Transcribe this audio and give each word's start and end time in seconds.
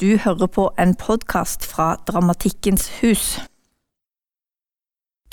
Du 0.00 0.16
hører 0.16 0.46
på 0.46 0.64
en 0.78 0.92
podkast 0.94 1.64
fra 1.66 1.96
Dramatikkens 2.06 2.84
hus. 3.00 3.22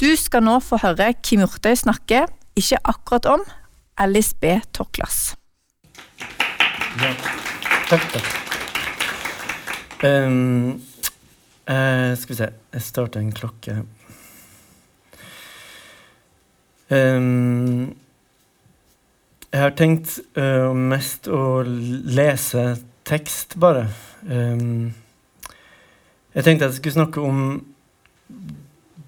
Du 0.01 0.07
skal 0.17 0.41
nå 0.41 0.55
få 0.57 0.79
høre 0.81 1.11
Kim 1.21 1.43
Hjortøy 1.43 1.75
snakke, 1.77 2.23
ikke 2.57 2.79
akkurat 2.81 3.27
om, 3.29 3.43
Alice 4.01 4.33
B. 4.41 4.55
Toklas. 4.73 5.35
Ja. 6.97 7.11
Takk, 7.91 8.07
takk. 8.15 8.31
Um, 10.01 10.81
uh, 11.69 12.17
skal 12.17 12.33
vi 12.33 12.39
se 12.39 12.49
Jeg 12.73 12.81
starter 12.87 13.21
en 13.21 13.31
klokke. 13.37 13.77
Um, 16.89 17.93
jeg 19.53 19.61
har 19.61 19.77
tenkt 19.77 20.17
uh, 20.41 20.73
mest 20.73 21.29
å 21.29 21.61
lese 21.61 22.65
tekst, 23.05 23.55
bare. 23.61 23.87
Um, 24.27 24.93
jeg 26.35 26.43
tenkte 26.43 26.67
jeg 26.67 26.77
skulle 26.79 26.97
snakke 26.97 27.21
om 27.21 27.41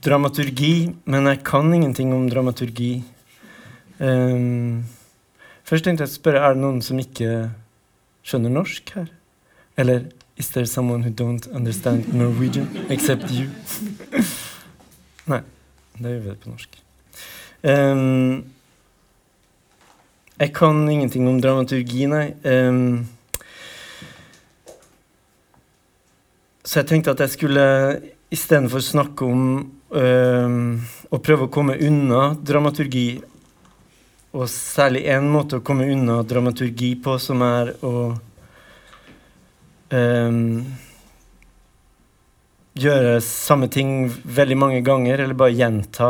dramaturgi, 0.06 0.94
men 1.06 1.32
jeg 1.32 1.42
kan 1.48 1.73
ingenting 1.73 2.14
om 2.16 2.30
dramaturgi. 2.30 3.04
Um, 4.00 4.86
først 5.66 5.88
tenkte 5.88 6.06
jeg 6.06 6.14
å 6.14 6.18
spørre 6.20 6.44
er 6.46 6.56
det 6.56 6.64
noen 6.64 6.84
som 6.86 7.02
ikke 7.02 7.50
skjønner 8.28 8.54
norsk 8.54 8.94
her. 8.96 9.10
Eller 9.78 10.08
Is 10.38 10.50
there 10.50 10.68
someone 10.68 11.02
who 11.02 11.09
don't 11.09 11.48
understand 11.48 12.14
Norwegian 12.14 12.70
except 12.90 13.32
you? 13.32 13.50
Nei, 15.32 15.42
da 15.98 16.12
gjør 16.12 16.20
vi 16.20 16.30
det 16.30 16.36
på 16.44 16.52
norsk. 16.52 16.78
Um, 17.66 18.44
jeg 20.38 20.54
kan 20.54 20.84
ingenting 20.86 21.26
om 21.26 21.40
dramaturgi, 21.42 22.06
nei. 22.06 22.28
Um, 22.45 23.08
Så 26.68 26.82
jeg 26.82 26.90
tenkte 26.90 27.14
at 27.16 27.22
jeg 27.24 27.32
skulle 27.32 27.66
istedenfor 28.34 28.82
snakke 28.84 29.24
om 29.24 29.44
øh, 29.96 30.56
å 31.08 31.20
prøve 31.24 31.46
å 31.48 31.52
komme 31.52 31.78
unna 31.80 32.34
dramaturgi, 32.36 33.22
og 34.36 34.50
særlig 34.52 35.06
én 35.08 35.30
måte 35.32 35.62
å 35.62 35.64
komme 35.64 35.88
unna 35.88 36.20
dramaturgi 36.28 36.90
på, 37.00 37.16
som 37.24 37.40
er 37.46 37.72
å 37.88 37.94
øh, 39.96 40.42
gjøre 42.84 43.14
samme 43.24 43.70
ting 43.72 44.12
veldig 44.12 44.58
mange 44.59 44.81
ganger, 44.84 45.24
eller 45.24 45.40
bare 45.40 45.56
gjenta 45.56 46.09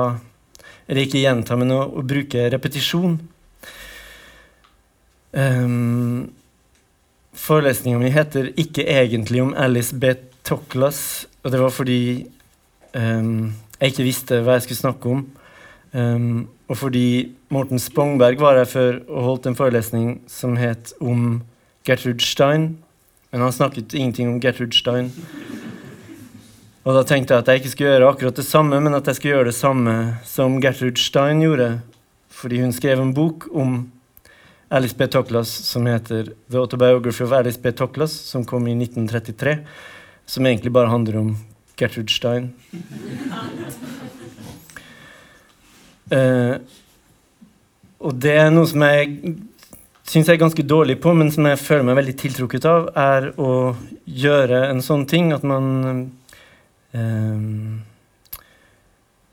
Eller 0.88 1.04
ikke 1.04 1.20
gjenta, 1.20 1.58
men 1.60 1.72
å, 1.76 1.82
å 2.00 2.02
bruke 2.02 2.46
repetisjon. 2.48 3.18
Um, 5.36 6.30
Forelesninga 7.36 8.00
mi 8.00 8.12
heter 8.16 8.48
ikke 8.56 8.86
egentlig 8.88 9.42
om 9.44 9.52
Alice 9.60 9.92
B. 10.00 10.14
Toklas, 10.48 11.28
og 11.44 11.52
det 11.52 11.60
var 11.60 11.74
fordi 11.76 12.02
um, 12.96 13.52
jeg 13.80 13.92
ikke 13.92 14.06
visste 14.08 14.40
hva 14.46 14.56
jeg 14.56 14.68
skulle 14.68 14.80
snakke 14.80 15.12
om. 15.12 15.26
Um, 15.92 16.48
og 16.68 16.80
fordi 16.80 17.34
Morten 17.52 17.80
Spongberg 17.80 18.40
var 18.40 18.60
her 18.60 18.68
før 18.70 19.02
og 19.08 19.24
holdt 19.24 19.50
en 19.50 19.58
forelesning 19.60 20.22
som 20.32 20.56
het 20.60 20.94
om 21.04 21.42
Gertrud 21.88 22.24
Stein. 22.24 22.78
Men 23.32 23.44
han 23.44 23.56
snakket 23.56 23.94
ingenting 23.94 24.32
om 24.32 24.40
Gertrud 24.44 24.76
Stein. 24.76 25.12
Og 26.88 26.96
da 26.96 27.04
tenkte 27.04 27.36
jeg 27.36 27.44
at 27.44 27.52
jeg 27.52 27.62
ikke 27.62 27.74
skulle 27.74 27.92
gjøre 27.92 28.10
akkurat 28.14 28.40
det 28.40 28.48
samme, 28.48 28.80
men 28.80 28.96
at 28.96 29.08
jeg 29.08 29.20
skulle 29.20 29.36
gjøre 29.36 29.52
det 29.52 29.58
samme 29.60 29.96
som 30.28 30.62
Gertrud 30.64 31.00
Stein 31.00 31.44
gjorde. 31.44 31.70
Fordi 32.32 32.62
hun 32.62 32.72
skrev 32.76 33.02
en 33.04 33.14
bok 33.16 33.50
om 33.52 33.82
Alice 34.72 34.96
B. 34.96 35.08
Toklas 35.12 35.52
som 35.68 35.86
heter 35.88 36.32
The 36.52 36.60
Autobiography 36.60 37.24
of 37.24 37.36
Alice 37.36 37.60
B. 37.60 37.72
Toklas, 37.72 38.12
som 38.12 38.46
kom 38.48 38.68
i 38.68 38.76
1933 38.76 39.58
som 40.28 40.46
egentlig 40.46 40.74
bare 40.76 40.92
handler 40.92 41.22
om 41.22 41.30
Gertrud 41.78 42.12
Stein. 42.12 42.52
Uh, 46.12 46.58
og 48.00 48.16
det 48.22 48.36
er 48.40 48.52
noe 48.54 48.68
som 48.70 48.84
jeg 48.86 49.36
syns 50.08 50.30
jeg 50.30 50.38
er 50.38 50.44
ganske 50.44 50.64
dårlig 50.64 51.00
på, 51.04 51.12
men 51.18 51.32
som 51.34 51.48
jeg 51.50 51.60
føler 51.60 51.88
meg 51.90 51.98
veldig 52.00 52.16
tiltrukket 52.22 52.68
av, 52.70 52.92
er 52.96 53.32
å 53.42 53.76
gjøre 54.06 54.68
en 54.70 54.84
sånn 54.84 55.04
ting 55.10 55.34
at 55.36 55.44
man 55.48 55.66
uh, 56.96 57.40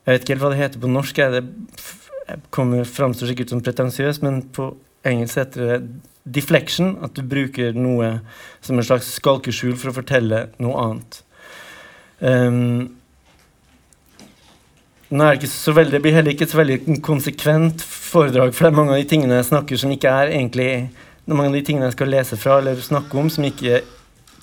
Jeg 0.04 0.10
vet 0.10 0.24
ikke 0.24 0.34
helt 0.34 0.44
hva 0.44 0.50
det 0.52 0.60
heter 0.60 0.82
på 0.82 0.90
norsk. 0.92 1.20
Jeg, 1.22 1.30
det 1.32 2.02
jeg 2.24 2.40
kommer 2.52 2.84
framstår 2.88 3.30
sikkert 3.30 3.52
som 3.52 3.62
pretensiøs, 3.64 4.20
men 4.24 4.42
på 4.54 4.70
engelsk 5.04 5.40
heter 5.42 5.64
det 5.68 5.78
deflection, 6.24 6.96
at 7.04 7.14
du 7.16 7.22
bruker 7.28 7.76
noe 7.76 8.18
som 8.64 8.78
en 8.78 8.86
slags 8.86 9.12
skalkeskjul 9.18 9.76
for 9.76 9.92
å 9.92 9.96
fortelle 9.98 10.46
noe 10.62 10.84
annet. 10.84 11.18
Um, 12.24 12.94
nå 15.14 15.24
er 15.24 15.34
det 15.34 15.42
ikke 15.42 15.52
så 15.52 15.74
veldig, 15.76 15.92
det 15.92 16.02
blir 16.02 16.16
heller 16.16 16.32
ikke 16.32 16.46
et 16.48 16.54
så 16.54 16.60
veldig 16.62 16.78
konsekvent 17.04 17.84
foredrag, 17.84 18.54
for 18.54 18.66
det 18.66 18.70
er 18.72 18.78
mange 18.78 18.94
av 18.94 19.02
de 19.02 19.10
tingene 19.10 19.36
jeg 19.38 19.50
snakker 19.50 19.80
som 19.80 19.92
ikke 19.92 20.14
er 20.22 20.32
egentlig 20.32 20.70
mange 21.28 21.50
av 21.50 21.58
de 21.58 21.64
tingene 21.64 21.88
jeg 21.90 21.96
skal 21.96 22.10
lese 22.12 22.38
fra 22.40 22.58
eller 22.60 22.80
snakke 22.84 23.20
om, 23.20 23.28
som 23.32 23.46
ikke 23.46 23.82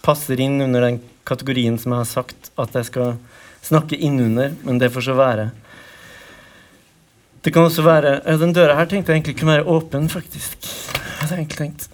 passer 0.05 0.39
inn 0.41 0.61
under 0.63 0.85
den 0.85 1.01
kategorien 1.27 1.77
som 1.81 1.93
jeg 1.93 2.03
har 2.03 2.09
sagt 2.09 2.53
at 2.61 2.77
jeg 2.77 2.89
skal 2.89 3.17
snakke 3.65 3.97
innunder, 3.97 4.55
men 4.65 4.79
det 4.81 4.89
får 4.93 5.09
så 5.09 5.17
være. 5.17 5.51
Det 7.41 7.53
kan 7.53 7.65
også 7.65 7.81
være 7.81 8.37
Den 8.37 8.53
døra 8.53 8.75
her 8.77 8.85
tenkte 8.85 9.11
jeg 9.11 9.21
egentlig 9.21 9.39
kunne 9.39 9.57
være 9.57 9.69
åpen, 9.69 10.09
faktisk 10.09 11.00
hadde 11.25 11.35
jeg 11.35 11.45
egentlig 11.45 11.57
tenkt. 11.61 11.89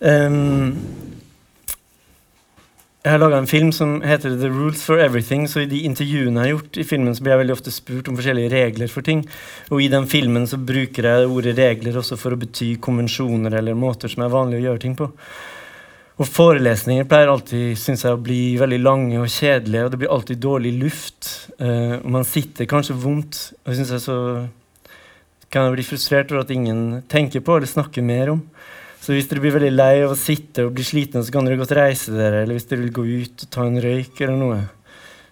Um, 0.00 0.74
jeg 3.06 3.14
har 3.14 3.20
laga 3.22 3.38
en 3.38 3.46
film 3.46 3.68
som 3.70 4.00
heter 4.02 4.34
The 4.34 4.48
Rules 4.50 4.82
for 4.82 4.98
Everything. 4.98 5.46
Så 5.48 5.62
i 5.62 5.68
de 5.70 5.84
intervjuene 5.86 6.42
jeg 6.42 6.42
har 6.42 6.52
gjort 6.56 6.78
i 6.82 6.84
filmen, 6.84 7.14
så 7.14 7.22
blir 7.22 7.36
jeg 7.36 7.42
veldig 7.44 7.54
ofte 7.54 7.74
spurt 7.74 8.08
om 8.10 8.16
forskjellige 8.18 8.50
regler 8.50 8.90
for 8.90 9.06
ting. 9.06 9.22
Og 9.70 9.84
i 9.84 9.90
den 9.92 10.08
filmen 10.10 10.48
så 10.50 10.58
bruker 10.58 11.06
jeg 11.06 11.28
ordet 11.30 11.54
regler 11.58 12.00
også 12.00 12.18
for 12.18 12.34
å 12.34 12.40
bety 12.40 12.72
konvensjoner 12.82 13.54
eller 13.60 13.78
måter 13.78 14.10
som 14.10 14.26
er 14.26 14.34
vanlig 14.34 14.58
å 14.58 14.64
gjøre 14.64 14.82
ting 14.82 14.98
på. 14.98 15.06
Og 16.16 16.28
forelesninger 16.32 17.04
pleier 17.08 17.28
alltid 17.28 17.76
synes 17.76 18.06
jeg, 18.06 18.16
å 18.16 18.22
bli 18.24 18.56
veldig 18.56 18.78
lange 18.80 19.18
og 19.20 19.28
kjedelige, 19.28 19.84
og 19.84 19.90
det 19.92 19.98
blir 20.00 20.12
alltid 20.14 20.40
dårlig 20.40 20.72
luft. 20.80 21.28
Uh, 21.60 21.98
og 21.98 22.08
man 22.14 22.24
sitter 22.24 22.68
kanskje 22.70 22.96
vondt. 23.02 23.40
Og 23.66 23.76
synes 23.76 23.92
jeg 23.92 24.04
så 24.06 24.16
kan 25.52 25.68
jeg 25.68 25.76
bli 25.76 25.84
frustrert 25.86 26.32
over 26.32 26.46
at 26.46 26.54
ingen 26.54 27.02
tenker 27.12 27.44
på 27.44 27.58
eller 27.58 27.68
snakker 27.68 28.04
mer 28.04 28.32
om. 28.32 28.40
Så 29.02 29.12
hvis 29.12 29.28
dere 29.30 29.42
blir 29.44 29.54
veldig 29.54 29.74
lei 29.74 29.92
av 30.02 30.14
å 30.14 30.18
sitte 30.18 30.64
og 30.66 30.72
bli 30.74 30.86
slitne, 30.86 31.20
så 31.22 31.34
kan 31.34 31.46
dere 31.46 31.60
godt 31.60 31.76
reise 31.76 32.14
dere. 32.16 32.40
Eller 32.42 32.56
hvis 32.56 32.66
dere 32.70 32.86
vil 32.86 32.96
gå 32.96 33.04
ut 33.06 33.44
og 33.44 33.52
ta 33.52 33.66
en 33.68 33.78
røyk 33.84 34.24
eller 34.24 34.40
noe. 34.40 34.62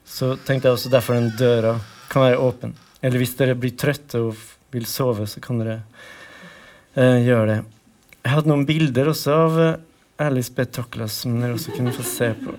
Så 0.05 0.34
tenkte 0.44 0.69
jeg 0.69 0.77
også 0.77 0.93
derfor 0.93 1.17
den 1.17 1.33
døra 1.41 1.78
kan 2.12 2.27
være 2.27 2.44
åpen. 2.44 2.77
Eller 3.00 3.25
hvis 3.25 3.34
dere 3.41 3.56
blir 3.59 3.73
trøtte 3.81 4.21
og 4.21 4.44
vil 4.75 4.84
sove, 4.89 5.27
så 5.31 5.41
kan 5.43 5.65
dere 5.65 5.81
uh, 5.81 7.19
gjøre 7.25 7.49
det. 7.50 7.59
Jeg 8.21 8.37
hadde 8.37 8.53
noen 8.53 8.69
bilder 8.69 9.11
også 9.11 9.34
av 9.34 9.59
uh, 9.59 9.75
Alice 10.16 10.52
B. 10.54 10.64
Toklas, 10.64 11.12
som 11.25 11.41
dere 11.41 11.56
også 11.56 11.75
kunne 11.75 11.92
få 11.94 12.04
se 12.06 12.30
på. 12.38 12.54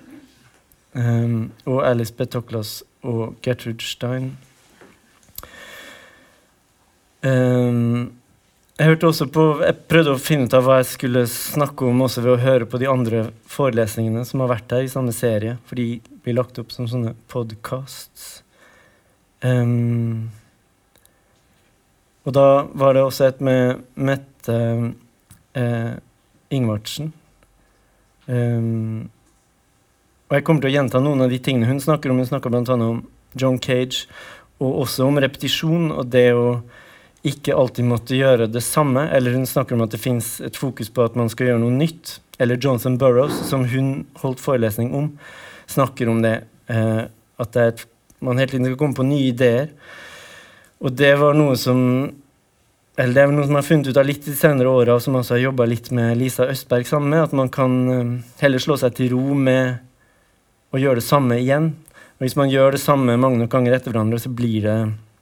Um, 0.96 1.52
og 1.68 1.82
Alice 1.88 2.14
B. 2.14 2.26
Toklas 2.28 2.82
og 3.04 3.36
Gertrude 3.44 3.84
Stein. 3.84 4.34
Um, 7.24 8.14
jeg 8.76 8.90
hørte 8.92 9.08
også 9.08 9.28
på, 9.32 9.44
jeg 9.64 9.76
prøvde 9.88 10.14
å 10.14 10.20
finne 10.20 10.50
ut 10.50 10.56
av 10.58 10.66
hva 10.68 10.82
jeg 10.82 10.90
skulle 10.92 11.24
snakke 11.32 11.88
om 11.88 12.02
også 12.04 12.24
ved 12.26 12.34
å 12.34 12.42
høre 12.44 12.68
på 12.68 12.80
de 12.82 12.90
andre 12.92 13.22
forelesningene 13.48 14.26
som 14.28 14.44
har 14.44 14.52
vært 14.52 14.76
her 14.76 14.84
i 14.84 14.92
samme 14.92 15.16
serie, 15.16 15.56
for 15.64 15.80
de 15.80 16.02
blir 16.26 16.36
lagt 16.36 16.60
opp 16.60 16.76
som 16.76 16.90
sånne 16.92 17.16
podcasts. 17.32 18.42
Um, 19.40 20.28
og 22.28 22.36
da 22.36 22.48
var 22.76 22.98
det 22.98 23.06
også 23.06 23.30
et 23.30 23.44
med 23.46 23.84
Mette 23.96 24.58
eh, 25.56 25.94
Ingvardsen 26.56 27.12
Um, 28.26 29.10
og 30.26 30.38
jeg 30.38 30.46
kommer 30.46 30.64
til 30.64 30.72
å 30.72 30.76
gjenta 30.80 31.02
noen 31.04 31.22
av 31.26 31.30
de 31.34 31.40
tingene 31.42 31.70
hun 31.70 31.82
snakker 31.84 32.12
om. 32.12 32.22
Hun 32.22 32.30
snakker 32.30 32.54
bl.a. 32.54 32.64
om 32.76 33.04
John 33.38 33.60
Cage, 33.62 34.08
og 34.64 34.82
også 34.86 35.06
om 35.06 35.20
repetisjon 35.22 35.92
og 35.94 36.10
det 36.14 36.30
å 36.34 36.48
ikke 37.26 37.56
alltid 37.58 37.88
måtte 37.90 38.18
gjøre 38.18 38.48
det 38.50 38.64
samme. 38.66 39.08
Eller 39.14 39.36
hun 39.38 39.46
snakker 39.50 39.78
om 39.78 39.86
at 39.86 39.94
det 39.94 40.02
fins 40.02 40.38
et 40.46 40.58
fokus 40.58 40.92
på 40.94 41.06
at 41.06 41.18
man 41.18 41.30
skal 41.32 41.52
gjøre 41.52 41.62
noe 41.62 41.74
nytt. 41.74 42.20
Eller 42.42 42.60
Johnson 42.62 42.98
Burroughs, 43.02 43.38
som 43.50 43.66
hun 43.70 44.06
holdt 44.22 44.42
forelesning 44.44 44.94
om, 44.98 45.12
snakker 45.72 46.10
om 46.12 46.22
det. 46.26 46.40
Uh, 46.70 47.06
at 47.42 47.54
det 47.54 47.68
et, 47.70 47.86
man 48.26 48.40
hele 48.42 48.54
tiden 48.54 48.68
skal 48.70 48.80
komme 48.80 48.98
på 48.98 49.08
nye 49.08 49.30
ideer. 49.30 49.70
Og 50.82 50.94
det 50.98 51.14
var 51.22 51.38
noe 51.38 51.56
som 51.60 51.80
eller 52.96 53.14
det 53.14 53.24
er 53.24 53.32
noe 53.34 53.44
som 53.44 53.58
jeg 53.58 53.62
har 53.62 53.68
funnet 53.68 53.90
ut 53.92 53.98
av 54.00 54.08
litt 54.08 54.24
de 54.24 54.34
senere 54.38 54.72
åra, 54.72 54.96
og 54.96 55.04
som 55.04 55.18
også 55.20 55.36
har 55.36 55.42
jobba 55.50 55.68
litt 55.68 55.90
med 55.96 56.16
Lisa 56.20 56.48
Østberg 56.48 56.88
sammen 56.88 57.12
med, 57.12 57.26
at 57.26 57.34
man 57.36 57.52
kan 57.52 57.74
eh, 57.92 58.14
heller 58.40 58.64
slå 58.64 58.78
seg 58.80 58.96
til 58.96 59.12
ro 59.12 59.36
med 59.36 59.82
å 60.72 60.80
gjøre 60.80 61.02
det 61.02 61.08
samme 61.08 61.40
igjen. 61.42 61.74
Og 62.16 62.24
hvis 62.24 62.38
man 62.40 62.52
gjør 62.52 62.78
det 62.78 62.84
samme 62.84 63.18
mange 63.20 63.42
nok 63.42 63.52
ganger 63.52 63.76
etter 63.76 63.92
hverandre, 63.92 64.22
så 64.24 64.32
blir 64.32 64.64
det, 64.64 64.78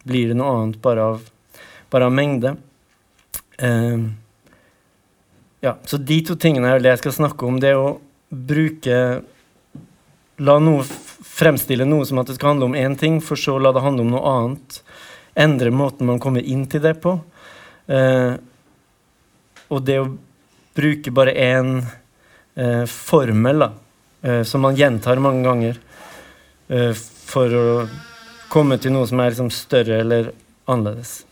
blir 0.06 0.30
det 0.30 0.38
noe 0.38 0.54
annet 0.60 0.78
bare 0.86 1.08
av, 1.16 1.26
bare 1.94 2.12
av 2.12 2.14
mengde. 2.14 2.54
Uh, 3.58 4.06
ja, 5.66 5.74
så 5.90 5.98
de 5.98 6.20
to 6.28 6.38
tingene 6.38 6.70
er 6.70 6.82
det 6.84 6.94
jeg 6.94 7.04
skal 7.06 7.18
snakke 7.24 7.50
om. 7.50 7.58
Det 7.62 7.74
å 7.78 7.96
bruke 8.30 8.98
La 10.42 10.56
noe 10.58 10.82
fremstille 10.84 11.86
noe 11.86 12.06
som 12.10 12.18
at 12.20 12.30
det 12.30 12.40
skal 12.40 12.56
handle 12.56 12.72
om 12.72 12.78
én 12.78 12.96
ting, 12.98 13.20
for 13.22 13.40
så 13.40 13.60
la 13.62 13.70
det 13.74 13.84
handle 13.86 14.06
om 14.06 14.14
noe 14.16 14.32
annet. 14.32 14.80
Endre 15.40 15.70
måten 15.74 16.10
man 16.10 16.22
kommer 16.22 16.42
inn 16.42 16.66
til 16.70 16.82
det 16.84 16.96
på. 17.04 17.20
Eh, 17.88 18.34
og 19.74 19.84
det 19.88 20.00
å 20.02 20.12
bruke 20.78 21.14
bare 21.14 21.34
én 21.38 21.76
eh, 22.56 22.86
formel 22.90 23.66
da, 23.66 23.70
eh, 24.22 24.42
som 24.48 24.64
man 24.66 24.78
gjentar 24.78 25.22
mange 25.22 25.44
ganger 25.46 25.80
eh, 26.70 26.94
for 26.94 27.58
å 27.58 27.68
komme 28.54 28.78
til 28.82 28.94
noe 28.94 29.08
som 29.10 29.22
er 29.22 29.34
liksom 29.34 29.52
større 29.54 30.02
eller 30.04 30.32
annerledes. 30.70 31.24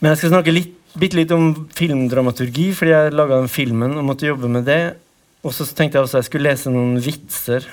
Men 0.00 0.12
jeg 0.12 0.20
skal 0.20 0.34
snakke 0.34 0.52
litt, 0.52 0.74
bitte 0.96 1.16
litt 1.18 1.32
om 1.32 1.48
filmdramaturgi, 1.76 2.68
fordi 2.76 2.92
jeg 2.92 3.14
laga 3.16 3.40
den 3.40 3.52
filmen 3.52 3.96
og 3.96 4.04
måtte 4.10 4.28
jobbe 4.28 4.50
med 4.52 4.68
det. 4.68 4.82
Og 5.46 5.54
så 5.56 5.64
tenkte 5.68 5.98
jeg 5.98 6.08
også 6.08 6.20
jeg 6.20 6.28
skulle 6.28 6.50
lese 6.50 6.72
noen 6.72 6.98
vitser, 7.00 7.64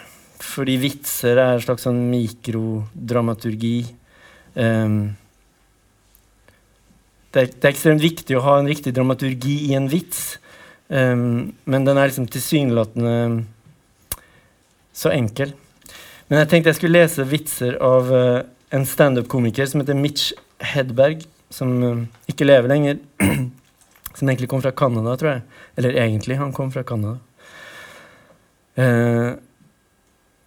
fordi 0.43 0.77
vitser 0.79 1.39
er 1.39 1.57
en 1.57 1.63
slags 1.63 1.83
sånn 1.87 1.99
mikrodramaturgi. 2.11 3.77
Um, 4.53 4.97
det, 7.33 7.47
det, 7.57 7.65
er, 7.65 7.71
ekstremt 7.73 8.03
viktig 8.03 8.37
å 8.37 8.43
ha 8.45 8.59
en 8.59 8.69
riktig 8.69 8.93
dramaturgi 8.95 9.55
i 9.69 9.75
en 9.77 9.89
vits, 9.91 10.37
um, 10.87 11.51
men 11.65 11.87
den 11.87 11.97
er 11.97 12.11
liksom 12.11 12.29
tilsynelatende 12.31 13.15
så 14.93 15.11
enkel. 15.13 15.55
Men 16.29 16.43
jeg 16.43 16.51
tenkte 16.51 16.71
jeg 16.71 16.79
skulle 16.79 17.01
lese 17.01 17.25
vitser 17.27 17.77
av 17.83 18.13
uh, 18.13 18.43
en 18.73 18.85
standup-komiker 18.87 19.67
som 19.69 19.81
heter 19.81 19.97
Mitch 19.97 20.31
Hedberg 20.73 21.25
som 21.53 21.73
uh, 21.83 22.05
ikke 22.29 22.47
lever 22.47 22.71
lenger. 22.71 23.01
som 24.17 24.29
egentlig 24.29 24.49
kom 24.49 24.61
fra 24.61 24.71
Canada, 24.71 25.15
tror 25.17 25.31
jeg. 25.31 25.41
Eller 25.77 25.97
egentlig, 26.03 26.37
han 26.37 26.53
kom 26.53 26.71
fra 26.73 26.83
Canada. 26.85 27.17
Uh, 28.77 29.33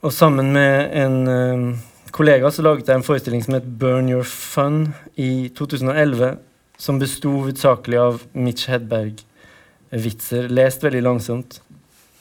og 0.06 0.12
sammen 0.14 0.52
med 0.54 0.90
en 0.98 1.16
uh, 1.26 1.78
kollega 2.14 2.50
så 2.50 2.62
laget 2.62 2.88
jeg 2.88 2.98
en 2.98 3.06
forestilling 3.06 3.42
som 3.44 3.56
het 3.58 3.66
Burn 3.78 4.10
Your 4.10 4.26
Fun 4.26 4.94
i 5.14 5.48
2011, 5.56 6.36
som 6.76 6.98
besto 7.00 7.32
hovedsakelig 7.38 7.98
av 8.00 8.22
Mitch 8.36 8.68
Hedberg-vitser, 8.70 10.48
lest 10.52 10.84
veldig 10.84 11.02
langsomt. 11.04 11.60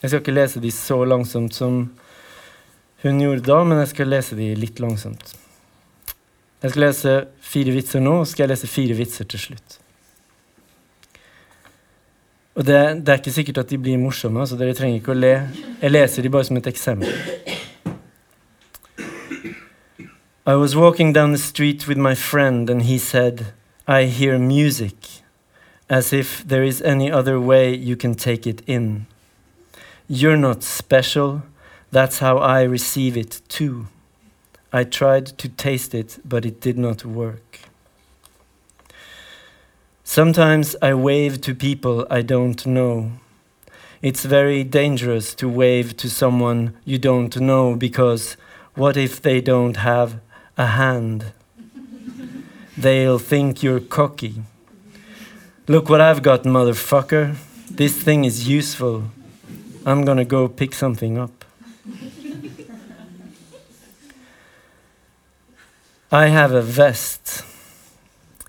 Jeg 0.01 0.11
skal 0.11 0.21
ikke 0.21 0.35
lese 0.35 0.61
de 0.63 0.71
så 0.71 0.99
langsomt 1.07 1.55
som 1.55 1.87
hun 3.03 3.21
gjorde 3.21 3.45
da, 3.45 3.63
men 3.63 3.81
jeg 3.83 3.91
skal 3.93 4.13
lese 4.13 4.37
de 4.37 4.53
litt 4.57 4.79
langsomt. 4.83 5.35
Jeg 6.63 6.71
skal 6.71 6.87
lese 6.87 7.15
fire 7.45 7.73
vitser 7.75 8.01
nå, 8.01 8.21
og 8.21 8.29
skal 8.29 8.45
jeg 8.45 8.55
lese 8.55 8.69
fire 8.71 8.95
vitser 8.97 9.27
til 9.29 9.41
slutt. 9.41 9.79
Og 12.55 12.63
det, 12.63 12.79
det, 13.03 13.11
er 13.11 13.19
ikke 13.19 13.35
sikkert 13.35 13.57
at 13.65 13.69
de 13.69 13.77
blir 13.77 13.99
morsomme, 13.99 14.45
så 14.47 14.55
dere 14.55 14.73
trenger 14.77 15.01
ikke 15.01 15.11
å 15.11 15.17
le. 15.19 15.33
Jeg 15.81 15.91
leser 15.91 16.23
de 16.23 16.31
bare 16.31 16.47
som 16.47 16.57
et 16.57 16.69
eksempel. 16.71 17.11
I 20.47 20.55
was 20.55 20.75
walking 20.75 21.11
down 21.11 21.31
the 21.33 21.41
street 21.41 21.87
with 21.87 21.97
my 21.99 22.15
friend, 22.15 22.69
and 22.69 22.83
he 22.83 22.97
said, 22.97 23.47
I 23.87 24.05
hear 24.05 24.39
music, 24.39 24.95
as 25.87 26.11
if 26.11 26.43
there 26.43 26.63
is 26.63 26.81
any 26.81 27.11
other 27.11 27.39
way 27.39 27.75
you 27.75 27.95
can 27.95 28.15
take 28.15 28.47
it 28.47 28.63
in. 28.65 29.05
You're 30.07 30.37
not 30.37 30.63
special, 30.63 31.43
that's 31.91 32.17
how 32.17 32.39
I 32.39 32.63
receive 32.63 33.15
it 33.15 33.41
too. 33.47 33.85
I 34.73 34.85
tried 34.85 35.27
to 35.37 35.47
taste 35.47 35.93
it, 35.93 36.17
but 36.25 36.45
it 36.45 36.59
did 36.59 36.79
not 36.79 37.05
work. 37.05 37.59
Sometimes 40.03 40.75
I 40.81 40.95
wave 40.95 41.39
to 41.41 41.53
people 41.53 42.07
I 42.09 42.23
don't 42.23 42.65
know. 42.65 43.11
It's 44.01 44.25
very 44.25 44.63
dangerous 44.63 45.35
to 45.35 45.47
wave 45.47 45.95
to 45.97 46.09
someone 46.09 46.75
you 46.85 46.97
don't 46.97 47.39
know 47.39 47.75
because 47.75 48.35
what 48.73 48.97
if 48.97 49.21
they 49.21 49.41
don't 49.41 49.77
have 49.77 50.19
a 50.57 50.65
hand? 50.65 51.33
They'll 52.77 53.19
think 53.19 53.63
you're 53.63 53.79
cocky. 53.79 54.43
Look 55.67 55.89
what 55.89 56.01
I've 56.01 56.21
got, 56.21 56.43
motherfucker. 56.43 57.35
This 57.71 58.01
thing 58.01 58.25
is 58.25 58.47
useful. 58.47 59.05
I'm 59.85 60.03
gonna 60.03 60.25
go 60.25 60.47
pick 60.47 60.73
something 60.73 61.17
up. 61.17 61.45
I 66.11 66.27
have 66.27 66.51
a 66.51 66.61
vest. 66.61 67.43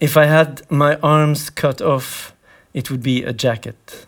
If 0.01 0.17
I 0.17 0.25
had 0.27 0.63
my 0.71 0.97
arms 1.03 1.51
cut 1.51 1.81
off, 1.81 2.35
it 2.75 2.91
would 2.91 3.03
be 3.03 3.23
a 3.23 3.33
jacket. 3.33 4.06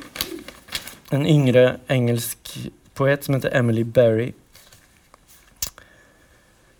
en 1.12 1.26
yngre 1.28 1.74
engelsk 1.92 2.54
poet 2.96 3.26
som 3.26 3.36
heter 3.36 3.52
Emily 3.58 3.82
Berry. 3.84 4.30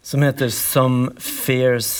Som 0.00 0.24
heter 0.24 0.48
Some 0.48 1.12
Fears. 1.20 1.90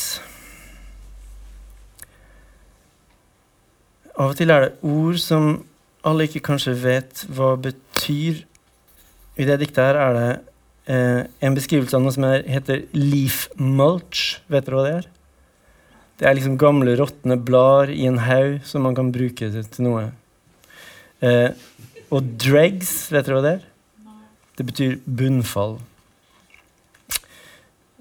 Av 4.17 4.33
og 4.33 4.41
til 4.41 4.57
er 4.57 4.71
det 4.71 4.89
ord 4.89 5.21
som 5.21 5.53
alle 6.09 6.25
ikke 6.25 6.47
kanskje 6.49 6.79
vet 6.81 7.27
hva 7.29 7.59
betyr. 7.61 8.41
I 9.37 9.53
det 9.53 9.61
diktet 9.67 9.85
her 9.85 10.01
er 10.01 10.17
det 10.17 10.29
eh, 10.89 11.23
en 11.45 11.61
beskrivelse 11.61 11.93
av 11.93 12.09
noe 12.09 12.17
som 12.17 12.25
er, 12.33 12.49
heter 12.49 12.87
leaf 12.97 13.51
mulch. 13.61 14.39
Vet 14.49 14.65
dere 14.65 14.81
hva 14.81 14.89
det 14.89 14.99
er? 15.03 15.17
Det 16.21 16.29
er 16.29 16.37
liksom 16.37 16.59
gamle, 16.61 16.95
råtne 17.01 17.39
blader 17.41 17.95
i 17.95 18.05
en 18.09 18.21
haug 18.21 18.61
som 18.69 18.85
man 18.85 18.97
kan 18.99 19.09
bruke 19.15 19.49
til, 19.55 19.65
til 19.73 19.87
noe. 19.87 20.05
Eh, 21.25 21.49
og 22.13 22.35
dregs, 22.41 23.09
vet 23.09 23.25
dere 23.25 23.39
hva 23.39 23.45
det 23.47 23.55
er? 23.57 23.67
Det 24.61 24.69
betyr 24.69 24.99
bunnfall. 25.09 25.79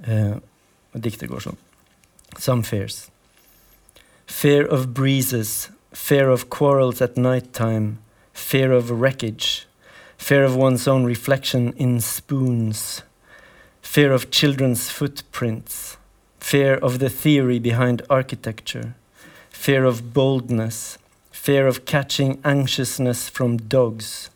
Eh, 0.04 0.36
og 0.36 1.04
diktet 1.06 1.32
går 1.32 1.48
sånn. 1.48 1.60
Some 2.36 2.68
fears. 2.68 3.06
Fear 4.28 4.68
of 4.68 4.92
breezes 4.94 5.70
fear 5.94 6.30
of 6.30 6.50
quarrels 6.50 7.02
at 7.02 7.18
night 7.18 7.54
time, 7.54 8.00
fear 8.34 8.72
of 8.72 8.92
wreckage, 8.92 9.68
fear 10.18 10.44
of 10.44 10.56
one's 10.56 10.88
own 10.88 11.06
reflection 11.06 11.74
in 11.78 12.00
spoons, 12.00 13.04
fear 13.82 14.12
of 14.12 14.30
children's 14.30 14.90
footprints, 14.90 15.98
fear 16.50 16.74
of 16.78 16.98
the 16.98 17.12
theory 17.12 17.60
behind 17.60 18.02
architecture, 18.10 18.96
fear 19.52 19.86
of 19.86 20.16
boldness, 20.16 20.98
fear 21.30 21.68
of 21.68 21.86
catching 21.86 22.42
anxiousness 22.44 23.30
from 23.30 23.56
dogs, 23.56 24.32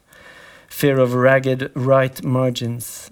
fear 0.68 1.00
of 1.00 1.16
ragged 1.16 1.72
right 1.74 2.24
margins, 2.24 3.10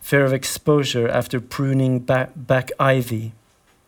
fear 0.00 0.24
of 0.24 0.32
exposure 0.32 1.08
after 1.08 1.38
pruning 1.38 2.00
back, 2.00 2.30
back 2.34 2.72
ivy, 2.80 3.30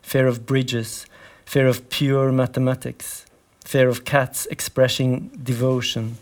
fear 0.03 0.29
of 0.29 0.47
bridges, 0.47 1.05
fear 1.45 1.67
of 1.67 1.91
pure 1.91 2.31
mathematics, 2.31 3.27
fear 3.65 3.89
of 3.89 4.05
cats 4.05 4.47
expressing 4.53 5.31
devotion, 5.43 6.17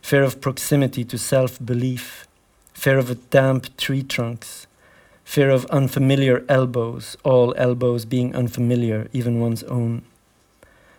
fear 0.00 0.22
of 0.22 0.40
proximity 0.40 1.04
to 1.04 1.18
self 1.18 1.58
belief, 1.58 2.28
fear 2.74 2.96
of 2.96 3.28
damp 3.30 3.76
tree 3.76 4.04
trunks, 4.04 4.68
fear 5.32 5.48
of 5.48 5.64
unfamiliar 5.70 6.44
elbows, 6.46 7.16
all 7.24 7.54
elbows 7.56 8.04
being 8.04 8.36
unfamiliar, 8.36 9.08
even 9.14 9.40
one's 9.40 9.62
own, 9.62 10.02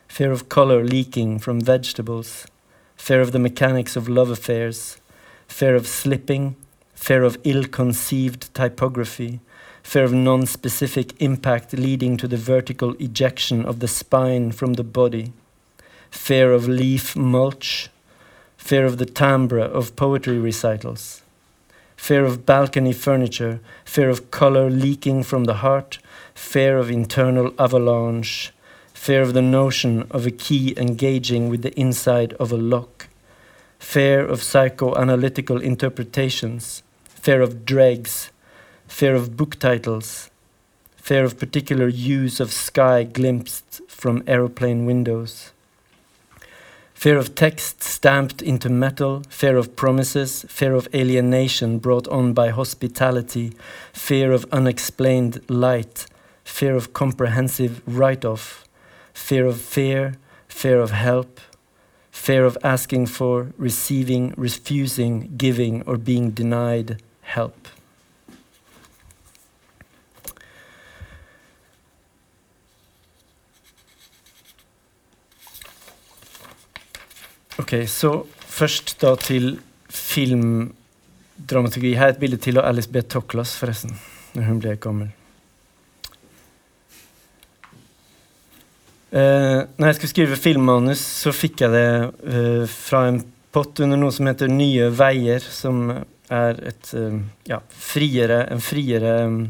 fear 0.07 0.31
of 0.31 0.49
color 0.49 0.83
leaking 0.83 1.37
from 1.37 1.61
vegetables, 1.61 2.47
fear 2.95 3.21
of 3.21 3.31
the 3.31 3.37
mechanics 3.37 3.95
of 3.95 4.09
love 4.09 4.31
affairs, 4.31 4.97
fear 5.47 5.75
of 5.75 5.85
slipping, 5.85 6.55
fear 6.95 7.21
of 7.21 7.37
ill 7.43 7.65
conceived 7.65 8.51
typography, 8.55 9.39
fear 9.83 10.03
of 10.03 10.13
non 10.13 10.47
specific 10.47 11.13
impact 11.21 11.71
leading 11.73 12.17
to 12.17 12.27
the 12.27 12.43
vertical 12.53 12.95
ejection 12.97 13.63
of 13.63 13.81
the 13.81 13.87
spine 13.87 14.51
from 14.51 14.73
the 14.73 14.83
body. 14.83 15.31
Fear 16.09 16.53
of 16.53 16.67
leaf 16.67 17.15
mulch, 17.15 17.91
fear 18.57 18.83
of 18.83 18.97
the 18.97 19.05
timbre 19.05 19.59
of 19.59 19.95
poetry 19.95 20.39
recitals, 20.39 21.22
fear 22.03 22.25
of 22.25 22.45
balcony 22.45 22.91
furniture, 22.91 23.61
fear 23.85 24.09
of 24.09 24.29
color 24.29 24.69
leaking 24.69 25.23
from 25.23 25.45
the 25.45 25.59
heart, 25.65 25.99
fear 26.35 26.77
of 26.77 26.91
internal 26.91 27.53
avalanche, 27.57 28.51
fear 28.93 29.21
of 29.21 29.33
the 29.33 29.41
notion 29.41 30.05
of 30.11 30.27
a 30.27 30.31
key 30.45 30.73
engaging 30.75 31.47
with 31.47 31.61
the 31.61 31.73
inside 31.79 32.33
of 32.33 32.51
a 32.51 32.57
lock, 32.57 33.07
fear 33.79 34.19
of 34.19 34.41
psychoanalytical 34.41 35.61
interpretations, 35.61 36.83
fear 37.05 37.41
of 37.41 37.63
dregs, 37.63 38.31
fear 38.85 39.15
of 39.15 39.37
book 39.37 39.57
titles, 39.57 40.29
fear 40.97 41.23
of 41.23 41.39
particular 41.39 41.87
use 41.87 42.41
of 42.41 42.51
sky 42.51 43.03
glimpsed 43.03 43.79
from 43.87 44.21
aeroplane 44.27 44.85
windows. 44.85 45.52
Fear 47.03 47.17
of 47.17 47.35
text 47.35 47.83
stamped 47.83 48.41
into 48.41 48.69
metal, 48.69 49.23
fear 49.27 49.57
of 49.57 49.75
promises, 49.75 50.45
fear 50.47 50.73
of 50.73 50.87
alienation 50.95 51.77
brought 51.77 52.07
on 52.07 52.31
by 52.31 52.47
hospitality, 52.47 53.51
fear 53.91 54.31
of 54.31 54.45
unexplained 54.53 55.41
light, 55.49 56.05
fear 56.45 56.77
of 56.77 56.93
comprehensive 56.93 57.81
write 57.85 58.23
off, 58.23 58.63
fear 59.13 59.45
of 59.45 59.59
fear, 59.59 60.15
fear 60.47 60.79
of 60.79 60.91
help, 60.91 61.41
fear 62.09 62.45
of 62.45 62.57
asking 62.63 63.07
for, 63.07 63.51
receiving, 63.57 64.33
refusing, 64.37 65.33
giving, 65.35 65.81
or 65.81 65.97
being 65.97 66.31
denied 66.31 67.03
help. 67.23 67.67
Ok, 77.61 77.83
så 77.85 78.23
først 78.49 78.95
da 79.01 79.11
til 79.21 79.59
filmdramaturgi. 79.93 81.91
Her 81.93 82.07
er 82.07 82.15
et 82.15 82.21
bilde 82.21 82.39
til 82.41 82.57
av 82.57 82.65
Alice 82.71 82.89
B. 82.89 83.03
Toklas, 83.05 83.53
forresten, 83.59 83.93
når 84.33 84.43
hun 84.47 84.61
ble 84.63 84.73
gammel. 84.81 85.11
Uh, 89.13 89.69
når 89.77 89.91
jeg 89.91 89.95
skulle 89.99 90.13
skrive 90.15 90.39
filmmanus, 90.41 91.03
så 91.21 91.29
fikk 91.35 91.61
jeg 91.61 91.69
det 91.75 92.09
uh, 92.09 92.65
fra 92.65 93.03
en 93.11 93.21
pott 93.53 93.77
under 93.85 94.01
noe 94.01 94.15
som 94.15 94.25
heter 94.25 94.49
Nye 94.49 94.89
Veier, 94.89 95.45
som 95.45 95.91
er 96.33 96.57
et 96.71 96.89
uh, 96.97 97.21
ja, 97.45 97.61
friere, 97.69 98.49
en 98.49 98.65
friere 98.65 99.27
um, 99.29 99.43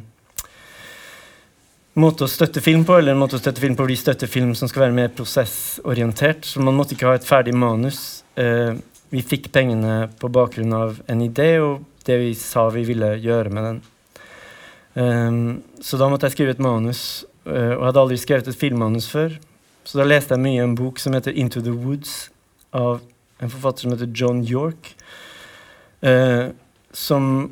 måte 2.00 2.26
å 2.26 2.32
støtte 2.32 2.62
film 2.64 2.86
på, 2.88 2.98
eller 2.98 3.14
en 3.14 3.22
måte 3.22 3.38
å 3.38 3.42
støtte 3.42 3.62
film 3.62 3.76
på 3.78 3.86
fordi 3.86 4.00
støtte 4.00 4.30
film 4.30 4.54
som 4.58 4.70
skal 4.72 4.88
være 4.88 4.98
mer 4.98 5.14
prosessorientert. 5.14 6.48
Så 6.50 6.64
man 6.64 6.78
måtte 6.78 6.96
ikke 6.98 7.10
ha 7.12 7.18
et 7.18 7.28
ferdig 7.28 7.54
manus. 7.58 8.24
Eh, 8.40 8.74
vi 9.14 9.22
fikk 9.22 9.52
pengene 9.54 10.08
på 10.20 10.32
bakgrunn 10.34 10.74
av 10.74 11.02
en 11.08 11.22
idé 11.22 11.58
og 11.62 11.84
det 12.08 12.18
vi 12.20 12.32
sa 12.38 12.66
vi 12.74 12.86
ville 12.88 13.14
gjøre 13.22 13.54
med 13.54 13.68
den. 13.70 13.82
Um, 14.94 15.64
så 15.82 15.98
da 15.98 16.06
måtte 16.10 16.28
jeg 16.28 16.36
skrive 16.36 16.54
et 16.54 16.62
manus, 16.62 17.24
uh, 17.48 17.80
og 17.80 17.88
hadde 17.88 18.02
aldri 18.02 18.18
skrevet 18.22 18.50
et 18.50 18.58
filmmanus 18.58 19.08
før. 19.10 19.40
Så 19.84 19.98
da 20.00 20.06
leste 20.06 20.36
jeg 20.36 20.44
mye 20.44 20.66
en 20.66 20.76
bok 20.78 21.02
som 21.02 21.16
heter 21.16 21.34
Into 21.38 21.62
the 21.64 21.74
Woods, 21.74 22.30
av 22.74 23.02
en 23.42 23.52
forfatter 23.52 23.86
som 23.86 23.94
heter 23.94 24.12
John 24.16 24.44
York. 24.48 24.94
Eh, 26.04 26.50
som 26.94 27.52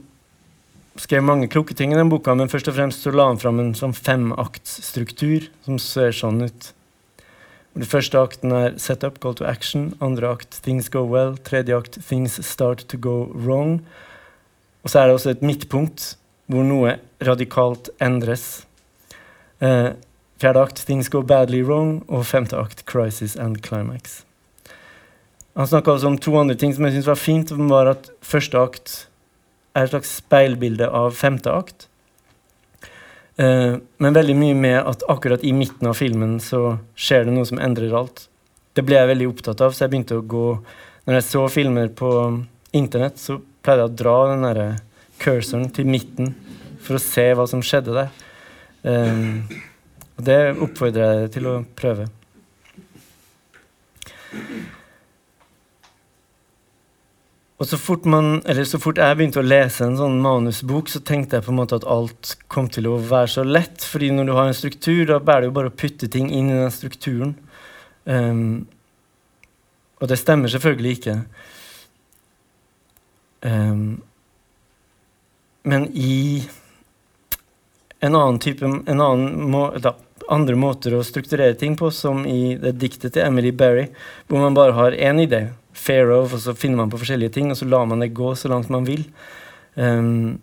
skrev 1.01 1.25
mange 1.25 1.49
kloke 1.51 1.75
ting 1.77 1.93
i 1.93 1.97
den 1.97 2.11
boka, 2.11 2.35
men 2.37 2.51
først 2.51 2.69
og 2.69 2.77
fremst 2.77 3.03
så 3.05 3.13
la 3.13 3.27
han 3.31 3.41
fram 3.41 3.59
en 3.61 3.73
sånn 3.77 3.95
femaktsstruktur 3.97 5.49
som 5.65 5.79
ser 5.81 6.13
sånn 6.15 6.45
ut. 6.45 6.71
Den 7.73 7.87
første 7.87 8.19
akten 8.19 8.51
er 8.51 8.73
set 8.83 9.05
up, 9.07 9.21
call 9.23 9.35
to 9.39 9.45
action. 9.47 9.93
Andre 10.03 10.33
akt 10.35 10.59
things 10.65 10.89
go 10.91 11.05
well. 11.07 11.37
Tredje 11.39 11.77
akt 11.77 12.01
things 12.03 12.35
start 12.45 12.83
to 12.91 12.99
go 12.99 13.31
wrong. 13.31 13.79
Og 14.83 14.91
så 14.91 15.01
er 15.01 15.07
det 15.07 15.15
også 15.15 15.31
et 15.31 15.45
midtpunkt 15.45 16.15
hvor 16.51 16.65
noe 16.67 16.97
radikalt 17.23 17.89
endres. 18.03 18.65
Eh, 19.63 19.93
Fjerde 20.41 20.63
akt 20.65 20.79
Things 20.87 21.05
Go 21.13 21.21
Badly 21.21 21.61
Wrong, 21.61 21.99
og 22.09 22.25
femte 22.25 22.57
akt 22.57 22.81
Crisis 22.89 23.35
and 23.37 23.59
Climax. 23.61 24.23
Han 25.53 25.67
snakka 25.69 25.93
også 25.93 26.09
om 26.09 26.17
to 26.17 26.33
andre 26.39 26.55
ting 26.57 26.73
som 26.73 26.87
jeg 26.87 26.95
syntes 26.95 27.09
var 27.11 27.19
fint. 27.19 27.49
som 27.49 27.69
var 27.69 27.91
at 27.91 28.09
Første 28.25 28.57
akt 28.57 29.07
er 29.75 29.85
et 29.85 29.93
slags 29.93 30.11
speilbilde 30.19 30.87
av 30.87 31.15
femte 31.15 31.51
akt. 31.53 31.87
Uh, 33.39 33.79
men 34.03 34.15
veldig 34.17 34.35
mye 34.37 34.57
med 34.57 34.77
at 34.79 35.05
akkurat 35.09 35.43
i 35.47 35.53
midten 35.55 35.87
av 35.89 35.97
filmen 35.97 36.35
så 36.43 36.77
skjer 36.99 37.25
det 37.25 37.35
noe 37.35 37.47
som 37.47 37.61
endrer 37.63 37.95
alt. 37.97 38.27
Det 38.75 38.83
ble 38.87 38.99
jeg 38.99 39.11
veldig 39.11 39.29
opptatt 39.31 39.63
av, 39.63 39.73
så 39.73 39.85
jeg 39.85 39.93
begynte 39.93 40.19
å 40.19 40.27
gå 40.27 40.47
Når 41.01 41.15
jeg 41.17 41.25
så 41.25 41.41
filmer 41.49 41.87
på 41.97 42.09
internett, 42.77 43.17
så 43.17 43.39
pleide 43.65 43.87
jeg 43.87 43.89
å 43.89 43.95
dra 44.03 44.17
den 44.29 44.43
der 44.45 44.59
cursoren 45.21 45.71
til 45.73 45.89
midten 45.89 46.35
for 46.81 46.99
å 46.99 47.01
se 47.01 47.25
hva 47.33 47.47
som 47.49 47.63
skjedde 47.65 47.95
der. 47.95 48.11
Um, 48.85 49.49
og 50.13 50.27
det 50.29 50.37
oppfordrer 50.53 51.01
jeg 51.01 51.23
deg 51.23 51.33
til 51.39 51.49
å 51.49 51.55
prøve. 51.77 52.05
Og 57.61 57.67
så 57.69 57.77
fort, 57.77 58.07
man, 58.09 58.39
så 58.65 58.79
fort, 58.81 58.97
jeg 58.97 59.17
begynte 59.19 59.37
å 59.37 59.45
lese 59.45 59.85
en 59.85 59.97
sånn 59.99 60.15
manusbok, 60.23 60.87
så 60.89 60.97
tenkte 61.05 61.37
jeg 61.37 61.45
på 61.45 61.51
en 61.53 61.59
måte 61.59 61.77
at 61.77 61.85
alt 61.85 62.31
kom 62.49 62.65
til 62.73 62.87
å 62.89 62.95
være 62.97 63.29
så 63.35 63.43
lett. 63.45 63.83
fordi 63.85 64.09
når 64.09 64.25
du 64.25 64.31
har 64.33 64.47
en 64.49 64.57
struktur, 64.57 65.03
da 65.05 65.19
bærer 65.21 65.45
det 65.45 65.51
jo 65.51 65.57
bare 65.59 65.69
å 65.69 65.75
putte 65.77 66.09
ting 66.09 66.31
inn 66.33 66.49
i 66.49 66.57
den 66.57 66.73
strukturen. 66.73 67.35
Um, 68.05 68.65
og 70.01 70.09
det 70.09 70.17
stemmer 70.17 70.49
selvfølgelig 70.49 70.95
ikke. 70.97 71.15
Um, 73.45 74.01
men 75.61 75.85
i 75.93 76.41
en 78.01 78.15
annen 78.17 78.41
type 78.41 78.65
en 78.65 78.89
annen 79.05 79.49
må, 79.53 79.67
da, 79.77 79.93
andre 80.29 80.55
måter 80.59 80.93
å 80.95 81.03
strukturere 81.05 81.55
ting 81.57 81.75
på, 81.79 81.89
som 81.93 82.25
i 82.27 82.55
det 82.59 82.75
diktet 82.81 83.15
til 83.15 83.25
Emily 83.25 83.51
Berry, 83.55 83.87
hvor 84.29 84.43
man 84.43 84.57
bare 84.57 84.75
har 84.77 84.97
én 84.97 85.21
idé, 85.23 85.45
fair 85.73 86.11
of, 86.13 86.35
og 86.35 86.43
så 86.43 86.55
finner 86.57 86.83
man 86.83 86.91
på 86.91 86.99
forskjellige 87.01 87.35
ting, 87.37 87.51
og 87.51 87.59
så 87.59 87.67
lar 87.69 87.87
man 87.89 88.03
det 88.03 88.11
gå 88.17 88.33
så 88.37 88.51
langt 88.51 88.71
man 88.73 88.87
vil. 88.87 89.05
Um, 89.75 90.39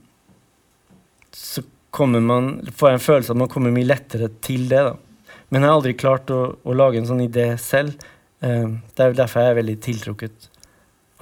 så 1.35 1.63
kommer 1.95 2.25
man, 2.25 2.51
får 2.75 2.91
jeg 2.91 2.99
en 2.99 3.07
følelse 3.07 3.33
av 3.33 3.37
at 3.37 3.43
man 3.45 3.53
kommer 3.53 3.75
mye 3.75 3.89
lettere 3.89 4.31
til 4.45 4.67
det. 4.71 4.83
da. 4.91 5.37
Men 5.49 5.63
jeg 5.63 5.71
har 5.71 5.79
aldri 5.79 5.95
klart 5.99 6.33
å, 6.35 6.41
å 6.63 6.77
lage 6.77 7.01
en 7.01 7.09
sånn 7.09 7.25
idé 7.25 7.51
selv. 7.63 7.95
Um, 8.41 8.81
det 8.95 9.05
er 9.05 9.17
derfor 9.19 9.45
jeg 9.45 9.55
er 9.55 9.61
veldig 9.63 9.79
tiltrukket 9.85 10.51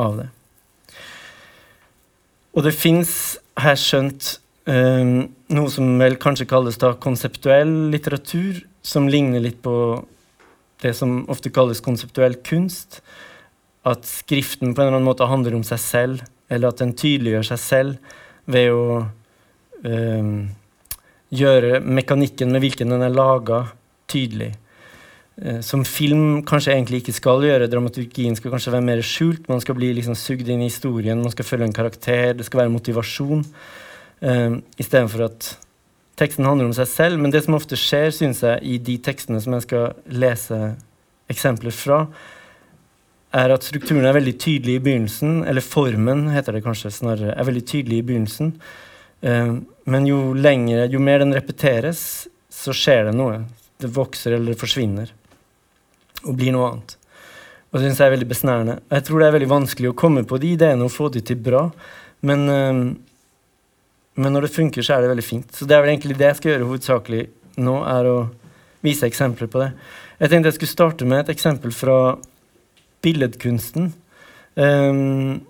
av 0.03 0.19
det. 0.23 0.31
Og 2.57 2.65
det 2.65 2.73
fins, 2.73 3.13
har 3.61 3.75
jeg 3.75 3.85
skjønt, 3.85 4.29
noe 4.67 5.71
som 5.71 5.93
vel 6.01 6.17
kanskje 6.19 6.49
kalles 6.51 6.79
da 6.83 6.95
konseptuell 6.99 7.91
litteratur, 7.93 8.65
som 8.83 9.07
ligner 9.11 9.43
litt 9.45 9.61
på 9.63 9.77
det 10.83 10.93
som 10.99 11.21
ofte 11.31 11.53
kalles 11.55 11.83
konseptuell 11.85 12.35
kunst. 12.47 13.01
At 13.87 14.07
skriften 14.09 14.75
på 14.75 14.83
en 14.83 14.89
eller 14.89 14.99
annen 14.99 15.07
måte 15.07 15.29
handler 15.31 15.55
om 15.55 15.65
seg 15.67 15.83
selv, 15.83 16.27
eller 16.51 16.73
at 16.73 16.83
den 16.83 16.95
tydeliggjør 16.99 17.47
seg 17.53 17.63
selv 17.63 18.15
ved 18.51 18.75
å 18.75 18.85
øh, 19.87 20.31
gjøre 21.35 21.81
mekanikken 21.83 22.53
med 22.55 22.63
hvilken 22.63 22.95
den 22.95 23.07
er 23.07 23.15
laga, 23.15 23.65
tydelig. 24.11 24.53
Uh, 25.37 25.61
som 25.61 25.83
film 25.85 26.41
kanskje 26.49 26.73
egentlig 26.73 27.03
ikke 27.03 27.17
skal 27.17 27.43
gjøre. 27.45 27.69
Dramaturgien 27.69 28.37
skal 28.39 28.55
kanskje 28.55 28.73
være 28.73 28.87
mer 28.87 29.03
skjult. 29.05 29.51
Man 29.51 29.61
skal 29.61 29.77
bli 29.77 29.91
liksom 29.99 30.17
sugd 30.17 30.49
inn 30.49 30.63
i 30.65 30.71
historien, 30.71 31.21
man 31.21 31.35
skal 31.35 31.49
følge 31.49 31.69
en 31.69 31.77
karakter, 31.77 32.31
det 32.39 32.47
skal 32.47 32.63
være 32.63 32.73
motivasjon. 32.73 33.43
Um, 34.21 34.29
ehm, 34.29 34.57
Istedenfor 34.81 35.27
at 35.27 35.51
teksten 36.17 36.47
handler 36.49 36.71
om 36.71 36.77
seg 36.77 36.89
selv. 36.91 37.21
Men 37.21 37.35
det 37.35 37.45
som 37.45 37.57
ofte 37.59 37.79
skjer, 37.79 38.11
syns 38.15 38.43
jeg, 38.45 38.63
i 38.63 38.79
de 38.83 38.97
tekstene 39.05 39.41
som 39.43 39.57
jeg 39.57 39.67
skal 39.67 39.95
lese 40.09 40.61
eksempler 41.33 41.75
fra, 41.75 42.05
er 43.37 43.53
at 43.53 43.67
strukturen 43.67 44.07
er 44.07 44.17
veldig 44.17 44.37
tydelig 44.41 44.79
i 44.79 44.83
begynnelsen, 44.85 45.43
eller 45.49 45.65
formen 45.65 46.29
heter 46.33 46.57
det 46.57 46.65
kanskje 46.65 46.95
snarere, 46.95 47.35
er 47.35 47.49
veldig 47.49 47.65
tydelig 47.69 48.01
i 48.01 48.07
begynnelsen. 48.07 48.55
Uh, 49.27 49.59
men 49.91 50.09
jo 50.09 50.33
lengre, 50.37 50.87
jo 50.93 51.03
mer 51.03 51.21
den 51.25 51.37
repeteres, 51.37 52.01
så 52.53 52.73
skjer 52.77 53.11
det 53.11 53.17
noe. 53.17 53.43
Det 53.77 53.91
vokser 53.93 54.39
eller 54.39 54.57
forsvinner 54.57 55.13
og 56.27 56.37
blir 56.39 56.55
noe 56.55 56.71
annet. 56.71 56.97
Og 57.69 57.79
det 57.79 57.91
syns 57.91 58.01
jeg 58.01 58.09
er 58.09 58.15
veldig 58.15 58.29
besnærende. 58.31 58.79
Jeg 58.95 59.05
tror 59.07 59.21
det 59.21 59.27
er 59.29 59.35
veldig 59.37 59.51
vanskelig 59.51 59.91
å 59.91 59.99
komme 59.99 60.23
på 60.27 60.39
de 60.41 60.55
ideene 60.57 60.87
og 60.87 60.95
få 60.95 61.11
de 61.13 61.23
til 61.27 61.39
bra. 61.45 61.67
Men 62.27 62.47
um, 62.49 62.81
men 64.17 64.33
når 64.33 64.47
det 64.47 64.55
funker, 64.55 64.85
så 64.85 64.97
er 64.97 65.05
det 65.05 65.13
veldig 65.13 65.25
fint. 65.25 65.51
Så 65.53 65.69
det 65.69 65.77
er 65.77 65.85
vel 65.85 65.93
egentlig 65.93 66.17
det 66.17 66.31
jeg 66.31 66.39
skal 66.39 66.53
gjøre 66.55 66.69
hovedsakelig 66.71 67.23
nå, 67.61 67.77
er 67.89 68.09
å 68.09 68.17
vise 68.85 69.09
eksempler 69.09 69.51
på 69.53 69.61
det. 69.61 69.71
Jeg 70.21 70.33
tenkte 70.33 70.51
jeg 70.51 70.57
skulle 70.57 70.73
starte 70.73 71.09
med 71.09 71.25
et 71.25 71.35
eksempel 71.35 71.75
fra 71.77 71.99
billedkunsten. 73.05 73.91
Um, 74.57 75.43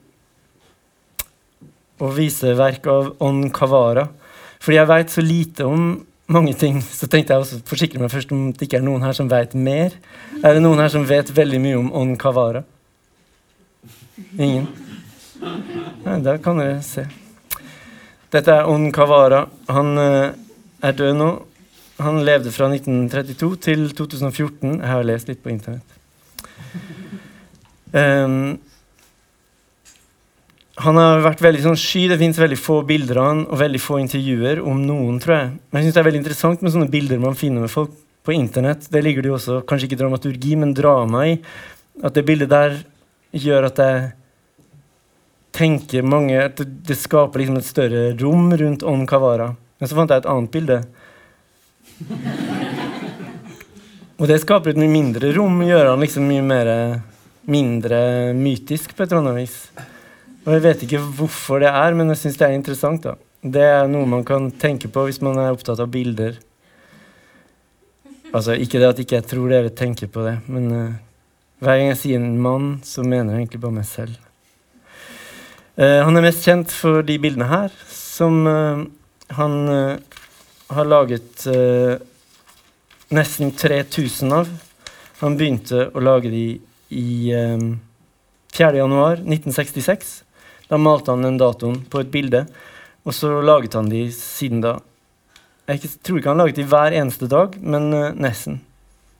og 2.02 2.16
vise 2.16 2.56
verk 2.58 2.88
av 2.90 3.12
On 3.24 3.44
Kavara. 3.54 4.08
Fordi 4.60 4.78
jeg 4.80 4.90
veit 4.90 5.12
så 5.14 5.22
lite 5.24 5.66
om 5.68 5.84
mange 6.32 6.56
ting, 6.58 6.80
så 6.82 7.06
tenkte 7.06 7.34
jeg 7.34 7.44
også 7.44 7.60
forsikre 7.68 8.00
meg 8.02 8.10
først 8.10 8.32
om 8.34 8.48
det 8.50 8.66
ikke 8.66 8.80
er 8.80 8.86
noen 8.86 9.04
her 9.06 9.14
som 9.16 9.30
veit 9.30 9.54
mer. 9.54 9.94
Er 10.42 10.56
det 10.56 10.64
noen 10.64 10.82
her 10.82 10.90
som 10.92 11.06
vet 11.06 11.30
veldig 11.36 11.60
mye 11.62 11.78
om 11.78 11.92
On 11.94 12.16
Kavara? 12.18 12.64
Ingen? 14.34 14.66
Nei, 16.02 16.18
da 16.24 16.34
kan 16.42 16.58
dere 16.58 16.80
se. 16.84 17.06
Dette 18.34 18.52
er 18.52 18.70
On 18.70 18.88
Kavara. 18.92 19.44
Han 19.70 19.98
eh, 20.02 20.34
er 20.84 20.96
død 20.96 21.18
nå. 21.20 21.30
Han 22.02 22.20
levde 22.26 22.52
fra 22.52 22.68
1932 22.68 23.50
til 23.64 23.86
2014. 23.96 24.80
Jeg 24.80 24.90
har 24.90 25.06
lest 25.06 25.30
litt 25.30 25.42
på 25.44 25.54
internett. 25.54 25.92
Um, 27.96 28.58
han 30.82 30.98
har 31.00 31.22
vært 31.24 31.40
veldig 31.40 31.62
sånn 31.64 31.78
sky. 31.80 32.02
Det 32.10 32.18
fins 32.20 32.36
veldig 32.36 32.58
få 32.60 32.80
bilder 32.84 33.20
av 33.22 33.28
han 33.30 33.38
og 33.46 33.60
veldig 33.62 33.80
få 33.80 34.00
intervjuer 34.02 34.60
om 34.60 34.82
noen, 34.84 35.20
tror 35.22 35.36
jeg. 35.36 35.46
Men 35.70 35.80
jeg 35.80 35.86
synes 35.86 35.96
det 35.96 36.02
er 36.02 36.08
veldig 36.10 36.20
interessant 36.20 36.64
med 36.66 36.74
sånne 36.74 36.90
bilder 36.92 37.22
man 37.22 37.38
finner 37.38 37.64
med 37.64 37.72
folk 37.72 37.94
på 38.26 38.34
internett. 38.36 38.88
Det 38.92 39.00
ligger 39.06 39.24
det 39.24 39.30
jo 39.30 39.38
også 39.38 39.62
kanskje 39.70 39.88
ikke 39.88 40.00
dramaturgi, 40.02 40.52
men 40.60 40.74
drama 40.76 41.22
i. 41.30 41.38
At 42.04 42.18
det 42.18 42.26
bildet 42.28 42.52
der 42.52 42.76
gjør 43.32 43.70
at 43.70 43.80
jeg 43.80 44.10
tenker 45.56 46.04
mange 46.06 46.36
At 46.44 46.60
det 46.60 46.96
skaper 47.00 47.40
liksom 47.40 47.56
et 47.60 47.68
større 47.68 48.02
rom 48.20 48.52
rundt 48.52 48.84
On 48.86 49.06
Kavara. 49.08 49.54
Men 49.80 49.88
så 49.88 49.96
fant 49.98 50.12
jeg 50.12 50.22
et 50.22 50.30
annet 50.30 50.52
bilde. 50.52 50.78
Og 54.20 54.24
det 54.30 54.40
skaper 54.40 54.72
et 54.72 54.80
mye 54.80 54.88
mindre 54.92 55.32
rom, 55.36 55.60
gjør 55.64 55.90
han 55.90 56.00
liksom 56.00 56.24
mye 56.28 56.44
mer 56.44 56.68
mindre 57.46 58.32
mytisk 58.34 58.96
på 58.96 59.04
et 59.04 59.12
eller 59.12 59.22
annet 59.22 59.38
vis. 59.42 59.56
Og 60.46 60.54
jeg 60.54 60.64
vet 60.64 60.84
ikke 60.86 61.02
hvorfor 61.18 61.62
det 61.62 61.70
er, 61.70 61.94
men 61.98 62.10
jeg 62.12 62.22
syns 62.22 62.38
det 62.40 62.46
er 62.48 62.56
interessant. 62.56 63.04
da. 63.04 63.16
Det 63.42 63.62
er 63.62 63.88
noe 63.90 64.08
man 64.08 64.24
kan 64.26 64.50
tenke 64.50 64.88
på 64.90 65.04
hvis 65.06 65.20
man 65.22 65.38
er 65.42 65.52
opptatt 65.54 65.82
av 65.82 65.90
bilder. 65.92 66.38
Altså, 68.32 68.56
Ikke 68.58 68.80
det 68.80 68.88
at 68.88 69.00
ikke 69.00 69.20
jeg 69.20 69.28
tror 69.30 69.50
dere 69.52 69.70
tenker 69.70 70.10
på 70.12 70.24
det, 70.26 70.38
men 70.50 70.64
uh, 70.72 70.96
hver 71.62 71.78
gang 71.78 71.92
jeg 71.92 72.00
sier 72.00 72.20
en 72.20 72.40
mann, 72.42 72.80
så 72.84 73.04
mener 73.06 73.32
jeg 73.32 73.46
egentlig 73.46 73.62
bare 73.62 73.78
meg 73.78 73.86
selv. 73.88 74.25
Uh, 75.76 76.00
han 76.06 76.16
er 76.16 76.24
mest 76.24 76.46
kjent 76.46 76.72
for 76.72 77.02
de 77.04 77.18
bildene 77.20 77.50
her, 77.50 77.72
som 77.92 78.46
uh, 78.48 78.84
han 79.36 79.56
har 80.70 80.86
laget 80.88 81.44
nesten 83.14 83.50
3000 83.54 84.32
av. 84.34 84.48
Han 85.20 85.36
begynte 85.38 85.88
å 85.90 86.02
lage 86.02 86.30
de 86.30 86.44
i 86.94 87.34
um, 87.34 87.74
4.1.1966. 88.54 90.14
Da 90.70 90.78
malte 90.80 91.12
han 91.12 91.26
den 91.26 91.38
datoen 91.42 91.82
på 91.90 92.02
et 92.02 92.10
bilde, 92.14 92.44
og 93.06 93.14
så 93.14 93.34
laget 93.42 93.76
han 93.78 93.90
de 93.90 94.06
siden 94.14 94.62
da. 94.64 94.76
Jeg 95.70 95.90
tror 96.06 96.22
ikke 96.22 96.32
han 96.32 96.42
laget 96.42 96.62
de 96.62 96.68
hver 96.70 96.96
eneste 97.02 97.28
dag, 97.30 97.58
men 97.60 97.90
nesten. 98.22 98.62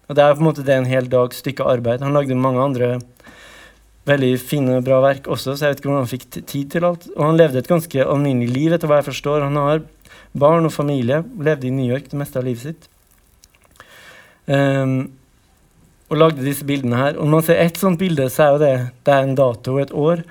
Og 0.07 0.15
det 0.15 0.23
er 0.23 0.39
på 0.39 0.43
en 0.43 0.49
måte 0.49 0.67
det 0.67 0.79
en 0.79 0.89
hel 0.89 1.11
dags 1.11 1.43
stykke 1.43 1.67
arbeid. 1.67 2.03
Han 2.07 2.15
lagde 2.15 2.39
mange 2.39 2.63
andre 2.63 2.91
veldig 4.07 4.33
fine, 4.39 4.79
bra 4.87 5.01
verk 5.05 5.27
også, 5.27 5.57
så 5.57 5.67
jeg 5.67 5.75
vet 5.75 5.81
ikke 5.83 5.91
hvordan 5.91 6.05
han 6.05 6.13
fikk 6.13 6.27
tid 6.37 6.73
til 6.73 6.87
alt. 6.89 7.07
Og 7.17 7.23
han 7.27 7.39
levde 7.41 7.61
et 7.61 7.71
ganske 7.71 8.07
alminnelig 8.07 8.53
liv, 8.55 8.75
etter 8.75 8.91
hva 8.91 9.01
jeg 9.01 9.09
forstår. 9.11 9.45
Han 9.47 9.59
har 9.61 9.83
barn 10.37 10.69
og 10.69 10.75
familie, 10.75 11.23
levde 11.43 11.69
i 11.69 11.75
New 11.75 11.89
York 11.89 12.11
det 12.13 12.21
meste 12.21 12.39
av 12.41 12.47
livet 12.47 12.69
sitt. 12.69 12.89
Um, 14.47 15.09
og 16.07 16.21
lagde 16.21 16.45
disse 16.47 16.67
bildene 16.67 17.01
her. 17.01 17.19
Og 17.19 17.27
når 17.27 17.35
man 17.35 17.47
ser 17.49 17.63
ett 17.65 17.81
sånt 17.81 17.99
bilde, 17.99 18.29
så 18.31 18.45
er 18.45 18.55
jo 18.55 18.63
det 18.63 18.75
det 19.07 19.15
er 19.15 19.27
en 19.27 19.39
dato 19.39 19.75
og 19.75 19.83
et 19.83 19.95
år. 19.97 20.23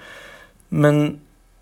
Men 0.71 1.03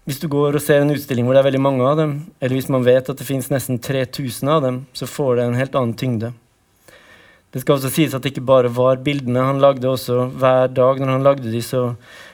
hvis 0.05 0.20
du 0.22 0.27
går 0.29 0.58
og 0.58 0.62
ser 0.62 0.84
en 0.84 0.93
utstilling 0.93 1.25
hvor 1.25 1.36
det 1.36 1.41
er 1.41 1.50
veldig 1.50 1.63
mange 1.63 1.88
av 1.88 1.98
dem, 1.98 2.15
eller 2.39 2.60
hvis 2.60 2.70
man 2.70 2.86
vet 2.86 3.10
at 3.10 3.17
det 3.17 3.25
finnes 3.27 3.50
nesten 3.50 3.79
3000 3.82 4.51
av 4.51 4.65
dem, 4.65 4.79
så 4.93 5.10
får 5.10 5.38
det 5.39 5.46
en 5.48 5.58
helt 5.58 5.77
annen 5.79 5.98
tyngde. 5.98 6.34
Det 7.54 7.62
skal 7.62 7.78
også 7.78 7.92
sies 7.94 8.14
at 8.18 8.26
det 8.26 8.34
ikke 8.34 8.48
bare 8.50 8.72
var 8.74 9.02
bildene. 9.06 9.46
Han 9.46 9.62
lagde 9.62 9.86
også 9.86 10.26
hver 10.42 10.72
dag 10.74 11.02
når 11.02 11.12
han 11.12 11.26
lagde 11.28 11.52
de, 11.54 11.62
så 11.62 11.92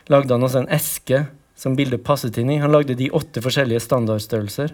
lagde 0.07 0.31
han 0.31 0.45
også 0.47 0.63
en 0.63 0.71
eske 0.71 1.25
som 1.59 1.75
bildet 1.75 2.05
passet 2.07 2.39
inn 2.39 2.53
i. 2.53 2.61
Han 2.63 2.71
lagde 2.71 2.95
de 2.95 3.11
åtte 3.11 3.43
forskjellige 3.43 3.83
standardstørrelser. 3.83 4.71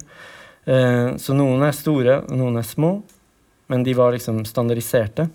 Eh, 0.69 1.15
så 1.21 1.37
noen 1.37 1.65
er 1.65 1.73
store, 1.73 2.19
og 2.27 2.37
noen 2.37 2.61
er 2.61 2.67
små, 2.67 2.91
men 3.73 3.85
de 3.85 3.97
var 3.97 4.13
liksom 4.13 4.43
standardiserte. 4.45 5.27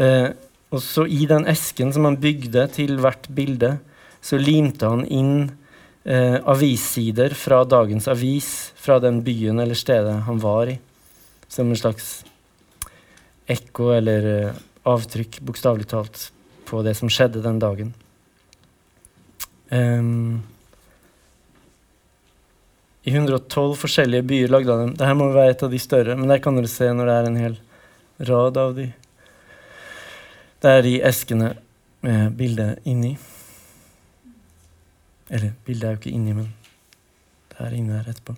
Eh, 0.00 0.30
og 0.72 0.80
så 0.80 1.04
i 1.04 1.26
den 1.28 1.44
esken 1.52 1.92
som 1.92 2.08
han 2.08 2.20
bygde 2.20 2.64
til 2.72 2.96
hvert 3.04 3.28
bilde, 3.36 3.76
så 4.24 4.40
limte 4.40 4.88
han 4.88 5.04
inn 5.12 5.34
eh, 6.08 6.38
avissider 6.40 7.36
fra 7.36 7.62
dagens 7.68 8.08
avis 8.08 8.72
fra 8.80 8.96
den 9.02 9.20
byen 9.26 9.60
eller 9.60 9.76
stedet 9.76 10.22
han 10.24 10.40
var 10.40 10.72
i. 10.72 10.78
Som 11.52 11.68
en 11.68 11.76
slags 11.76 12.22
ekko 13.50 13.90
eller 13.96 14.28
eh, 14.30 14.62
avtrykk, 14.88 15.40
bokstavelig 15.46 15.88
talt, 15.90 16.30
på 16.68 16.82
det 16.86 16.94
som 16.98 17.10
skjedde 17.12 17.42
den 17.44 17.58
dagen. 17.62 17.92
Um, 19.72 20.42
I 23.02 23.10
112 23.10 23.74
forskjellige 23.80 24.26
byer 24.28 24.52
lagde 24.52 24.72
han 24.72 24.86
dem. 24.86 24.94
Dette 24.98 25.18
må 25.18 25.30
være 25.32 25.56
et 25.56 25.64
av 25.66 25.72
de 25.72 25.80
større, 25.82 26.16
men 26.18 26.30
der 26.30 26.42
kan 26.44 26.58
dere 26.58 26.70
se 26.70 26.90
når 26.92 27.08
det 27.08 27.16
er 27.18 27.28
en 27.28 27.40
hel 27.40 27.58
rad 28.30 28.60
av 28.62 28.76
de. 28.78 28.88
Det 30.62 30.70
er 30.70 30.86
de 30.86 30.94
eskene 31.08 31.54
med 32.06 32.36
bildet 32.38 32.86
inni. 32.86 33.16
Eller 35.32 35.54
bildet 35.66 35.88
er 35.88 35.96
jo 35.96 36.02
ikke 36.02 36.14
inni, 36.14 36.36
men 36.36 36.52
det 37.50 37.66
er 37.66 37.78
inne 37.78 37.98
der 37.98 38.12
etterpå. 38.12 38.36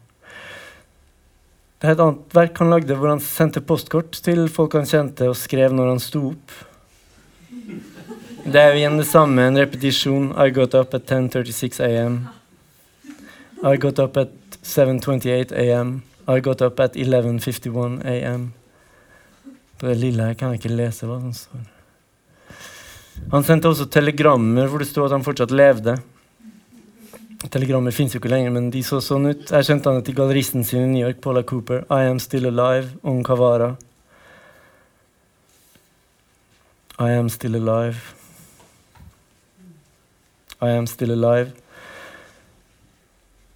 Et 1.84 1.98
annet 2.00 2.32
verk 2.32 2.60
han 2.62 2.70
lagde 2.72 2.96
hvor 2.96 3.10
han 3.12 3.20
sendte 3.20 3.60
postkort 3.60 4.16
til 4.24 4.46
folk 4.52 4.72
han 4.78 4.88
kjente, 4.88 5.28
og 5.28 5.36
skrev 5.36 5.74
når 5.76 5.90
han 5.92 6.00
sto 6.00 6.30
opp. 6.30 6.54
Det 8.44 8.60
er 8.60 8.72
jo 8.72 8.80
igjen 8.80 8.96
det 9.00 9.06
samme, 9.08 9.44
en 9.44 9.60
repetisjon. 9.60 10.30
I 10.40 10.52
got 10.54 10.76
up 10.78 10.96
at 10.96 11.10
10.36 11.12 11.82
am. 11.84 12.18
I 13.64 13.76
got 13.80 14.00
up 14.00 14.16
at 14.20 14.32
7.28 14.64 15.52
am. 15.76 15.98
I 16.28 16.40
got 16.40 16.64
up 16.64 16.80
at 16.80 16.96
11.51 16.96 18.00
am. 18.32 18.48
På 19.76 19.88
det 19.90 19.98
lille 20.00 20.30
her 20.30 20.40
kan 20.40 20.52
jeg 20.52 20.62
ikke 20.62 20.76
lese 20.76 21.08
hva 21.08 21.20
som 21.20 21.36
står. 21.36 21.70
Han 23.32 23.44
sendte 23.44 23.68
også 23.68 23.90
telegrammer 23.92 24.68
hvor 24.68 24.80
det 24.80 24.88
sto 24.88 25.04
at 25.04 25.12
han 25.12 25.24
fortsatt 25.24 25.52
levde. 25.52 25.98
Telegrammer 27.52 27.92
fins 27.92 28.14
jo 28.14 28.20
ikke 28.20 28.30
lenger, 28.33 28.52
men 28.54 28.70
de 28.72 28.80
så 28.85 29.00
sånn 29.04 29.28
ut. 29.28 29.50
Jeg 29.52 29.66
kjente 29.68 29.92
han 29.92 30.04
til 30.04 30.16
galleristen 30.16 30.64
sin 30.64 30.87
i 30.87 30.92
New 30.94 31.02
York, 31.04 31.20
Paula 31.24 31.42
Cooper. 31.44 31.83
I 31.92 32.09
am 32.09 32.20
still 32.22 32.48
alive, 32.48 32.94
on 33.04 33.20
Kavara. 33.26 33.74
I 36.98 37.11
am 37.18 37.28
still 37.28 37.59
alive. 37.59 38.14
I 40.62 40.70
am 40.72 40.87
still 40.88 41.12
alive. 41.12 41.52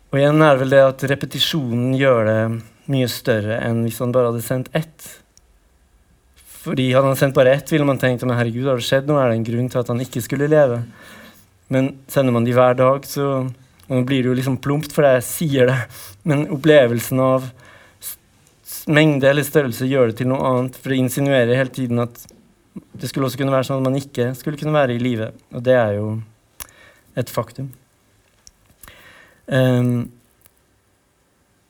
Og 0.09 0.19
igjen 0.21 0.43
er 0.45 0.59
vel 0.61 0.73
det 0.73 0.83
at 0.83 1.05
repetisjonen 1.11 1.95
gjør 1.97 2.29
det 2.29 2.43
mye 2.89 3.09
større 3.13 3.59
enn 3.65 3.83
hvis 3.85 4.01
han 4.03 4.13
bare 4.13 4.33
hadde 4.33 4.45
sendt 4.45 4.71
ett. 4.77 5.09
Fordi 6.59 6.91
Hadde 6.93 7.13
han 7.13 7.17
sendt 7.21 7.37
bare 7.37 7.55
ett, 7.57 7.71
ville 7.73 7.87
man 7.89 8.01
tenkt 8.01 8.25
men 8.27 8.37
herregud, 8.37 8.67
har 8.69 8.81
det 8.81 8.89
skjedd 8.89 9.09
noe? 9.09 9.23
Er 9.23 9.31
det 9.31 9.39
en 9.39 9.47
grunn 9.47 9.69
til 9.73 9.81
at 9.81 9.93
han 9.93 10.03
ikke 10.05 10.25
skulle 10.25 10.51
leve? 10.51 10.83
Men 11.73 11.93
sender 12.11 12.35
man 12.35 12.45
de 12.49 12.57
hver 12.57 12.77
dag, 12.77 13.07
så 13.09 13.47
nå 13.89 14.03
blir 14.05 14.23
det 14.23 14.31
jo 14.31 14.37
liksom 14.37 14.59
plumpt, 14.63 14.93
fordi 14.95 15.15
jeg 15.17 15.27
sier 15.29 15.71
det, 15.71 15.79
men 16.29 16.47
opplevelsen 16.53 17.21
av 17.25 17.49
mengde 18.89 19.29
eller 19.31 19.47
størrelse 19.47 19.89
gjør 19.89 20.11
det 20.11 20.19
til 20.21 20.29
noe 20.31 20.45
annet, 20.49 20.77
for 20.77 20.93
det 20.93 21.01
insinuerer 21.03 21.57
hele 21.57 21.73
tiden 21.73 22.03
at 22.05 22.21
det 22.99 23.09
skulle 23.11 23.29
også 23.29 23.41
kunne 23.41 23.55
være 23.55 23.67
sånn 23.69 23.81
at 23.81 23.89
man 23.89 23.99
ikke 23.99 24.31
skulle 24.39 24.61
kunne 24.61 24.77
være 24.77 24.97
i 24.97 25.03
live. 25.03 25.31
Og 25.57 25.65
det 25.65 25.75
er 25.77 25.97
jo 25.99 26.11
et 27.19 27.33
faktum. 27.33 27.73
Um, 29.49 30.11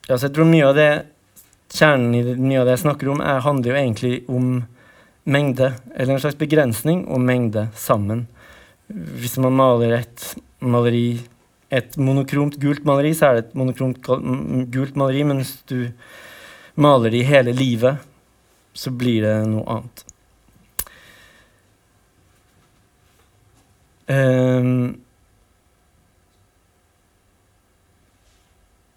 ja, 0.08 0.16
så 0.16 0.26
jeg 0.26 0.34
tror 0.36 0.50
mye 0.50 0.66
av 0.66 0.76
det 0.76 0.90
kjernen 1.74 2.16
i 2.16 2.22
mye 2.34 2.62
av 2.62 2.68
det 2.68 2.76
jeg 2.78 2.84
snakker 2.86 3.12
om, 3.12 3.22
er, 3.22 3.44
handler 3.44 3.72
jo 3.72 3.78
egentlig 3.78 4.12
om 4.32 4.50
mengde, 5.28 5.72
eller 5.94 6.14
en 6.14 6.22
slags 6.22 6.38
begrensning 6.40 7.04
og 7.12 7.20
mengde 7.20 7.68
sammen. 7.76 8.26
Hvis 8.88 9.36
man 9.42 9.56
maler 9.56 9.98
et 9.98 10.30
maleri 10.64 11.20
et 11.68 11.96
monokromt 12.00 12.56
gult 12.60 12.84
maleri, 12.88 13.12
så 13.16 13.28
er 13.28 13.38
det 13.38 13.46
et 13.46 13.56
monokromt 13.58 14.00
gult 14.72 14.96
maleri, 14.96 15.24
men 15.28 15.42
hvis 15.42 15.58
du 15.68 15.90
maler 16.80 17.12
det 17.12 17.22
i 17.22 17.28
hele 17.28 17.52
livet, 17.56 18.04
så 18.72 18.92
blir 18.94 19.24
det 19.26 19.34
noe 19.50 19.66
annet. 19.74 20.04
Um, 24.08 24.94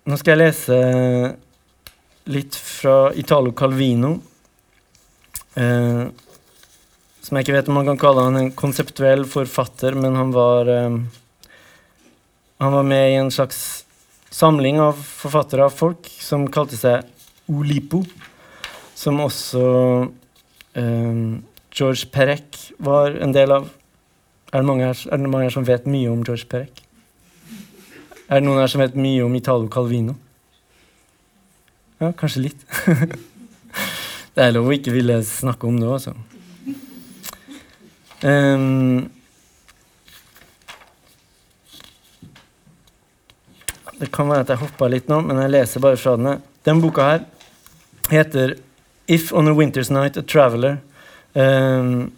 nå 0.07 0.19
skal 0.21 0.37
jeg 0.37 0.39
lese 0.45 0.77
litt 2.31 2.55
fra 2.55 3.09
Italo 3.19 3.51
Calvino. 3.57 4.13
Uh, 5.57 6.07
som 7.21 7.37
jeg 7.37 7.43
ikke 7.43 7.57
vet 7.57 7.67
om 7.69 7.75
man 7.81 7.89
kan 7.91 7.99
kalle 7.99 8.23
han 8.29 8.39
en 8.39 8.53
konseptuell 8.55 9.25
forfatter, 9.29 9.97
men 9.99 10.15
han 10.15 10.31
var 10.35 10.71
um, 10.87 11.01
han 12.61 12.71
var 12.71 12.83
med 12.83 13.11
i 13.11 13.15
en 13.15 13.31
slags 13.31 13.85
samling 14.29 14.79
av 14.79 14.93
forfattere 14.93 15.65
av 15.65 15.73
folk 15.73 16.05
som 16.21 16.43
kalte 16.53 16.77
seg 16.77 17.07
Olipo. 17.49 18.03
Som 18.93 19.17
også 19.23 19.61
um, 20.77 21.39
George 21.73 22.05
Perec 22.13 22.59
var 22.77 23.17
en 23.17 23.33
del 23.33 23.55
av. 23.55 23.65
Er 24.51 24.61
det, 24.61 24.67
mange 24.67 24.85
her, 24.85 24.99
er 25.09 25.17
det 25.23 25.31
mange 25.31 25.47
her 25.47 25.55
som 25.55 25.65
vet 25.65 25.87
mye 25.89 26.11
om 26.11 26.21
George 26.21 26.45
Perec? 26.51 26.83
Er 28.29 28.37
det 28.37 28.45
noen 28.45 28.61
her 28.61 28.69
som 28.69 28.83
vet 28.83 28.93
mye 28.99 29.23
om 29.25 29.37
Italo 29.39 29.65
Calvino? 29.71 30.13
Ja, 31.97 32.11
kanskje 32.13 32.43
litt. 32.45 32.61
det 34.35 34.45
er 34.45 34.53
lov 34.53 34.69
å 34.69 34.75
ikke 34.77 34.93
ville 34.93 35.17
snakke 35.25 35.65
om 35.65 35.81
det 35.81 35.89
også. 35.89 36.13
Um, 38.21 39.09
det 44.01 44.09
kan 44.13 44.29
være 44.31 44.47
at 44.47 44.51
jeg 44.55 44.63
hoppa 44.63 44.87
litt 44.89 45.09
nå, 45.11 45.19
men 45.27 45.37
jeg 45.43 45.53
leser 45.53 45.83
bare 45.83 45.99
fra 45.99 46.15
den. 46.17 46.41
Den 46.65 46.81
boka 46.81 47.05
her 47.05 47.25
heter 48.09 48.55
If 49.05 49.29
on 49.33 49.51
a 49.51 49.53
Winter's 49.53 49.91
Night 49.93 50.17
a 50.17 50.23
Traveler. 50.25 50.79
Um, 51.33 52.11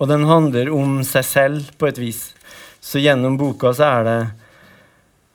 og 0.00 0.08
den 0.08 0.24
handler 0.28 0.70
om 0.72 1.02
seg 1.04 1.24
selv 1.28 1.70
på 1.76 1.90
et 1.90 2.00
vis. 2.00 2.30
Så 2.80 3.02
gjennom 3.02 3.36
boka 3.40 3.74
så 3.76 3.90
er 3.90 4.08
det 4.08 4.18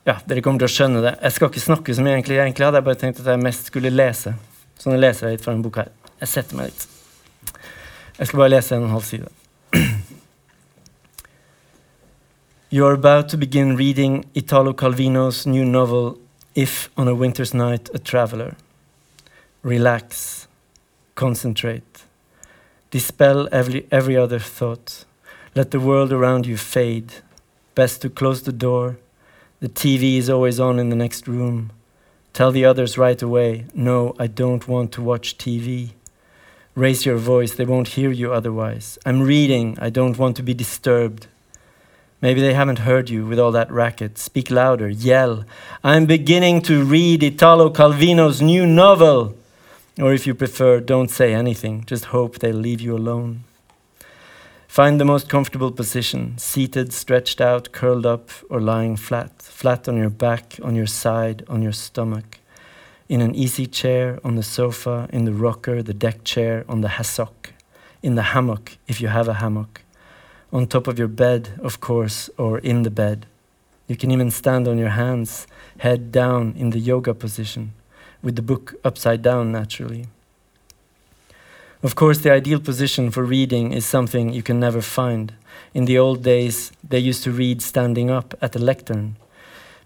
Ja, 0.10 0.16
dere 0.26 0.42
kommer 0.42 0.64
til 0.64 0.66
å 0.66 0.74
skjønne 0.74 1.04
det. 1.06 1.12
Jeg 1.22 1.36
skal 1.36 1.52
ikke 1.52 1.62
snakke 1.62 1.94
som 1.94 2.08
jeg 2.10 2.18
egentlig, 2.18 2.40
egentlig 2.42 2.66
hadde. 2.66 2.80
Jeg 2.82 2.88
bare 2.88 3.02
tenkt 3.04 3.22
at 3.22 3.28
jeg 3.30 3.44
mest 3.44 3.70
skulle 3.70 3.94
lese. 3.94 4.34
Så 4.82 4.90
nå 4.90 4.98
leser 4.98 5.28
jeg 5.28 5.38
litt 5.38 5.46
fra 5.46 5.54
denne 5.54 5.68
boka 5.68 5.84
her. 5.84 5.92
Jeg 6.24 6.32
setter 6.32 6.58
meg 6.58 6.72
litt. 6.72 6.88
Jeg 8.18 8.32
skal 8.32 8.42
bare 8.42 8.54
lese 8.56 8.80
en 8.80 8.90
halv 8.90 9.06
side. 9.06 9.30
You're 12.74 12.94
about 12.94 13.28
to 13.28 13.38
begin 13.38 13.76
reading 13.76 14.24
Italo 14.34 14.72
Calvino's 14.72 15.46
new 15.46 15.66
novel, 15.66 16.18
If 16.56 16.90
on 16.96 17.10
a 17.10 17.14
Winter's 17.14 17.54
Night 17.54 17.90
a 17.94 18.00
Traveler. 18.00 18.56
Relax, 19.62 20.48
concentrate, 21.14 22.06
dispel 22.90 23.50
every, 23.52 23.86
every 23.92 24.16
other 24.16 24.40
thought. 24.40 25.04
Let 25.54 25.72
the 25.72 25.82
world 25.82 26.14
around 26.14 26.46
you 26.46 26.56
fade. 26.56 27.16
Best 27.76 28.02
to 28.04 28.10
close 28.10 28.44
the 28.44 28.54
door. 28.54 28.96
The 29.60 29.68
TV 29.68 30.16
is 30.16 30.30
always 30.30 30.58
on 30.58 30.80
in 30.80 30.88
the 30.88 30.96
next 30.96 31.28
room. 31.28 31.72
Tell 32.32 32.54
the 32.54 32.64
others 32.64 32.98
right 32.98 33.22
away 33.22 33.66
no, 33.76 34.16
I 34.18 34.28
don't 34.28 34.66
want 34.70 34.94
to 34.94 35.02
watch 35.02 35.38
TV. 35.38 35.90
Raise 36.74 37.06
your 37.06 37.18
voice, 37.18 37.54
they 37.54 37.66
won't 37.66 38.00
hear 38.00 38.12
you 38.12 38.32
otherwise. 38.32 38.98
I'm 39.06 39.24
reading, 39.24 39.78
I 39.82 39.90
don't 39.90 40.18
want 40.18 40.38
to 40.38 40.42
be 40.44 40.54
disturbed. 40.54 41.28
Maybe 42.22 42.40
they 42.40 42.54
haven't 42.54 42.80
heard 42.80 43.10
you 43.10 43.26
with 43.26 43.40
all 43.40 43.52
that 43.54 43.72
racket. 43.72 44.20
Speak 44.20 44.52
louder, 44.52 44.88
yell. 44.88 45.44
I'm 45.84 46.06
beginning 46.06 46.62
to 46.64 46.84
read 46.84 47.24
Italo 47.24 47.72
Calvino's 47.72 48.44
new 48.44 48.68
novel. 48.68 49.36
Or 50.00 50.14
if 50.14 50.28
you 50.28 50.36
prefer, 50.36 50.80
don't 50.80 51.10
say 51.10 51.34
anything. 51.34 51.84
Just 51.86 52.06
hope 52.06 52.38
they'll 52.38 52.56
leave 52.56 52.80
you 52.80 52.96
alone. 52.96 53.44
Find 54.68 55.00
the 55.00 55.06
most 55.06 55.30
comfortable 55.30 55.72
position 55.72 56.38
seated, 56.38 56.94
stretched 56.94 57.42
out, 57.42 57.72
curled 57.72 58.06
up, 58.06 58.30
or 58.52 58.62
lying 58.62 58.98
flat. 58.98 59.42
Flat 59.42 59.90
on 59.90 59.98
your 59.98 60.12
back, 60.12 60.60
on 60.62 60.76
your 60.76 60.86
side, 60.86 61.44
on 61.48 61.64
your 61.64 61.74
stomach. 61.74 62.38
In 63.10 63.22
an 63.22 63.34
easy 63.34 63.66
chair, 63.66 64.20
on 64.24 64.36
the 64.36 64.44
sofa, 64.44 65.10
in 65.12 65.26
the 65.26 65.34
rocker, 65.34 65.82
the 65.82 65.94
deck 65.94 66.24
chair, 66.24 66.66
on 66.70 66.82
the 66.82 66.88
hassock. 66.88 67.50
In 68.04 68.14
the 68.14 68.30
hammock, 68.34 68.78
if 68.88 69.02
you 69.02 69.08
have 69.08 69.28
a 69.28 69.34
hammock 69.34 69.82
on 70.52 70.68
top 70.68 70.88
of 70.88 71.00
your 71.00 71.08
bed, 71.08 71.60
of 71.62 71.80
course, 71.80 72.30
or 72.38 72.60
in 72.60 72.84
the 72.84 72.92
bed. 72.92 73.26
You 73.88 73.96
can 73.96 74.12
even 74.12 74.32
stand 74.32 74.68
on 74.68 74.78
your 74.78 74.90
hands, 74.90 75.48
head 75.80 76.12
down 76.12 76.54
in 76.58 76.70
the 76.70 76.80
yoga 76.80 77.14
position, 77.14 77.74
with 78.22 78.36
the 78.36 78.42
book 78.42 78.76
upside 78.84 79.22
down 79.22 79.52
naturally. 79.52 80.08
Of 81.84 81.96
course, 81.96 82.20
the 82.20 82.32
ideal 82.32 82.60
position 82.60 83.10
for 83.10 83.24
reading 83.24 83.74
is 83.74 83.86
something 83.86 84.32
you 84.32 84.44
can 84.44 84.60
never 84.60 84.82
find. 84.82 85.34
In 85.74 85.86
the 85.86 85.98
old 85.98 86.22
days, 86.22 86.72
they 86.88 87.00
used 87.00 87.24
to 87.24 87.32
read 87.32 87.62
standing 87.62 88.12
up 88.12 88.36
at 88.42 88.56
a 88.56 88.60
lectern. 88.60 89.16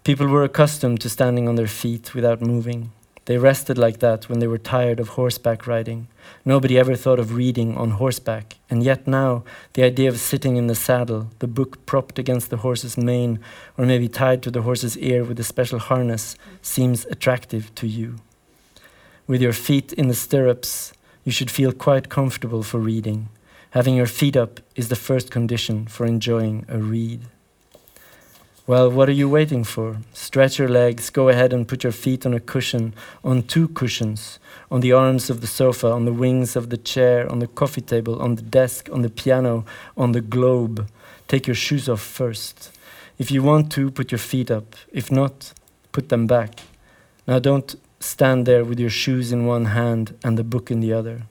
People 0.04 0.26
were 0.26 0.44
accustomed 0.44 1.00
to 1.00 1.08
standing 1.08 1.48
on 1.48 1.54
their 1.54 1.66
feet 1.66 2.14
without 2.14 2.42
moving. 2.42 2.92
They 3.26 3.38
rested 3.38 3.76
like 3.76 3.98
that 3.98 4.28
when 4.28 4.38
they 4.38 4.46
were 4.46 4.58
tired 4.58 5.00
of 5.00 5.10
horseback 5.10 5.66
riding. 5.66 6.06
Nobody 6.44 6.78
ever 6.78 6.94
thought 6.94 7.18
of 7.18 7.34
reading 7.34 7.76
on 7.76 7.90
horseback, 7.90 8.54
and 8.70 8.84
yet 8.84 9.08
now 9.08 9.42
the 9.72 9.82
idea 9.82 10.08
of 10.08 10.20
sitting 10.20 10.56
in 10.56 10.68
the 10.68 10.76
saddle, 10.76 11.30
the 11.40 11.48
book 11.48 11.84
propped 11.86 12.20
against 12.20 12.50
the 12.50 12.58
horse's 12.58 12.96
mane, 12.96 13.40
or 13.76 13.84
maybe 13.84 14.08
tied 14.08 14.42
to 14.44 14.50
the 14.52 14.62
horse's 14.62 14.96
ear 14.98 15.24
with 15.24 15.40
a 15.40 15.44
special 15.44 15.80
harness, 15.80 16.36
seems 16.62 17.04
attractive 17.06 17.74
to 17.74 17.88
you. 17.88 18.16
With 19.26 19.42
your 19.42 19.52
feet 19.52 19.92
in 19.92 20.06
the 20.06 20.14
stirrups, 20.14 20.92
you 21.24 21.32
should 21.32 21.50
feel 21.50 21.72
quite 21.72 22.08
comfortable 22.08 22.62
for 22.62 22.78
reading. 22.78 23.28
Having 23.70 23.96
your 23.96 24.06
feet 24.06 24.36
up 24.36 24.60
is 24.76 24.88
the 24.88 24.94
first 24.94 25.32
condition 25.32 25.86
for 25.86 26.06
enjoying 26.06 26.64
a 26.68 26.78
read. 26.78 27.22
Well, 28.68 28.90
what 28.90 29.08
are 29.08 29.12
you 29.12 29.28
waiting 29.28 29.62
for? 29.62 29.98
Stretch 30.12 30.58
your 30.58 30.68
legs, 30.68 31.08
go 31.08 31.28
ahead 31.28 31.52
and 31.52 31.68
put 31.68 31.84
your 31.84 31.92
feet 31.92 32.26
on 32.26 32.34
a 32.34 32.40
cushion, 32.40 32.94
on 33.22 33.44
two 33.44 33.68
cushions, 33.68 34.40
on 34.72 34.80
the 34.80 34.90
arms 34.90 35.30
of 35.30 35.40
the 35.40 35.46
sofa, 35.46 35.86
on 35.86 36.04
the 36.04 36.12
wings 36.12 36.56
of 36.56 36.70
the 36.70 36.76
chair, 36.76 37.30
on 37.30 37.38
the 37.38 37.46
coffee 37.46 37.80
table, 37.80 38.20
on 38.20 38.34
the 38.34 38.42
desk, 38.42 38.88
on 38.92 39.02
the 39.02 39.08
piano, 39.08 39.64
on 39.96 40.10
the 40.10 40.20
globe. 40.20 40.88
Take 41.28 41.46
your 41.46 41.54
shoes 41.54 41.88
off 41.88 42.00
first. 42.00 42.72
If 43.18 43.30
you 43.30 43.40
want 43.40 43.70
to, 43.72 43.88
put 43.88 44.10
your 44.10 44.18
feet 44.18 44.50
up. 44.50 44.74
If 44.92 45.12
not, 45.12 45.52
put 45.92 46.08
them 46.08 46.26
back. 46.26 46.58
Now 47.28 47.38
don't 47.38 47.76
stand 48.00 48.46
there 48.46 48.64
with 48.64 48.80
your 48.80 48.90
shoes 48.90 49.30
in 49.30 49.46
one 49.46 49.66
hand 49.66 50.18
and 50.24 50.36
the 50.36 50.44
book 50.44 50.72
in 50.72 50.80
the 50.80 50.92
other. 50.92 51.22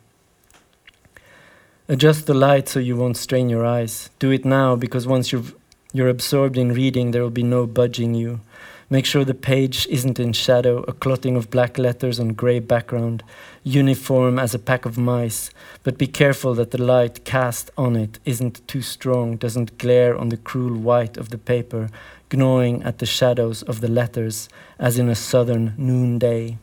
Adjust 1.89 2.27
the 2.27 2.33
light 2.33 2.69
so 2.69 2.79
you 2.79 2.95
won't 2.95 3.17
strain 3.17 3.49
your 3.49 3.65
eyes. 3.65 4.09
Do 4.19 4.31
it 4.31 4.45
now 4.45 4.77
because 4.77 5.05
once 5.05 5.33
you've, 5.33 5.53
you're 5.95 6.09
absorbed 6.09 6.57
in 6.57 6.73
reading, 6.73 7.11
there 7.11 7.21
will 7.21 7.29
be 7.29 7.41
no 7.41 7.65
budging 7.65 8.15
you. 8.15 8.41
Make 8.89 9.05
sure 9.05 9.23
the 9.23 9.33
page 9.33 9.87
isn't 9.87 10.19
in 10.19 10.33
shadow, 10.33 10.83
a 10.89 10.91
clotting 10.91 11.37
of 11.37 11.49
black 11.49 11.77
letters 11.77 12.19
on 12.19 12.33
grey 12.33 12.59
background, 12.59 13.23
uniform 13.63 14.37
as 14.37 14.53
a 14.53 14.59
pack 14.59 14.85
of 14.85 14.97
mice. 14.97 15.51
But 15.83 15.97
be 15.97 16.05
careful 16.07 16.53
that 16.55 16.71
the 16.71 16.83
light 16.83 17.23
cast 17.23 17.71
on 17.77 17.95
it 17.95 18.19
isn't 18.25 18.67
too 18.67 18.81
strong, 18.81 19.37
doesn't 19.37 19.77
glare 19.77 20.17
on 20.17 20.27
the 20.27 20.37
cruel 20.37 20.77
white 20.77 21.15
of 21.15 21.29
the 21.29 21.37
paper, 21.37 21.89
gnawing 22.29 22.83
at 22.83 22.97
the 22.97 23.05
shadows 23.05 23.61
of 23.61 23.79
the 23.79 23.87
letters, 23.87 24.49
as 24.77 24.99
in 24.99 25.07
a 25.07 25.15
southern 25.15 25.73
noonday. 25.77 26.57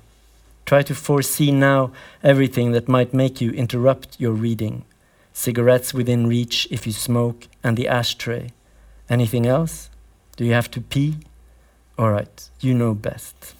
Try 0.66 0.82
to 0.82 0.94
foresee 0.94 1.50
now 1.50 1.90
everything 2.22 2.72
that 2.72 2.86
might 2.86 3.14
make 3.14 3.40
you 3.40 3.50
interrupt 3.52 4.20
your 4.20 4.32
reading. 4.32 4.84
Cigarettes 5.32 5.94
within 5.94 6.26
reach 6.26 6.68
if 6.70 6.86
you 6.86 6.92
smoke, 6.92 7.48
and 7.64 7.78
the 7.78 7.88
ashtray. 7.88 8.50
Anything 9.08 9.46
else? 9.46 9.90
Do 10.36 10.44
you 10.44 10.54
have 10.54 10.70
to 10.70 10.80
pee? 10.80 11.18
All 11.98 12.10
right, 12.10 12.50
you 12.60 12.74
know 12.74 12.94
best. 12.94 13.56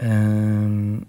Um, 0.00 1.06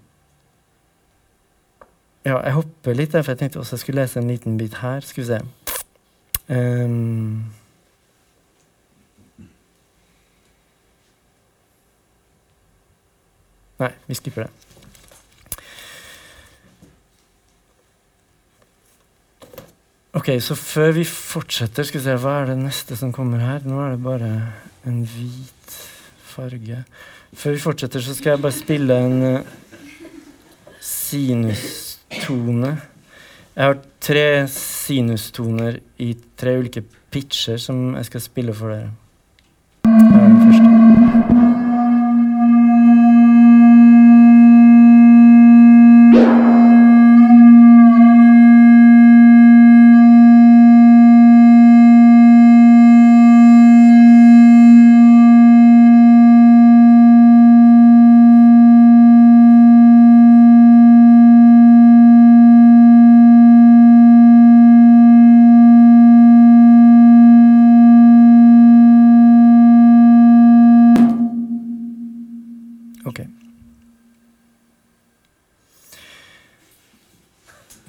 ja, 2.24 2.40
jeg 2.40 2.52
hopper 2.52 2.92
litt 2.92 3.12
der, 3.12 3.22
for 3.22 3.32
jeg 3.32 3.38
tenkte 3.38 3.58
også 3.58 3.76
jeg 3.76 3.80
skulle 3.80 4.00
lese 4.00 4.20
en 4.20 4.28
liten 4.30 4.58
bit 4.58 4.78
her. 4.82 5.00
Skal 5.00 5.22
vi 5.22 5.26
se. 5.26 5.40
Um, 6.48 7.44
nei, 13.78 13.90
vi 14.06 14.14
skipper 14.14 14.42
det. 14.42 14.65
Ok, 20.16 20.30
så 20.40 20.54
før 20.56 20.94
vi 20.96 21.02
fortsetter, 21.04 21.84
skal 21.84 22.00
vi 22.00 22.04
se, 22.06 22.14
hva 22.22 22.38
er 22.40 22.46
det 22.48 22.56
neste 22.62 22.96
som 22.96 23.10
kommer 23.12 23.42
her? 23.42 23.66
Nå 23.68 23.76
er 23.84 23.90
det 23.92 24.00
bare 24.00 24.30
en 24.88 25.02
hvit 25.04 25.74
farge. 26.24 26.78
Før 27.36 27.52
vi 27.52 27.60
fortsetter, 27.60 28.00
så 28.00 28.14
skal 28.16 28.32
jeg 28.32 28.40
bare 28.46 28.56
spille 28.56 28.96
en 28.96 29.16
uh, 29.34 29.50
sinustone. 30.80 32.70
Jeg 33.52 33.68
har 33.68 33.76
tre 34.08 34.24
sinustoner 34.52 35.82
i 36.00 36.14
tre 36.40 36.56
ulike 36.62 36.86
pitcher 37.12 37.60
som 37.60 37.92
jeg 37.98 38.08
skal 38.08 38.24
spille 38.24 38.56
for 38.56 38.72
dere. 38.72 38.94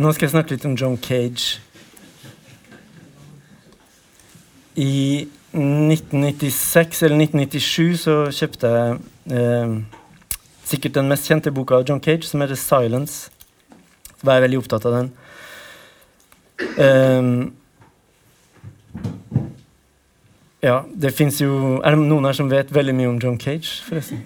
Nå 0.07 0.13
skal 0.15 0.23
jeg 0.29 0.31
snakke 0.31 0.53
litt 0.53 0.63
om 0.63 0.75
John 0.79 0.93
Cage. 1.03 1.57
I 4.79 5.27
1996 5.51 7.01
eller 7.03 7.19
1997 7.25 7.97
så 8.05 8.15
kjøpte 8.31 8.71
jeg 8.71 8.93
eh, 9.35 9.73
sikkert 10.63 10.95
den 10.95 11.11
mest 11.11 11.27
kjente 11.27 11.51
boka 11.51 11.81
av 11.81 11.83
John 11.89 11.99
Cage, 11.99 12.23
som 12.23 12.39
heter 12.39 12.55
'Silence'. 12.55 13.27
Så 14.15 14.23
var 14.23 14.39
jeg 14.39 14.45
veldig 14.47 14.61
opptatt 14.61 14.87
av 14.87 14.95
den. 14.95 15.11
Um, 16.79 17.53
ja, 20.63 20.81
det 21.01 21.13
fins 21.13 21.41
jo 21.41 21.81
Er 21.83 21.91
det 21.91 21.99
noen 21.99 22.25
her 22.25 22.33
som 22.33 22.49
vet 22.49 22.73
veldig 22.73 22.95
mye 22.95 23.09
om 23.09 23.19
John 23.19 23.39
Cage, 23.39 23.83
forresten? 23.83 24.23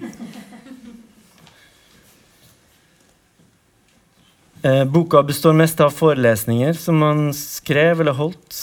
Boka 4.85 5.23
består 5.25 5.55
mest 5.57 5.79
av 5.81 5.93
forelesninger 5.95 6.75
som 6.77 7.01
han 7.01 7.31
skrev 7.35 8.03
eller 8.03 8.17
holdt. 8.17 8.59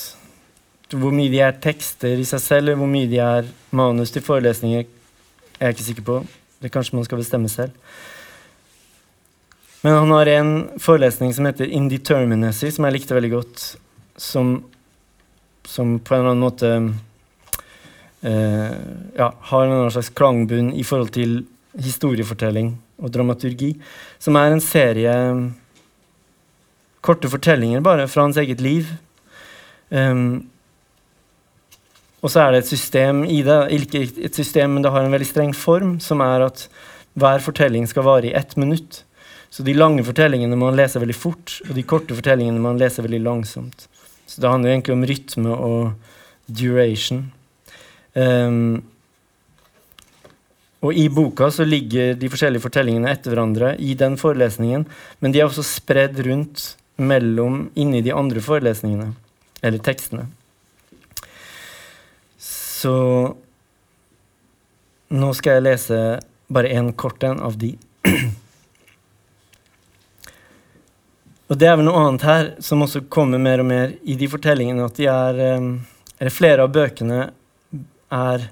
Hvor 0.95 1.13
mye 1.13 1.31
de 1.33 1.41
er 1.45 1.59
tekster 1.61 2.21
i 2.21 2.27
seg 2.29 2.41
selv, 2.41 2.69
eller 2.69 2.79
hvor 2.81 2.89
mye 2.91 3.09
de 3.11 3.19
er 3.21 3.49
manus 3.77 4.13
til 4.15 4.25
forelesninger, 4.25 4.87
er 5.59 5.67
jeg 5.67 5.77
ikke 5.77 5.89
sikker 5.89 6.07
på. 6.07 6.21
Det 6.63 6.71
kanskje 6.73 6.97
man 6.97 7.07
skal 7.07 7.21
bestemme 7.21 7.51
selv. 7.53 7.75
Men 9.83 9.95
han 9.95 10.11
har 10.11 10.31
en 10.33 10.55
forelesning 10.83 11.35
som 11.35 11.47
heter 11.47 11.71
Indeterminacy, 11.71 12.71
som 12.75 12.87
jeg 12.87 12.97
likte 12.97 13.15
veldig 13.15 13.31
godt. 13.37 13.67
Som, 14.19 14.57
som 15.67 15.99
på 16.03 16.15
en 16.15 16.25
eller 16.25 16.35
annen 16.35 16.43
måte 16.43 16.73
eh, 18.27 18.75
ja, 19.19 19.29
har 19.53 19.67
en 19.69 19.93
slags 19.95 20.11
klangbunn 20.11 20.73
i 20.75 20.87
forhold 20.87 21.13
til 21.15 21.45
historiefortelling 21.79 22.73
og 22.99 23.15
dramaturgi. 23.15 23.77
Som 24.19 24.39
er 24.41 24.51
en 24.51 24.65
serie 24.65 25.15
korte 27.05 27.31
fortellinger 27.31 27.83
bare 27.85 28.09
fra 28.11 28.27
hans 28.27 28.39
eget 28.41 28.63
liv. 28.65 28.91
Um, 29.91 30.49
og 32.19 32.33
så 32.33 32.43
er 32.43 32.55
det 32.55 32.65
et 32.65 32.73
system 32.73 33.23
i 33.25 33.43
det, 33.47 33.59
ikke 33.75 34.03
et 34.27 34.35
system, 34.35 34.75
men 34.75 34.85
det 34.85 34.91
har 34.93 35.07
en 35.07 35.15
veldig 35.15 35.29
streng 35.29 35.55
form, 35.55 35.99
som 36.03 36.23
er 36.25 36.49
at 36.49 36.67
hver 37.19 37.43
fortelling 37.43 37.87
skal 37.91 38.07
vare 38.07 38.31
i 38.31 38.35
ett 38.35 38.57
minutt. 38.59 39.05
Så 39.51 39.65
de 39.65 39.75
lange 39.77 40.03
fortellingene 40.05 40.59
må 40.59 40.69
man 40.69 40.79
lese 40.79 41.01
veldig 41.01 41.17
fort, 41.17 41.61
og 41.69 41.73
de 41.79 41.87
korte 41.87 42.17
fortellingene 42.19 42.59
må 42.59 42.73
man 42.73 42.83
lese 42.83 43.05
veldig 43.05 43.23
langsomt. 43.25 43.87
Så 44.29 44.43
det 44.43 44.51
handler 44.51 44.75
egentlig 44.75 44.97
om 44.97 45.07
rytme 45.09 45.55
og 45.55 46.59
duration. 46.61 47.23
Um, 48.19 48.83
og 50.85 50.95
i 50.95 51.09
boka 51.11 51.49
så 51.55 51.67
ligger 51.67 52.15
de 52.19 52.31
forskjellige 52.31 52.63
fortellingene 52.63 53.11
etter 53.11 53.33
hverandre 53.33 53.73
i 53.83 53.95
den 53.99 54.19
forelesningen, 54.19 54.85
men 55.19 55.35
de 55.35 55.41
er 55.41 55.49
også 55.49 55.65
spredd 55.67 56.21
rundt 56.27 56.75
mellom 56.99 57.69
inni 57.79 58.03
de 58.03 58.13
andre 58.13 58.43
forelesningene, 58.43 59.13
eller 59.63 59.83
tekstene. 59.83 60.27
Så 62.39 62.95
nå 65.09 65.31
skal 65.35 65.59
jeg 65.59 65.67
lese 65.67 66.01
bare 66.53 66.75
en 66.79 66.93
kort 66.93 67.23
en 67.27 67.41
av 67.45 67.57
de. 67.59 67.73
Og 71.49 71.57
det 71.57 71.69
er 71.69 71.79
vel 71.81 71.87
noe 71.89 72.03
annet 72.03 72.27
her 72.29 72.51
som 72.65 72.85
også 72.85 73.07
kommer 73.09 73.41
mer 73.41 73.63
og 73.63 73.69
mer 73.71 73.95
i 74.05 74.19
de 74.21 74.29
fortellingene, 74.29 74.85
at 74.85 74.99
de 75.01 75.09
er 75.09 75.41
eh, 75.41 75.71
Eller 76.19 76.35
flere 76.35 76.65
av 76.67 76.73
bøkene 76.75 77.31
er 78.11 78.49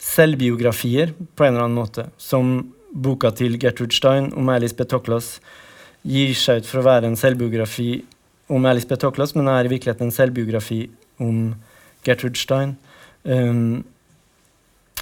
selvbiografier 0.00 1.12
på 1.12 1.44
en 1.44 1.52
eller 1.52 1.66
annen 1.66 1.76
måte. 1.76 2.06
Som 2.16 2.72
boka 2.90 3.30
til 3.36 3.58
Gertrude 3.60 3.92
Stein 3.92 4.30
om 4.32 4.48
Alice 4.48 4.74
B. 4.74 4.86
Toklas 4.88 5.36
gir 6.06 6.34
seg 6.38 6.62
ut 6.62 6.68
for 6.70 6.80
å 6.80 6.86
være 6.86 7.10
en 7.10 7.18
selvbiografi 7.18 7.90
om 8.52 8.66
Alice 8.68 8.86
B. 8.86 8.96
Toklas, 9.00 9.34
men 9.34 9.50
er 9.50 9.66
i 9.66 9.72
virkeligheten 9.72 10.08
en 10.08 10.14
selvbiografi 10.14 10.84
om 11.22 11.54
Gertrude 12.06 12.38
Stein. 12.38 12.76
Um, 13.24 13.84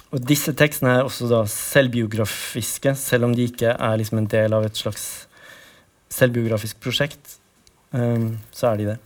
og 0.09 0.23
disse 0.25 0.53
tekstene 0.57 0.97
er 0.97 1.05
også 1.05 1.27
da 1.29 1.43
selvbiografiske, 1.49 2.95
selv 2.97 3.27
om 3.27 3.35
de 3.35 3.45
ikke 3.49 3.75
er 3.75 3.97
liksom 3.99 4.21
en 4.21 4.29
del 4.31 4.55
av 4.55 4.65
et 4.65 4.77
slags 4.77 5.27
selvbiografisk 6.13 6.79
prosjekt. 6.81 7.37
Um, 7.91 8.39
så 8.51 8.71
er 8.71 8.81
de 8.81 8.87
det. 8.93 8.97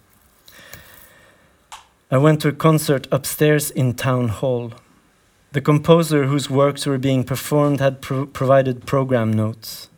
I 2.11 2.17
went 2.17 2.41
to 2.41 2.49
a 2.49 2.53
concert 2.53 3.07
upstairs 3.11 3.69
in 3.71 3.93
Town 3.93 4.29
Hall. 4.29 4.73
The 5.51 5.61
composer 5.61 6.25
whose 6.25 6.49
works 6.49 6.87
were 6.87 6.97
being 6.97 7.23
performed 7.23 7.79
had 7.79 8.01
pro 8.01 8.25
provided 8.25 8.85
program 8.85 9.31
notes. 9.31 9.88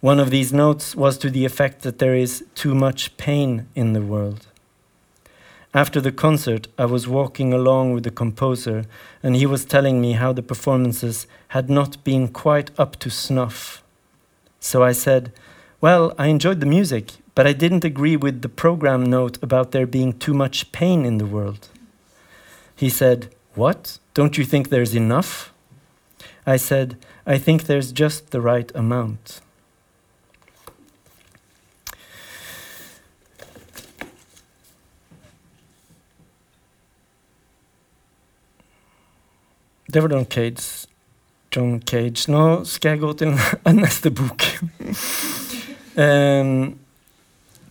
One 0.00 0.18
of 0.18 0.30
these 0.30 0.50
notes 0.50 0.96
was 0.96 1.18
to 1.18 1.28
the 1.28 1.44
effect 1.44 1.82
that 1.82 1.98
there 1.98 2.14
is 2.14 2.42
too 2.54 2.74
much 2.74 3.14
pain 3.18 3.66
in 3.74 3.92
the 3.92 4.00
world. 4.00 4.46
After 5.74 6.00
the 6.00 6.10
concert, 6.10 6.68
I 6.78 6.86
was 6.86 7.06
walking 7.06 7.52
along 7.52 7.92
with 7.92 8.04
the 8.04 8.10
composer, 8.10 8.86
and 9.22 9.36
he 9.36 9.44
was 9.44 9.66
telling 9.66 10.00
me 10.00 10.12
how 10.12 10.32
the 10.32 10.42
performances 10.42 11.26
had 11.48 11.68
not 11.68 12.02
been 12.02 12.28
quite 12.28 12.70
up 12.78 12.96
to 13.00 13.10
snuff. 13.10 13.82
So 14.58 14.82
I 14.82 14.92
said, 14.92 15.32
Well, 15.82 16.14
I 16.18 16.28
enjoyed 16.28 16.60
the 16.60 16.66
music, 16.66 17.12
but 17.34 17.46
I 17.46 17.52
didn't 17.52 17.84
agree 17.84 18.16
with 18.16 18.40
the 18.40 18.48
program 18.48 19.04
note 19.04 19.38
about 19.42 19.72
there 19.72 19.86
being 19.86 20.18
too 20.18 20.34
much 20.34 20.72
pain 20.72 21.04
in 21.04 21.18
the 21.18 21.26
world. 21.26 21.68
He 22.74 22.88
said, 22.88 23.28
What? 23.54 23.98
Don't 24.14 24.38
you 24.38 24.46
think 24.46 24.70
there's 24.70 24.94
enough? 24.94 25.52
I 26.46 26.56
said, 26.56 26.96
I 27.26 27.36
think 27.36 27.64
there's 27.64 27.92
just 27.92 28.30
the 28.30 28.40
right 28.40 28.72
amount. 28.74 29.42
Det 39.92 40.02
var 40.02 40.08
John 40.08 40.24
Cage. 40.24 40.86
John 41.56 41.82
Cage. 41.82 42.30
Nå 42.30 42.64
skal 42.64 42.90
jeg 42.90 43.00
gå 43.00 43.12
til 43.12 43.32
neste 43.82 44.10
bok. 44.10 44.44
um, 46.04 46.78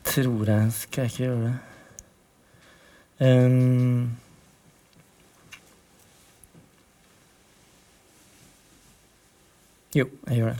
tror 0.04 0.50
jeg 0.50 0.72
Skal 0.74 1.02
jeg 1.02 1.12
ikke 1.12 1.24
gjøre 1.24 1.44
det? 1.46 1.56
Um, 3.46 4.18
jo, 9.96 10.06
jeg 10.28 10.36
gjør 10.36 10.50
det. 10.50 10.60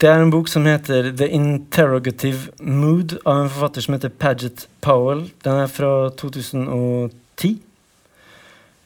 Det 0.00 0.10
er 0.10 0.22
en 0.22 0.30
bok 0.30 0.48
som 0.50 0.66
heter 0.66 1.12
The 1.16 1.28
Interrogative 1.30 2.50
Mood 2.60 3.18
av 3.26 3.44
en 3.44 3.50
forfatter 3.50 3.84
som 3.84 3.94
heter 3.94 4.08
Paget 4.08 4.68
Powell. 4.82 5.28
Den 5.44 5.60
er 5.62 5.66
fra 5.70 6.10
2010. 6.18 7.62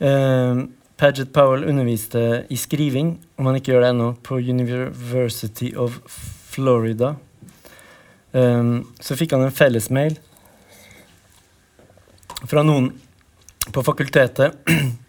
Um, 0.00 0.66
Paget 0.96 1.32
Powell 1.32 1.64
underviste 1.64 2.46
i 2.48 2.56
skriving, 2.56 3.18
om 3.36 3.46
han 3.46 3.58
ikke 3.58 3.74
gjør 3.74 3.82
det 3.84 3.90
ennå, 3.92 4.12
på 4.24 4.38
University 4.40 5.74
of 5.76 5.98
Florida. 6.48 7.14
Um, 8.32 8.94
så 9.00 9.16
fikk 9.16 9.34
han 9.36 9.44
en 9.44 9.52
fellesmail 9.52 10.16
fra 12.46 12.62
noen 12.64 12.90
på 13.72 13.82
fakultetet 13.84 14.56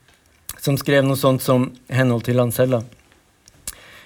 som 0.64 0.78
skrev 0.80 1.06
noe 1.06 1.20
sånt 1.20 1.44
som 1.44 1.70
henhold 1.92 2.28
til 2.28 2.40
han 2.40 2.52
selv. 2.52 2.78
da. 2.78 2.84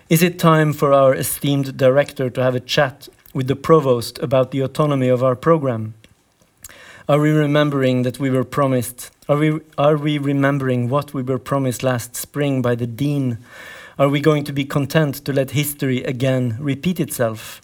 Is 0.10 0.22
it 0.22 0.40
time 0.40 0.74
for 0.74 0.94
our 0.94 1.16
esteemed 1.16 1.78
director 1.78 2.30
to 2.30 2.42
have 2.42 2.56
a 2.56 2.66
chat 2.66 3.10
with 3.34 3.48
the 3.48 3.56
provost 3.56 4.20
about 4.20 4.52
the 4.52 4.62
autonomy 4.62 5.10
of 5.10 5.24
our 5.24 5.36
program? 5.36 5.94
Are 7.08 7.20
we 7.20 7.32
remembering 7.32 8.04
that 8.04 8.20
we 8.20 8.30
were 8.30 8.44
promised 8.44 9.10
Are 9.32 9.38
we, 9.38 9.62
are 9.78 9.96
we 9.96 10.18
remembering 10.18 10.90
what 10.90 11.14
we 11.14 11.24
were 11.24 11.40
promised 11.40 11.84
last 11.84 12.18
spring 12.18 12.62
by 12.62 12.76
the 12.76 12.86
Dean? 12.86 13.38
Are 13.98 14.10
we 14.10 14.20
going 14.20 14.44
to 14.44 14.52
be 14.52 14.66
content 14.66 15.24
to 15.24 15.32
let 15.32 15.52
history 15.52 16.04
again 16.04 16.58
repeat 16.60 17.00
itself? 17.00 17.62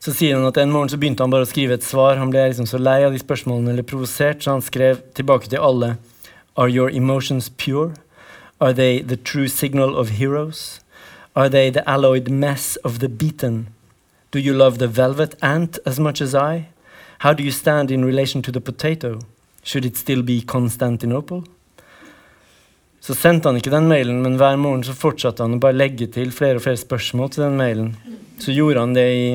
Så 0.00 0.12
sier 0.12 0.34
han 0.34 0.46
at 0.46 0.56
En 0.56 0.72
morgen 0.72 0.88
så 0.88 0.98
begynte 0.98 1.22
han 1.22 1.30
bare 1.30 1.46
å 1.46 1.50
skrive 1.52 1.78
et 1.78 1.86
svar. 1.86 2.18
Han 2.18 2.34
ble 2.34 2.48
liksom 2.48 2.66
så 2.66 2.82
lei 2.82 3.04
av 3.06 3.14
de 3.14 3.22
spørsmålene 3.22 3.70
eller 3.70 3.86
provosert, 3.86 4.42
så 4.42 4.56
han 4.56 4.66
skrev 4.66 5.04
tilbake 5.14 5.46
til 5.54 5.62
alle. 5.62 5.94
Are 6.56 6.68
your 6.68 6.90
emotions 6.90 7.48
pure? 7.48 7.94
Are 8.60 8.74
they 8.74 8.98
the 8.98 9.16
true 9.16 9.46
signal 9.46 9.94
of 9.94 10.18
heroes? 10.18 10.80
Are 11.36 11.48
they 11.48 11.70
the 11.70 11.86
alloyed 11.86 12.28
mess 12.28 12.74
of 12.82 12.98
the 12.98 13.08
beaten? 13.08 13.68
Do 14.32 14.40
you 14.40 14.52
love 14.52 14.78
the 14.78 14.90
velvet 14.90 15.38
ant 15.42 15.78
as 15.86 16.00
much 16.00 16.20
as 16.20 16.34
I? 16.34 16.66
How 17.18 17.32
do 17.32 17.44
you 17.44 17.52
stand 17.52 17.92
in 17.92 18.04
relation 18.04 18.42
to 18.42 18.50
the 18.50 18.60
potato? 18.60 19.20
Should 19.68 19.84
it 19.84 19.98
still 20.00 20.22
be 20.24 20.40
Constantinople? 20.48 21.42
Så 23.04 23.12
sendte 23.14 23.50
han 23.50 23.58
ikke 23.60 23.72
den 23.72 23.88
mailen, 23.90 24.22
men 24.24 24.38
hver 24.40 24.56
morgen 24.56 24.80
så 24.84 24.94
fortsatte 24.96 25.44
han 25.44 25.58
å 25.58 25.60
bare 25.60 25.76
legge 25.76 26.06
til 26.12 26.30
flere 26.32 26.56
og 26.56 26.64
flere 26.64 26.80
spørsmål 26.80 27.34
til 27.34 27.44
den 27.44 27.58
mailen. 27.60 27.90
Så 28.40 28.54
gjorde 28.56 28.80
han 28.80 28.94
det 28.96 29.04
i, 29.12 29.26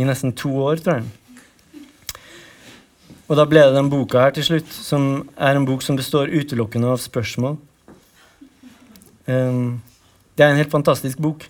i 0.00 0.06
nesten 0.08 0.32
to 0.36 0.54
år, 0.64 0.80
tror 0.80 1.02
jeg. 1.02 2.16
Og 3.28 3.36
da 3.36 3.44
ble 3.48 3.62
det 3.66 3.76
den 3.76 3.90
boka 3.92 4.22
her 4.24 4.32
til 4.36 4.46
slutt, 4.46 4.72
som 4.72 5.26
er 5.36 5.56
en 5.56 5.66
bok 5.68 5.84
som 5.84 5.98
består 6.00 6.32
utelukkende 6.32 6.88
av 6.92 7.02
spørsmål. 7.02 7.58
Um, 9.28 9.82
det 10.36 10.46
er 10.46 10.52
en 10.52 10.60
helt 10.60 10.72
fantastisk 10.72 11.20
bok. 11.24 11.44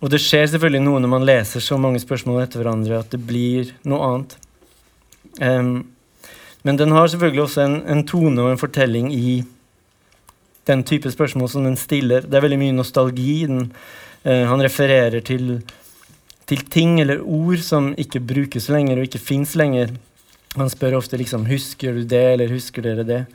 Og 0.00 0.12
det 0.12 0.20
skjer 0.20 0.48
selvfølgelig 0.52 0.84
noe 0.84 1.02
når 1.04 1.12
man 1.12 1.28
leser 1.28 1.64
så 1.64 1.76
mange 1.80 2.00
spørsmål 2.00 2.42
etter 2.42 2.60
hverandre, 2.60 3.02
at 3.04 3.12
det 3.12 3.20
blir 3.20 3.72
noe 3.88 4.08
annet. 4.08 4.36
Um, 5.40 5.76
Men 6.66 6.78
den 6.80 6.90
har 6.90 7.06
selvfølgelig 7.06 7.42
også 7.44 7.62
en, 7.62 7.76
en 7.86 8.02
tone 8.06 8.42
og 8.42 8.50
en 8.50 8.58
fortelling 8.58 9.12
i 9.14 9.44
den 10.66 10.82
type 10.82 11.10
spørsmål 11.10 11.50
som 11.52 11.66
den 11.66 11.76
stiller. 11.78 12.26
Det 12.26 12.34
er 12.34 12.42
veldig 12.42 12.58
mye 12.58 12.74
nostalgi. 12.74 13.44
Den, 13.46 13.68
eh, 14.24 14.42
han 14.50 14.62
refererer 14.64 15.20
til, 15.22 15.60
til, 16.50 16.64
ting 16.70 16.98
eller 17.00 17.22
ord 17.22 17.62
som 17.62 17.92
ikke 17.94 18.24
brukes 18.32 18.66
lenger 18.72 18.98
og 18.98 19.06
ikke 19.06 19.22
fins 19.22 19.54
lenger. 19.54 19.94
Han 20.56 20.72
spør 20.72 20.98
ofte 20.98 21.16
liksom 21.16 21.46
'Husker 21.46 21.92
du 21.92 22.02
det?' 22.02 22.32
eller 22.32 22.48
'Husker 22.48 22.82
dere 22.82 23.04
det?' 23.04 23.26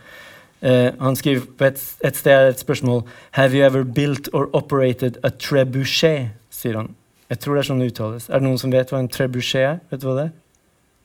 Eh, 0.62 0.92
han 1.00 1.16
skriver 1.16 1.42
på 1.58 1.66
et, 1.66 1.96
et, 2.04 2.18
sted 2.18 2.50
et 2.50 2.60
spørsmål 2.60 3.04
'Have 3.32 3.54
you 3.54 3.66
ever 3.66 3.84
built 3.84 4.30
or 4.34 4.50
operated 4.54 5.18
a 5.24 5.30
trebuchet?' 5.30 6.30
sier 6.50 6.78
han. 6.78 6.96
Jeg 7.30 7.40
tror 7.40 7.56
det 7.56 7.60
er 7.60 7.74
sånn 7.74 7.80
det 7.80 7.92
uttales. 7.94 8.30
Er 8.30 8.34
det 8.34 8.44
noen 8.44 8.58
som 8.58 8.72
vet 8.72 8.90
hva 8.92 9.00
en 9.00 9.08
trebuchet 9.08 9.62
er? 9.62 9.80
Vet 9.90 10.02
du 10.02 10.08
hva 10.08 10.16
det 10.16 10.26
er? 10.26 10.32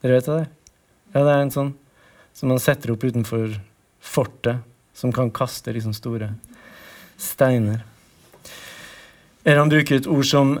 Dere 0.03 0.13
vet 0.13 0.25
hva 0.25 0.33
det 0.33 0.41
er? 0.41 0.49
Ja, 1.15 1.23
det 1.23 1.33
er 1.33 1.41
en 1.41 1.51
sånn 1.51 1.73
som 2.37 2.51
man 2.53 2.61
setter 2.61 2.93
opp 2.93 3.03
utenfor 3.03 3.55
fortet 3.97 4.61
som 4.93 5.13
kan 5.13 5.31
kaste 5.33 5.73
liksom 5.73 5.93
store 5.93 6.31
steiner. 7.17 7.81
Eller 9.43 9.63
han 9.63 9.71
bruker 9.71 9.97
et 9.97 10.09
ord 10.09 10.25
som 10.25 10.57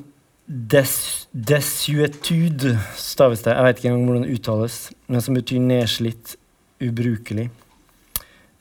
des, 0.47 0.93
desuetude, 1.31 2.77
staves 2.97 3.43
det. 3.45 3.53
Jeg 3.53 3.67
vet 3.67 3.79
ikke 3.79 3.91
engang 3.91 4.09
hvordan 4.09 4.25
det 4.25 4.37
uttales, 4.39 4.77
men 5.11 5.21
som 5.21 5.37
betyr 5.37 5.61
nedslitt, 5.61 6.37
ubrukelig. 6.81 7.49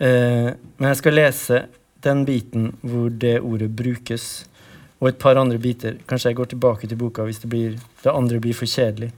Eh, 0.00 0.50
men 0.57 0.88
jeg 0.90 1.00
skal 1.00 1.16
lese 1.16 1.62
den 2.05 2.24
biten 2.29 2.72
hvor 2.85 3.09
det 3.12 3.38
ordet 3.40 3.70
brukes, 3.76 4.46
og 5.00 5.11
et 5.12 5.20
par 5.20 5.38
andre 5.40 5.61
biter. 5.61 6.00
Kanskje 6.09 6.33
jeg 6.33 6.40
går 6.40 6.52
tilbake 6.52 6.88
til 6.88 7.00
boka 7.00 7.24
hvis 7.24 7.40
det, 7.44 7.52
blir, 7.52 7.76
det 8.02 8.12
andre 8.12 8.40
blir 8.40 8.57
for 8.57 8.68
kjedelig. 8.68 9.12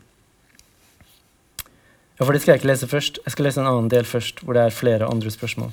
Ja, 2.18 2.24
for 2.24 2.34
det 2.34 2.42
skal 2.42 2.52
jeg 2.52 2.62
ikke 2.62 2.72
lese 2.72 2.88
først. 2.90 3.20
Jeg 3.24 3.32
skal 3.32 3.46
lese 3.46 3.60
en 3.62 3.70
annen 3.70 3.90
del 3.92 4.06
først, 4.08 4.42
hvor 4.42 4.56
det 4.56 4.64
er 4.64 4.74
flere 4.74 5.06
andre 5.06 5.30
spørsmål. 5.30 5.70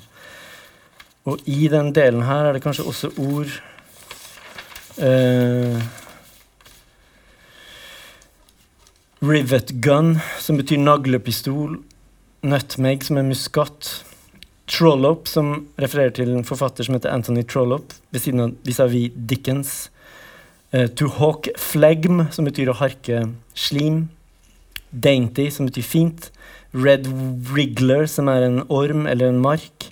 Og 1.26 1.42
i 1.50 1.66
den 1.68 1.90
delen 1.94 2.22
her 2.22 2.46
er 2.46 2.54
det 2.54 2.62
kanskje 2.62 2.86
også 2.86 3.10
ord 3.18 3.50
eh, 5.02 5.80
Rivet 9.26 9.72
gun, 9.82 10.18
som 10.38 10.58
betyr 10.60 10.78
naglepistol. 10.78 11.80
Nutmeg, 12.46 13.02
som 13.02 13.18
er 13.18 13.26
muskat. 13.26 13.90
Trollop, 14.70 15.26
som 15.30 15.68
refererer 15.78 16.14
til 16.14 16.30
en 16.34 16.46
forfatter 16.46 16.86
som 16.86 16.94
heter 16.94 17.14
Anthony 17.14 17.42
Trollop, 17.46 17.94
ved 18.10 18.22
siden 18.22 18.42
av 18.42 18.54
vis-à-vis 18.66 19.14
Dickens. 19.14 19.74
Eh, 20.74 20.86
to 20.86 21.08
hawk 21.18 21.48
flegm, 21.58 22.26
som 22.34 22.46
betyr 22.46 22.70
å 22.70 22.78
harke 22.78 23.24
slim. 23.54 24.08
Dainty, 24.90 25.48
som 25.50 25.68
betyr 25.68 25.86
fint. 25.86 26.30
Red 26.76 27.08
wriggler, 27.50 28.06
som 28.10 28.28
er 28.32 28.46
en 28.46 28.62
orm 28.68 29.06
eller 29.06 29.30
en 29.32 29.40
mark. 29.42 29.90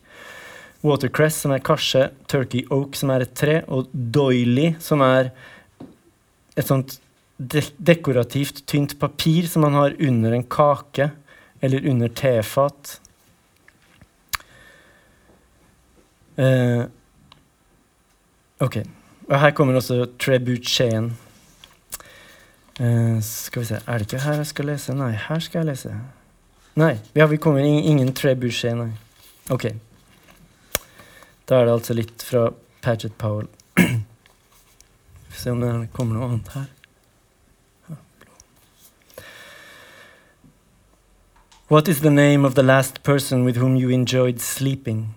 Watercress, 0.84 1.40
som 1.44 1.54
er 1.54 1.64
karse, 1.64 2.10
Turkey 2.28 2.66
Oak, 2.74 2.96
som 2.98 3.12
er 3.14 3.24
et 3.24 3.32
tre, 3.36 3.62
og 3.72 3.88
doily, 3.92 4.74
som 4.84 5.00
er 5.04 5.32
et 6.54 6.68
sånt 6.68 6.98
de 7.38 7.62
dekorativt, 7.82 8.62
tynt 8.70 8.94
papir 9.00 9.48
som 9.50 9.64
man 9.66 9.74
har 9.74 9.96
under 9.98 10.36
en 10.36 10.44
kake 10.46 11.08
eller 11.64 11.88
under 11.90 12.08
tefat. 12.14 13.00
Uh, 16.38 16.86
ok. 18.62 18.82
Og 19.30 19.40
her 19.40 19.54
kommer 19.56 19.78
også 19.78 20.04
trebucheten. 20.20 21.14
Uh, 22.80 23.20
skal 23.22 23.62
vi 23.62 23.66
se 23.66 23.74
Er 23.86 23.98
det 23.98 24.00
ikke 24.00 24.24
her 24.24 24.32
jeg 24.32 24.46
skal 24.46 24.66
lese? 24.66 24.94
Nei, 24.94 25.12
her 25.28 25.38
skal 25.38 25.58
jeg 25.58 25.66
lese. 25.66 25.94
Nei, 26.76 26.98
ja, 27.14 27.26
vi 27.26 27.36
kommer 27.36 27.60
ingen, 27.60 28.14
nei. 28.76 28.92
Ok. 29.50 29.64
Da 31.48 31.60
er 31.60 31.64
det 31.64 31.72
altså 31.72 31.94
litt 31.94 32.22
fra 32.22 32.48
Paget 32.82 33.12
Powell. 33.18 33.46
Får 35.28 35.38
se 35.38 35.50
om 35.50 35.60
det 35.60 35.92
kommer 35.92 36.18
noe 36.18 36.28
annet 36.28 36.48
her. 36.54 36.66
What 41.68 41.88
is 41.88 42.00
the 42.00 42.10
name 42.10 42.44
of 42.44 42.54
the 42.54 42.62
last 42.62 43.02
person 43.02 43.44
with 43.44 43.56
whom 43.56 43.76
you 43.76 43.88
enjoyed 43.90 44.40
sleeping? 44.40 45.14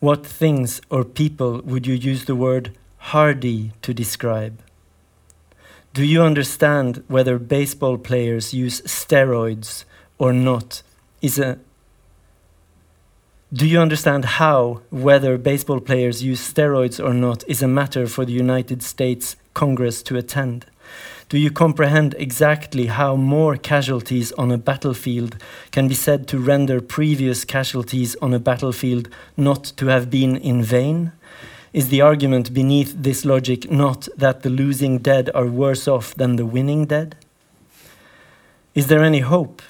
What 0.00 0.26
things 0.26 0.80
or 0.90 1.04
people 1.04 1.60
would 1.64 1.86
you 1.86 1.94
use 1.94 2.24
the 2.24 2.34
word 2.34 2.72
hardy 2.98 3.72
to 3.82 3.94
describe? 3.94 4.65
Do 5.96 6.04
you 6.04 6.20
understand 6.20 7.02
whether 7.08 7.38
baseball 7.38 7.96
players 7.96 8.52
use 8.52 8.82
steroids 8.82 9.86
or 10.18 10.30
not? 10.30 10.82
Is 11.22 11.38
a 11.38 11.58
do 13.50 13.66
you 13.66 13.80
understand 13.80 14.26
how 14.26 14.82
whether 14.90 15.38
baseball 15.38 15.80
players 15.80 16.22
use 16.22 16.52
steroids 16.52 17.02
or 17.02 17.14
not 17.14 17.44
is 17.48 17.62
a 17.62 17.66
matter 17.66 18.06
for 18.06 18.26
the 18.26 18.34
United 18.34 18.82
States 18.82 19.36
Congress 19.54 20.02
to 20.02 20.18
attend? 20.18 20.66
Do 21.30 21.38
you 21.38 21.50
comprehend 21.50 22.14
exactly 22.18 22.88
how 22.88 23.16
more 23.16 23.56
casualties 23.56 24.32
on 24.32 24.52
a 24.52 24.58
battlefield 24.58 25.42
can 25.70 25.88
be 25.88 25.94
said 25.94 26.28
to 26.28 26.38
render 26.38 26.82
previous 26.82 27.46
casualties 27.46 28.16
on 28.20 28.34
a 28.34 28.38
battlefield 28.38 29.08
not 29.34 29.64
to 29.78 29.86
have 29.86 30.10
been 30.10 30.36
in 30.36 30.62
vain? 30.62 31.12
Is 31.72 31.88
the 31.88 32.00
argument 32.00 32.54
beneath 32.54 32.94
this 32.96 33.24
logic 33.24 33.70
not 33.70 34.08
that 34.16 34.42
the 34.42 34.50
losing 34.50 34.98
dead 34.98 35.30
are 35.34 35.46
worse 35.46 35.86
off 35.88 36.14
than 36.14 36.36
the 36.36 36.46
winning 36.46 36.86
dead? 36.86 37.16
Is 38.74 38.86
there 38.86 39.02
any 39.02 39.20
hope? 39.20 39.62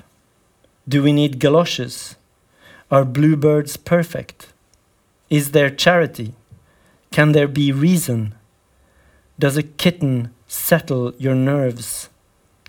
Do 0.89 1.03
we 1.03 1.13
need 1.13 1.41
galoshes? 1.41 2.17
Are 2.91 3.05
bluebirds 3.05 3.77
perfect? 3.77 4.53
Is 5.31 5.51
there 5.51 5.71
charity? 5.71 6.35
Can 7.11 7.33
there 7.33 7.49
be 7.49 7.73
reason? 7.73 8.35
Does 9.39 9.57
a 9.57 9.63
kitten 9.63 10.33
settle 10.47 11.15
your 11.19 11.35
nerves? 11.35 12.09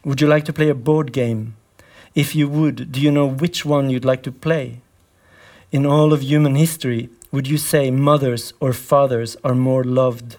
Would 0.03 0.21
you 0.21 0.27
like 0.27 0.45
to 0.45 0.53
play 0.53 0.69
a 0.69 0.75
board 0.75 1.11
game? 1.11 1.55
If 2.15 2.35
you 2.35 2.49
would, 2.49 2.91
do 2.91 2.99
you 2.99 3.11
know 3.11 3.27
which 3.27 3.65
one 3.65 3.89
you'd 3.89 4.05
like 4.05 4.23
to 4.23 4.31
play? 4.31 4.81
In 5.71 5.85
all 5.85 6.13
of 6.13 6.23
human 6.23 6.55
history, 6.55 7.09
would 7.31 7.47
you 7.47 7.57
say 7.57 7.91
mothers 7.91 8.53
or 8.59 8.73
fathers 8.73 9.35
are 9.43 9.55
more 9.55 9.83
loved? 9.83 10.37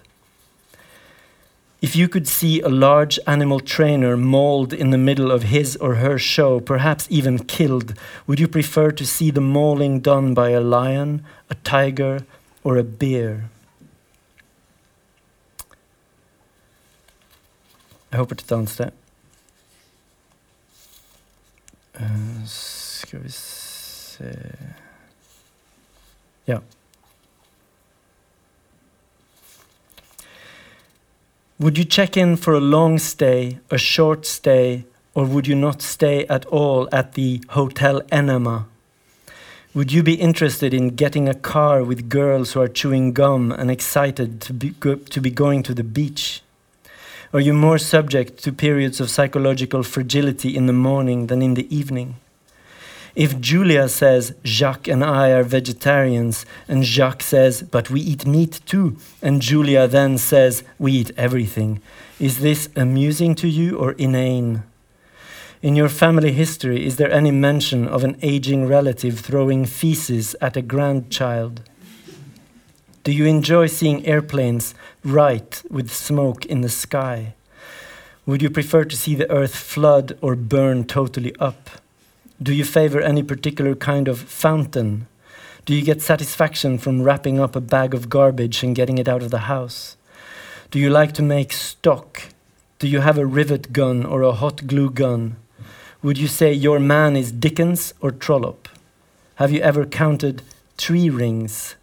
If 1.81 1.95
you 1.95 2.09
could 2.09 2.27
see 2.27 2.59
a 2.59 2.67
large 2.67 3.17
animal 3.25 3.61
trainer 3.61 4.17
mauled 4.17 4.73
in 4.73 4.89
the 4.89 4.97
middle 4.97 5.31
of 5.31 5.43
his 5.43 5.77
or 5.77 5.95
her 5.95 6.17
show, 6.17 6.59
perhaps 6.59 7.07
even 7.09 7.39
killed, 7.39 7.93
would 8.27 8.39
you 8.39 8.49
prefer 8.49 8.91
to 8.91 9.05
see 9.05 9.31
the 9.31 9.39
mauling 9.39 10.01
done 10.01 10.33
by 10.33 10.49
a 10.49 10.59
lion, 10.59 11.23
a 11.49 11.55
tiger, 11.55 12.25
or 12.63 12.75
a 12.75 12.83
bear? 12.83 13.49
I 18.11 18.17
hope 18.17 18.33
et 18.33 18.51
annet 18.51 18.69
sted. 18.69 18.93
Uh, 21.95 22.45
Ja. 26.45 26.61
Would 31.61 31.77
you 31.77 31.83
check 31.83 32.15
in 32.15 32.37
for 32.37 32.53
a 32.53 32.61
long 32.61 32.97
stay, 32.99 33.59
a 33.69 33.77
short 33.77 34.25
stay, 34.25 34.85
or 35.13 35.25
would 35.25 35.45
you 35.45 35.55
not 35.55 35.81
stay 35.81 36.25
at 36.27 36.45
all 36.45 36.87
at 36.89 37.15
the 37.15 37.43
Hotel 37.49 38.01
Enema? 38.13 38.65
Would 39.73 39.91
you 39.91 40.01
be 40.01 40.13
interested 40.13 40.73
in 40.73 40.95
getting 40.95 41.27
a 41.27 41.33
car 41.33 41.83
with 41.83 42.07
girls 42.07 42.53
who 42.53 42.61
are 42.61 42.69
chewing 42.69 43.11
gum 43.11 43.51
and 43.51 43.69
excited 43.69 44.39
to 44.39 44.53
be, 44.53 44.71
to 44.71 45.19
be 45.19 45.29
going 45.29 45.61
to 45.63 45.73
the 45.73 45.83
beach? 45.83 46.41
Are 47.33 47.41
you 47.41 47.53
more 47.53 47.77
subject 47.77 48.41
to 48.43 48.53
periods 48.53 49.01
of 49.01 49.09
psychological 49.09 49.83
fragility 49.83 50.55
in 50.55 50.65
the 50.65 50.71
morning 50.71 51.27
than 51.27 51.41
in 51.41 51.55
the 51.55 51.67
evening? 51.75 52.15
If 53.15 53.39
Julia 53.39 53.89
says, 53.89 54.33
Jacques 54.45 54.87
and 54.87 55.03
I 55.03 55.31
are 55.31 55.43
vegetarians, 55.43 56.45
and 56.67 56.83
Jacques 56.83 57.23
says, 57.23 57.61
but 57.63 57.89
we 57.89 58.01
eat 58.01 58.25
meat 58.25 58.61
too, 58.65 58.97
and 59.21 59.41
Julia 59.41 59.87
then 59.87 60.17
says, 60.17 60.63
we 60.77 60.93
eat 60.93 61.11
everything, 61.17 61.81
is 62.19 62.39
this 62.39 62.69
amusing 62.75 63.35
to 63.35 63.47
you 63.47 63.77
or 63.77 63.93
inane? 63.93 64.63
In 65.61 65.75
your 65.75 65.89
family 65.89 66.31
history, 66.31 66.85
is 66.85 66.95
there 66.95 67.11
any 67.11 67.31
mention 67.31 67.87
of 67.87 68.03
an 68.03 68.17
aging 68.21 68.67
relative 68.67 69.19
throwing 69.19 69.65
feces 69.65 70.35
at 70.39 70.55
a 70.55 70.61
grandchild? 70.61 71.61
Do 73.03 73.11
you 73.11 73.25
enjoy 73.25 73.67
seeing 73.67 74.05
airplanes 74.05 74.75
right 75.03 75.61
with 75.69 75.91
smoke 75.91 76.45
in 76.45 76.61
the 76.61 76.69
sky? 76.69 77.33
Would 78.25 78.41
you 78.41 78.49
prefer 78.49 78.85
to 78.85 78.95
see 78.95 79.15
the 79.15 79.29
earth 79.31 79.55
flood 79.55 80.17
or 80.21 80.35
burn 80.35 80.85
totally 80.85 81.35
up? 81.37 81.69
Do 82.41 82.53
you 82.53 82.63
favor 82.63 83.01
any 83.01 83.21
particular 83.21 83.75
kind 83.75 84.07
of 84.07 84.17
fountain? 84.17 85.07
Do 85.65 85.75
you 85.75 85.81
get 85.81 86.01
satisfaction 86.01 86.77
from 86.77 87.01
wrapping 87.01 87.37
up 87.37 87.53
a 87.53 87.59
bag 87.59 87.93
of 87.93 88.07
garbage 88.07 88.63
and 88.63 88.73
getting 88.73 88.97
it 88.97 89.09
out 89.09 89.21
of 89.21 89.29
the 89.29 89.49
house? 89.49 89.97
Do 90.71 90.79
you 90.79 90.89
like 90.89 91.11
to 91.15 91.21
make 91.21 91.51
stock? 91.51 92.21
Do 92.79 92.87
you 92.87 93.01
have 93.01 93.17
a 93.17 93.25
rivet 93.25 93.73
gun 93.73 94.05
or 94.05 94.21
a 94.21 94.31
hot 94.31 94.67
glue 94.67 94.89
gun? 94.89 95.35
Would 96.01 96.17
you 96.17 96.27
say 96.27 96.53
your 96.53 96.79
man 96.79 97.17
is 97.17 97.33
Dickens 97.33 97.93
or 97.99 98.09
Trollope? 98.09 98.69
Have 99.35 99.51
you 99.51 99.59
ever 99.59 99.85
counted 99.85 100.41
tree 100.77 101.09
rings? 101.09 101.75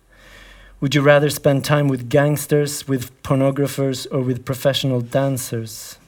Would 0.80 0.94
you 0.94 1.02
rather 1.02 1.28
spend 1.28 1.66
time 1.66 1.88
with 1.88 2.08
gangsters, 2.08 2.88
with 2.88 3.10
pornographers, 3.22 4.06
or 4.10 4.22
with 4.22 4.46
professional 4.46 5.02
dancers? 5.02 5.98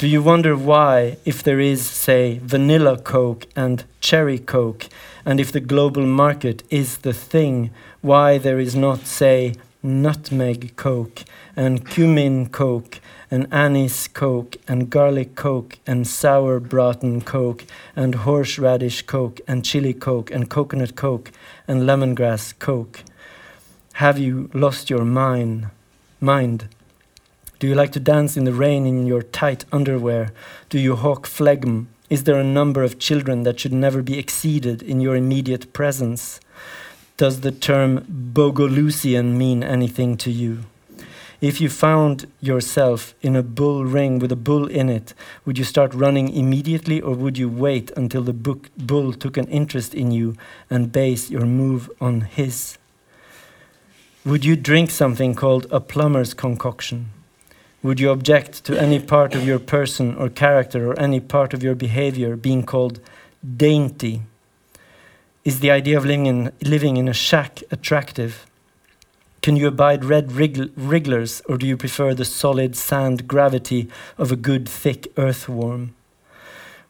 Do 0.00 0.08
you 0.08 0.22
wonder 0.22 0.56
why, 0.56 1.18
if 1.26 1.42
there 1.42 1.60
is, 1.60 1.84
say, 1.84 2.38
vanilla 2.42 2.96
Coke 2.96 3.46
and 3.54 3.84
cherry 4.00 4.38
Coke, 4.38 4.88
and 5.26 5.38
if 5.38 5.52
the 5.52 5.60
global 5.60 6.06
market 6.06 6.62
is 6.70 6.96
the 6.96 7.12
thing, 7.12 7.70
why 8.00 8.38
there 8.38 8.58
is 8.58 8.74
not, 8.74 9.00
say, 9.00 9.56
nutmeg 9.82 10.74
Coke 10.76 11.24
and 11.54 11.86
cumin 11.86 12.48
Coke 12.48 12.98
and 13.30 13.46
anise 13.52 14.08
Coke 14.08 14.56
and 14.66 14.88
garlic 14.88 15.34
Coke 15.34 15.78
and 15.86 16.06
sour 16.06 16.60
braten 16.60 17.22
Coke 17.22 17.66
and 17.94 18.14
horseradish 18.14 19.02
Coke 19.02 19.42
and 19.46 19.66
chili 19.66 19.92
Coke 19.92 20.30
and 20.30 20.48
coconut 20.48 20.96
Coke 20.96 21.30
and 21.68 21.82
lemongrass 21.82 22.58
Coke? 22.58 23.04
Have 23.92 24.18
you 24.18 24.48
lost 24.54 24.88
your 24.88 25.04
mind? 25.04 25.66
Mind? 26.22 26.68
Do 27.60 27.66
you 27.68 27.74
like 27.74 27.92
to 27.92 28.00
dance 28.00 28.38
in 28.38 28.44
the 28.44 28.54
rain 28.54 28.86
in 28.86 29.06
your 29.06 29.20
tight 29.20 29.66
underwear? 29.70 30.32
Do 30.70 30.78
you 30.78 30.96
hawk 30.96 31.26
phlegm? 31.26 31.88
Is 32.08 32.24
there 32.24 32.40
a 32.40 32.54
number 32.58 32.82
of 32.82 32.98
children 32.98 33.42
that 33.42 33.60
should 33.60 33.74
never 33.74 34.00
be 34.00 34.18
exceeded 34.18 34.82
in 34.82 35.02
your 35.02 35.14
immediate 35.14 35.74
presence? 35.74 36.40
Does 37.18 37.42
the 37.42 37.52
term 37.52 38.06
Bogolusian 38.32 39.36
mean 39.36 39.62
anything 39.62 40.16
to 40.24 40.30
you? 40.30 40.60
If 41.42 41.60
you 41.60 41.68
found 41.68 42.32
yourself 42.40 43.12
in 43.20 43.36
a 43.36 43.42
bull 43.42 43.84
ring 43.84 44.20
with 44.20 44.32
a 44.32 44.36
bull 44.36 44.66
in 44.66 44.88
it, 44.88 45.12
would 45.44 45.58
you 45.58 45.64
start 45.64 45.92
running 45.92 46.34
immediately 46.34 46.98
or 46.98 47.14
would 47.14 47.36
you 47.36 47.50
wait 47.50 47.90
until 47.90 48.22
the 48.22 48.32
bull 48.32 49.12
took 49.12 49.36
an 49.36 49.48
interest 49.48 49.92
in 49.92 50.12
you 50.12 50.34
and 50.70 50.92
base 50.92 51.28
your 51.28 51.44
move 51.44 51.90
on 52.00 52.22
his? 52.22 52.78
Would 54.24 54.46
you 54.46 54.56
drink 54.56 54.90
something 54.90 55.34
called 55.34 55.66
a 55.70 55.78
plumber's 55.80 56.32
concoction? 56.32 57.10
Would 57.82 57.98
you 57.98 58.10
object 58.10 58.64
to 58.64 58.78
any 58.78 58.98
part 59.00 59.34
of 59.34 59.46
your 59.46 59.58
person 59.58 60.14
or 60.16 60.28
character 60.28 60.90
or 60.90 61.00
any 61.00 61.18
part 61.18 61.54
of 61.54 61.62
your 61.62 61.74
behavior 61.74 62.36
being 62.36 62.62
called 62.62 63.00
dainty? 63.56 64.20
Is 65.46 65.60
the 65.60 65.70
idea 65.70 65.96
of 65.96 66.04
living 66.04 66.26
in, 66.26 66.52
living 66.60 66.98
in 66.98 67.08
a 67.08 67.14
shack 67.14 67.62
attractive? 67.70 68.44
Can 69.40 69.56
you 69.56 69.66
abide 69.66 70.04
red 70.04 70.30
wrigglers 70.32 71.40
or 71.48 71.56
do 71.56 71.66
you 71.66 71.78
prefer 71.78 72.12
the 72.12 72.26
solid 72.26 72.76
sand 72.76 73.26
gravity 73.26 73.88
of 74.18 74.30
a 74.30 74.36
good 74.36 74.68
thick 74.68 75.10
earthworm? 75.16 75.94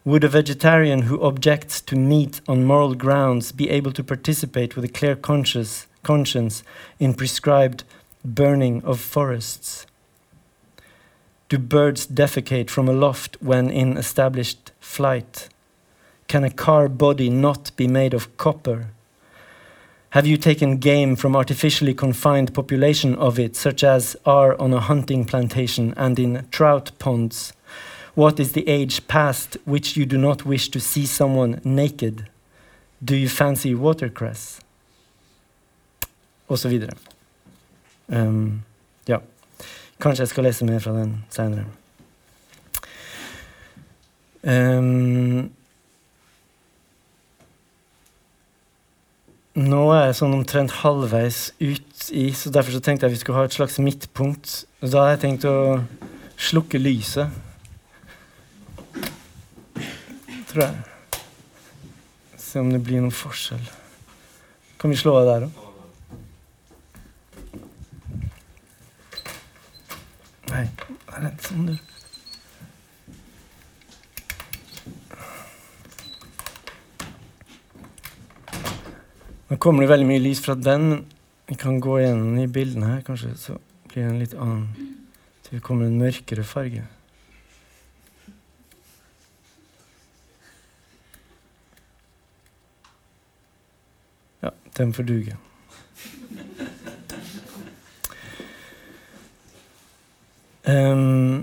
Would 0.03 0.25
a 0.25 0.27
vegetarian 0.27 1.03
who 1.03 1.21
objects 1.21 1.79
to 1.81 1.95
meat 1.95 2.41
on 2.49 2.65
moral 2.65 2.95
grounds 2.95 3.53
be 3.53 3.69
able 3.69 3.93
to 3.93 4.03
participate 4.03 4.75
with 4.75 4.83
a 4.83 4.89
clear 4.89 5.15
conscience, 5.15 5.87
conscience 6.03 6.63
in 6.99 7.13
prescribed 7.13 7.85
burning 8.25 8.83
of 8.83 8.99
forests? 8.99 9.85
Do 11.51 11.57
birds 11.57 12.07
defecate 12.07 12.69
from 12.69 12.87
aloft 12.87 13.35
when 13.41 13.69
in 13.69 13.97
established 13.97 14.71
flight? 14.79 15.49
Can 16.29 16.45
a 16.45 16.49
car 16.49 16.87
body 16.87 17.29
not 17.29 17.75
be 17.75 17.87
made 17.87 18.13
of 18.13 18.37
copper? 18.37 18.91
Have 20.11 20.25
you 20.25 20.37
taken 20.37 20.77
game 20.77 21.17
from 21.17 21.35
artificially 21.35 21.93
confined 21.93 22.53
population 22.53 23.15
of 23.15 23.37
it, 23.37 23.57
such 23.57 23.83
as 23.83 24.15
are 24.25 24.57
on 24.61 24.73
a 24.73 24.79
hunting 24.79 25.25
plantation 25.25 25.93
and 25.97 26.17
in 26.17 26.47
trout 26.51 26.91
ponds? 26.99 27.51
What 28.15 28.39
is 28.39 28.53
the 28.53 28.65
age 28.69 29.05
past 29.09 29.57
which 29.65 29.97
you 29.97 30.05
do 30.05 30.17
not 30.17 30.45
wish 30.45 30.69
to 30.69 30.79
see 30.79 31.05
someone 31.05 31.59
naked? 31.65 32.29
Do 33.03 33.17
you 33.17 33.27
fancy 33.27 33.75
watercress? 33.75 34.61
Og 36.47 36.59
så 36.59 36.69
videre. 36.69 36.93
Um, 38.07 38.63
ja. 38.63 38.70
Kanskje 40.01 40.25
jeg 40.25 40.31
skal 40.31 40.47
lese 40.49 40.65
mer 40.65 40.81
fra 40.81 40.95
den 40.95 41.15
seinere. 41.29 41.67
Um, 44.41 45.51
nå 49.61 49.81
er 49.93 50.07
jeg 50.07 50.17
sånn 50.17 50.33
omtrent 50.33 50.73
halvveis 50.81 51.51
ut 51.61 52.07
i, 52.09 52.31
så 52.33 52.49
derfor 52.49 52.73
så 52.73 52.81
tenkte 52.81 53.05
jeg 53.05 53.13
vi 53.13 53.21
skulle 53.21 53.37
ha 53.43 53.45
et 53.45 53.53
slags 53.53 53.77
midtpunkt. 53.83 54.63
Da 54.81 55.03
har 55.03 55.13
jeg 55.13 55.23
tenkt 55.27 55.45
å 55.45 55.55
slukke 56.41 56.81
lyset. 56.81 57.29
Tror 60.49 60.65
jeg. 60.65 61.19
Se 62.41 62.59
om 62.59 62.71
det 62.73 62.81
blir 62.83 63.03
noen 63.03 63.13
forskjell. 63.13 63.61
Kan 64.81 64.91
vi 64.91 64.97
slå 64.99 65.19
av 65.21 65.29
der 65.29 65.45
òg? 65.45 65.59
Nei, 70.51 70.65
det 70.67 71.10
er 71.27 71.35
sånn, 71.45 71.67
du. 71.69 71.75
Nå 79.51 79.57
kommer 79.59 79.83
det 79.83 79.91
veldig 79.91 80.07
mye 80.07 80.23
lys 80.23 80.39
fra 80.41 80.55
den. 80.55 81.03
Vi 81.51 81.57
kan 81.59 81.81
gå 81.83 81.99
igjennom 81.99 82.39
i 82.39 82.47
bildene 82.47 82.93
her, 82.93 83.03
kanskje, 83.03 83.33
så 83.35 83.57
blir 83.91 84.05
det 84.05 84.09
en 84.13 84.19
litt 84.23 84.35
annen 84.39 84.97
Til 85.43 85.57
det 85.57 85.63
kommer 85.65 85.89
en 85.89 85.99
mørkere 85.99 86.45
farge. 86.47 86.85
Ja, 94.41 94.55
den 94.77 94.93
får 94.95 95.09
duge. 95.11 95.35
Um, 100.67 101.41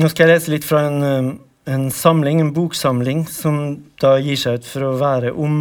nå 0.00 0.08
skal 0.08 0.24
jeg 0.24 0.32
lese 0.32 0.52
litt 0.54 0.64
fra 0.64 0.86
en, 0.88 1.34
en, 1.68 1.88
samling, 1.92 2.40
en 2.40 2.52
boksamling, 2.56 3.26
som 3.28 3.58
da 4.00 4.14
gir 4.22 4.40
seg 4.40 4.60
ut 4.60 4.68
for 4.70 4.88
å 4.88 4.98
være 5.00 5.34
om 5.36 5.56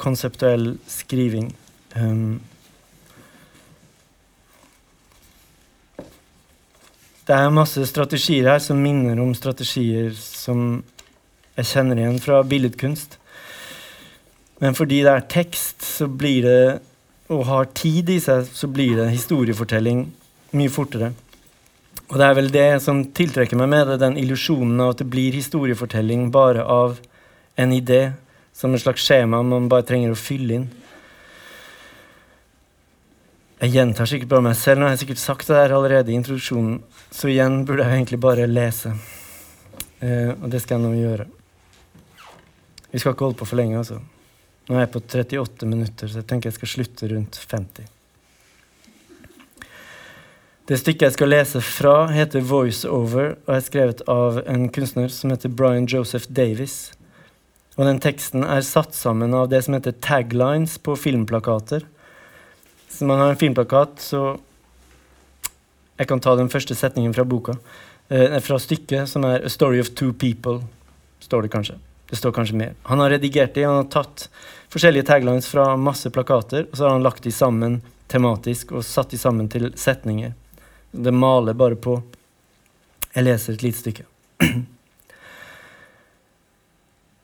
konseptuell 0.00 0.72
skriving. 0.90 1.52
Um, 1.94 2.40
det 7.28 7.36
er 7.36 7.54
masse 7.54 7.86
strategier 7.86 8.50
her 8.50 8.62
som 8.64 8.82
minner 8.82 9.20
om 9.22 9.36
strategier 9.38 10.10
som 10.18 10.80
jeg 11.54 11.70
kjenner 11.70 12.00
igjen 12.00 12.18
fra 12.22 12.42
billedkunst. 12.42 13.20
Men 14.60 14.74
fordi 14.76 15.04
det 15.06 15.12
er 15.12 15.28
tekst, 15.30 15.84
så 15.86 16.08
blir 16.10 16.42
det 16.44 16.62
og 17.30 17.44
har 17.46 17.68
tid 17.78 18.10
i 18.10 18.18
seg, 18.22 18.48
så 18.50 18.66
blir 18.70 18.96
det 18.98 19.12
historiefortelling 19.12 20.08
mye 20.58 20.72
fortere. 20.72 21.12
Og 22.10 22.18
det 22.18 22.26
er 22.26 22.34
vel 22.34 22.50
det 22.50 22.66
som 22.82 23.04
tiltrekker 23.14 23.58
meg 23.58 23.70
med 23.70 23.86
det, 23.86 24.00
den 24.02 24.18
illusjonen 24.18 24.82
av 24.82 24.96
at 24.96 25.02
det 25.02 25.06
blir 25.12 25.36
historiefortelling 25.38 26.32
bare 26.34 26.64
av 26.66 26.98
en 27.60 27.74
idé, 27.74 28.10
som 28.52 28.74
et 28.74 28.82
slags 28.82 29.04
skjema 29.06 29.44
man 29.46 29.70
bare 29.70 29.86
trenger 29.86 30.12
å 30.12 30.18
fylle 30.18 30.58
inn. 30.58 30.68
Jeg 33.60 33.76
gjentar 33.76 34.08
sikkert 34.10 34.32
bare 34.32 34.48
meg 34.48 34.58
selv, 34.58 34.80
nå 34.80 34.88
har 34.88 34.96
jeg 34.96 35.04
sikkert 35.04 35.22
sagt 35.22 35.50
det 35.50 35.58
der 35.58 35.76
allerede 35.76 36.10
i 36.10 36.16
introduksjonen, 36.18 36.80
så 37.14 37.30
igjen 37.30 37.62
burde 37.68 37.86
jeg 37.86 38.00
egentlig 38.00 38.20
bare 38.24 38.50
lese. 38.50 38.94
Eh, 40.00 40.32
og 40.32 40.48
det 40.50 40.64
skal 40.64 40.80
jeg 40.80 40.86
nå 40.88 40.94
gjøre. 40.96 41.28
Vi 42.90 42.98
skal 42.98 43.14
ikke 43.14 43.28
holde 43.28 43.38
på 43.38 43.46
for 43.46 43.60
lenge, 43.60 43.78
altså. 43.78 44.00
Nå 44.70 44.76
er 44.78 44.84
jeg 44.84 44.92
på 44.94 45.00
38 45.02 45.66
minutter, 45.66 46.06
så 46.06 46.20
jeg 46.20 46.28
tenker 46.30 46.46
jeg 46.46 46.60
skal 46.60 46.70
slutte 46.70 47.08
rundt 47.10 47.38
50. 47.50 47.88
Det 50.70 50.76
stykket 50.78 51.08
jeg 51.08 51.14
skal 51.16 51.32
lese 51.32 51.62
fra, 51.66 51.94
heter 52.14 52.44
'Voiceover' 52.46 53.32
og 53.48 53.50
er 53.56 53.64
skrevet 53.66 54.04
av 54.06 54.38
en 54.46 54.68
kunstner 54.70 55.10
som 55.10 55.34
heter 55.34 55.50
Brian 55.50 55.90
Joseph 55.90 56.30
Davis. 56.30 56.92
Og 57.74 57.82
den 57.88 57.98
teksten 57.98 58.46
er 58.46 58.62
satt 58.62 58.94
sammen 58.94 59.34
av 59.34 59.48
det 59.50 59.64
som 59.64 59.74
heter 59.74 59.98
taglines 59.98 60.78
på 60.78 60.94
filmplakater. 60.94 61.82
Så 62.88 63.10
man 63.10 63.18
har 63.18 63.30
en 63.30 63.42
filmplakat, 63.42 63.98
så 63.98 64.38
Jeg 65.98 66.08
kan 66.08 66.20
ta 66.20 66.34
den 66.34 66.48
første 66.48 66.74
setningen 66.74 67.12
fra 67.12 67.24
boka. 67.24 67.58
Eh, 68.08 68.40
fra 68.40 68.56
stykket, 68.56 69.08
som 69.08 69.24
er 69.24 69.44
'A 69.44 69.48
Story 69.48 69.80
of 69.80 69.90
Two 69.90 70.12
People', 70.12 70.62
står 71.20 71.42
det 71.42 71.50
kanskje. 71.50 71.89
Det 72.10 72.16
står 72.18 72.32
kanskje 72.32 72.56
mer. 72.58 72.74
Han 72.82 72.98
har 72.98 73.10
redigert 73.10 73.54
det, 73.54 73.64
han 73.64 73.84
har 73.84 73.90
tatt 73.90 74.28
forskjellige 74.70 75.06
taglines 75.06 75.46
fra 75.46 75.76
masse 75.78 76.10
plakater, 76.10 76.66
og 76.70 76.76
så 76.76 76.84
har 76.84 76.96
han 76.96 77.06
lagt 77.06 77.22
de 77.22 77.32
sammen 77.32 77.80
tematisk 78.10 78.72
og 78.74 78.84
satt 78.84 79.10
de 79.14 79.18
sammen 79.18 79.48
til 79.50 79.70
setninger. 79.78 80.32
Det 80.90 81.14
maler 81.14 81.54
bare 81.54 81.78
på. 81.78 82.00
Jeg 83.14 83.24
leser 83.24 83.54
et 83.54 83.62
lite 83.62 83.78
stykke. 83.78 84.04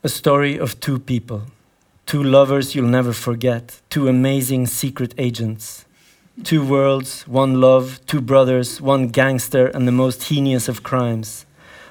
A 0.07 0.09
story 0.09 0.59
of 0.59 0.79
two 0.81 0.99
people. 0.99 1.41
Two 2.07 2.23
lovers 2.23 2.75
you'll 2.77 2.87
never 2.87 3.13
forget. 3.13 3.81
Two 3.91 4.09
amazing 4.09 4.67
secret 4.67 5.15
agents. 5.19 5.85
Two 6.45 6.63
worlds, 6.63 7.27
one 7.27 7.61
love, 7.61 7.99
two 8.07 8.21
brothers, 8.21 8.81
one 8.81 9.09
gangster, 9.09 9.67
and 9.67 9.89
the 9.89 9.93
most 9.93 10.29
heinous 10.29 10.69
of 10.69 10.83
crimes. 10.83 11.46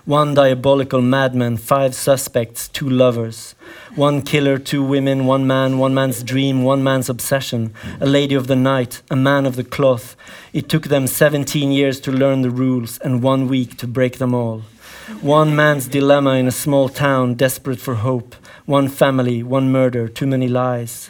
One 0.05 0.35
diabolical 0.35 1.01
madman, 1.01 1.57
five 1.57 1.95
suspects, 1.95 2.67
two 2.67 2.87
lovers. 2.87 3.55
One 3.95 4.21
killer, 4.21 4.59
two 4.59 4.83
women, 4.83 5.25
one 5.25 5.47
man, 5.47 5.79
one 5.79 5.95
man's 5.95 6.21
dream, 6.21 6.63
one 6.63 6.83
man's 6.83 7.09
obsession, 7.09 7.73
a 7.99 8.05
lady 8.05 8.35
of 8.35 8.45
the 8.45 8.55
night, 8.55 9.01
a 9.09 9.15
man 9.15 9.47
of 9.47 9.55
the 9.55 9.63
cloth. 9.63 10.15
It 10.53 10.69
took 10.69 10.89
them 10.89 11.07
17 11.07 11.71
years 11.71 11.99
to 12.01 12.11
learn 12.11 12.43
the 12.43 12.51
rules 12.51 12.99
and 12.99 13.23
one 13.23 13.47
week 13.47 13.77
to 13.77 13.87
break 13.87 14.19
them 14.19 14.35
all. 14.35 14.61
One 15.21 15.55
man's 15.55 15.87
dilemma 15.87 16.35
in 16.35 16.47
a 16.47 16.51
small 16.51 16.87
town, 16.87 17.33
desperate 17.33 17.79
for 17.79 17.95
hope. 17.95 18.35
One 18.65 18.89
family, 18.89 19.41
one 19.41 19.71
murder, 19.71 20.07
too 20.07 20.27
many 20.27 20.47
lies. 20.47 21.09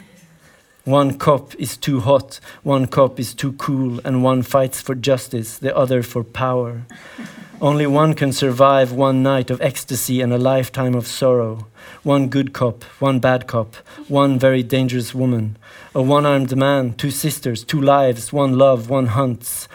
One 0.86 1.18
cop 1.18 1.54
is 1.56 1.76
too 1.76 2.00
hot, 2.00 2.40
one 2.64 2.86
cop 2.86 3.20
is 3.20 3.34
too 3.34 3.54
cool, 3.54 4.00
and 4.06 4.24
one 4.24 4.42
fights 4.42 4.82
for 4.82 4.96
justice, 4.96 5.58
the 5.58 5.76
other 5.76 6.04
for 6.04 6.24
power. 6.24 6.86
Only 7.62 7.88
one 7.88 8.16
can 8.16 8.34
survive 8.34 8.92
one 8.92 9.24
night 9.24 9.50
of 9.50 9.62
ecstasy 9.62 10.20
and 10.20 10.34
a 10.34 10.38
lifetime 10.38 10.94
of 10.94 11.08
sorrow. 11.08 11.68
One 12.04 12.28
good 12.28 12.52
cop, 12.52 12.84
one 13.00 13.20
bad 13.20 13.48
cop, 13.48 13.76
one 14.10 14.38
very 14.38 14.62
dangerous 14.62 15.16
woman. 15.16 15.56
A 15.94 16.02
one 16.02 16.26
armed 16.26 16.56
man, 16.58 16.96
two 16.96 17.12
sisters, 17.12 17.64
two 17.64 17.80
lives, 17.80 18.34
one 18.34 18.58
love, 18.58 18.90
one 18.90 19.08
hunts. 19.08 19.70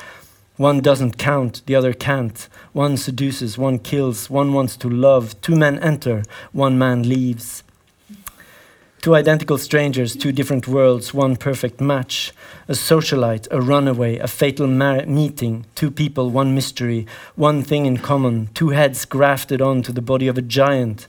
One 0.58 0.80
doesn't 0.80 1.16
count, 1.16 1.62
the 1.64 1.74
other 1.74 1.94
can't. 1.94 2.48
One 2.74 2.98
seduces, 2.98 3.56
one 3.56 3.78
kills, 3.78 4.28
one 4.28 4.52
wants 4.52 4.76
to 4.76 4.90
love. 4.90 5.40
Two 5.40 5.56
men 5.56 5.78
enter, 5.78 6.22
one 6.52 6.78
man 6.78 7.08
leaves. 7.08 7.62
Two 9.00 9.14
identical 9.14 9.56
strangers, 9.56 10.14
two 10.14 10.30
different 10.30 10.68
worlds, 10.68 11.14
one 11.14 11.34
perfect 11.34 11.80
match. 11.80 12.34
A 12.68 12.72
socialite, 12.72 13.48
a 13.50 13.58
runaway, 13.58 14.18
a 14.18 14.28
fatal 14.28 14.66
meeting. 14.66 15.64
Two 15.74 15.90
people, 15.90 16.28
one 16.28 16.54
mystery, 16.54 17.06
one 17.34 17.62
thing 17.62 17.86
in 17.86 17.96
common. 17.96 18.50
Two 18.52 18.70
heads 18.70 19.06
grafted 19.06 19.62
onto 19.62 19.90
the 19.90 20.02
body 20.02 20.28
of 20.28 20.36
a 20.36 20.42
giant. 20.42 21.06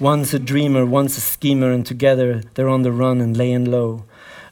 One's 0.00 0.32
a 0.32 0.38
dreamer, 0.38 0.86
one's 0.86 1.18
a 1.18 1.20
schemer, 1.20 1.70
and 1.70 1.84
together 1.84 2.40
they're 2.54 2.70
on 2.70 2.80
the 2.80 2.92
run 2.92 3.20
and 3.20 3.36
laying 3.36 3.70
low. 3.70 4.04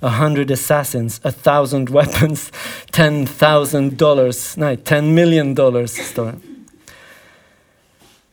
A 0.03 0.11
hundred 0.11 0.51
assassins, 0.51 1.18
a 1.24 1.32
thousand 1.32 1.88
weapons, 1.99 2.53
ten 2.90 3.24
thousand 3.24 3.97
dollars, 3.97 4.55
no, 4.59 4.76
ten 4.76 5.14
million 5.14 5.55
dollars. 5.55 5.97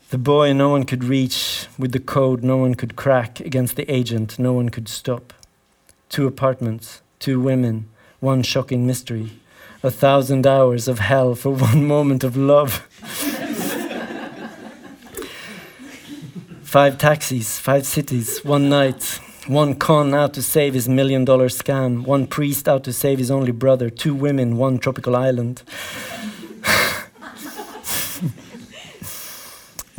The 0.09 0.17
boy 0.17 0.53
no 0.53 0.69
one 0.69 0.85
could 0.85 1.03
reach, 1.03 1.67
with 1.77 1.91
the 1.91 1.99
code 1.99 2.43
no 2.43 2.57
one 2.57 2.73
could 2.73 2.95
crack, 2.95 3.39
against 3.39 3.75
the 3.75 3.89
agent 3.91 4.39
no 4.39 4.53
one 4.53 4.69
could 4.69 4.89
stop. 4.89 5.33
Two 6.09 6.25
apartments, 6.25 7.03
two 7.19 7.39
women, 7.39 7.87
one 8.19 8.41
shocking 8.41 8.87
mystery, 8.87 9.33
a 9.83 9.91
thousand 9.91 10.47
hours 10.47 10.87
of 10.87 10.97
hell 10.97 11.35
for 11.35 11.51
one 11.55 11.85
moment 11.85 12.23
of 12.23 12.35
love. 12.35 12.87
five 16.63 16.97
taxis, 16.97 17.59
five 17.59 17.85
cities, 17.85 18.43
one 18.43 18.67
night. 18.67 19.19
One 19.45 19.75
con 19.75 20.15
out 20.15 20.33
to 20.33 20.41
save 20.41 20.73
his 20.73 20.89
million 20.89 21.23
dollar 21.23 21.49
scam, 21.49 22.03
one 22.03 22.25
priest 22.25 22.67
out 22.67 22.83
to 22.85 22.93
save 22.93 23.19
his 23.19 23.29
only 23.29 23.51
brother, 23.51 23.91
two 23.91 24.15
women, 24.15 24.57
one 24.57 24.79
tropical 24.79 25.15
island. 25.15 25.61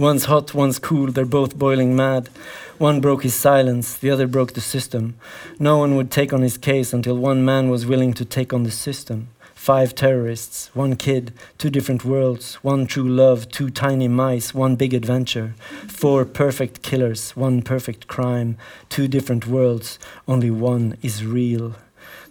One's 0.00 0.24
hot, 0.24 0.54
one's 0.54 0.78
cool, 0.78 1.12
they're 1.12 1.26
both 1.26 1.58
boiling 1.58 1.94
mad. 1.94 2.30
One 2.78 3.02
broke 3.02 3.22
his 3.22 3.34
silence, 3.34 3.98
the 3.98 4.08
other 4.08 4.26
broke 4.26 4.54
the 4.54 4.62
system. 4.62 5.14
No 5.58 5.76
one 5.76 5.94
would 5.94 6.10
take 6.10 6.32
on 6.32 6.40
his 6.40 6.56
case 6.56 6.94
until 6.94 7.18
one 7.18 7.44
man 7.44 7.68
was 7.68 7.84
willing 7.84 8.14
to 8.14 8.24
take 8.24 8.54
on 8.54 8.62
the 8.62 8.70
system. 8.70 9.28
Five 9.54 9.94
terrorists, 9.94 10.70
one 10.72 10.96
kid, 10.96 11.34
two 11.58 11.68
different 11.68 12.02
worlds, 12.02 12.54
one 12.62 12.86
true 12.86 13.06
love, 13.06 13.50
two 13.50 13.68
tiny 13.68 14.08
mice, 14.08 14.54
one 14.54 14.74
big 14.74 14.94
adventure. 14.94 15.54
Four 15.86 16.24
perfect 16.24 16.80
killers, 16.80 17.36
one 17.36 17.60
perfect 17.60 18.06
crime, 18.06 18.56
two 18.88 19.06
different 19.06 19.46
worlds, 19.46 19.98
only 20.26 20.50
one 20.50 20.96
is 21.02 21.26
real 21.26 21.74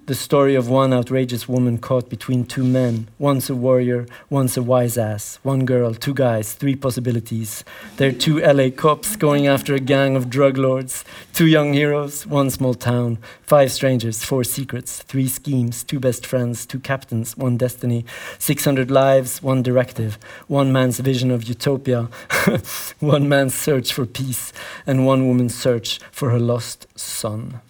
the 0.09 0.15
story 0.15 0.55
of 0.55 0.67
one 0.67 0.91
outrageous 0.91 1.47
woman 1.47 1.77
caught 1.77 2.09
between 2.09 2.43
two 2.43 2.63
men, 2.63 3.07
once 3.19 3.47
a 3.47 3.53
warrior, 3.53 4.07
once 4.27 4.57
a 4.57 4.63
wise 4.63 4.97
ass, 4.97 5.37
one 5.43 5.65
girl, 5.65 5.93
two 5.93 6.15
guys, 6.15 6.53
three 6.53 6.75
possibilities. 6.75 7.63
They're 7.97 8.11
two 8.11 8.39
LA 8.39 8.71
cops 8.71 9.15
going 9.15 9.45
after 9.45 9.75
a 9.75 9.79
gang 9.79 10.15
of 10.15 10.27
drug 10.27 10.57
lords, 10.57 11.05
two 11.31 11.45
young 11.45 11.73
heroes, 11.73 12.25
one 12.25 12.49
small 12.49 12.73
town, 12.73 13.19
five 13.43 13.71
strangers, 13.71 14.23
four 14.23 14.43
secrets, 14.43 15.03
three 15.03 15.27
schemes, 15.27 15.83
two 15.83 15.99
best 15.99 16.25
friends, 16.25 16.65
two 16.65 16.79
captains, 16.79 17.37
one 17.37 17.55
destiny, 17.55 18.03
600 18.39 18.89
lives, 18.89 19.43
one 19.43 19.61
directive, 19.61 20.17
one 20.47 20.71
man's 20.71 20.99
vision 20.99 21.29
of 21.29 21.43
utopia, 21.43 22.09
one 22.99 23.29
man's 23.29 23.53
search 23.53 23.93
for 23.93 24.07
peace, 24.07 24.53
and 24.87 25.05
one 25.05 25.27
woman's 25.27 25.53
search 25.53 25.99
for 26.11 26.31
her 26.31 26.39
lost 26.39 26.87
son. 26.97 27.61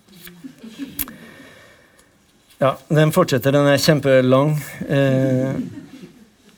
Ja, 2.60 2.78
den 2.88 3.14
fortsetter. 3.16 3.54
Den 3.56 3.68
er 3.72 3.78
kjempelang. 3.80 4.50
Eh, 4.84 5.60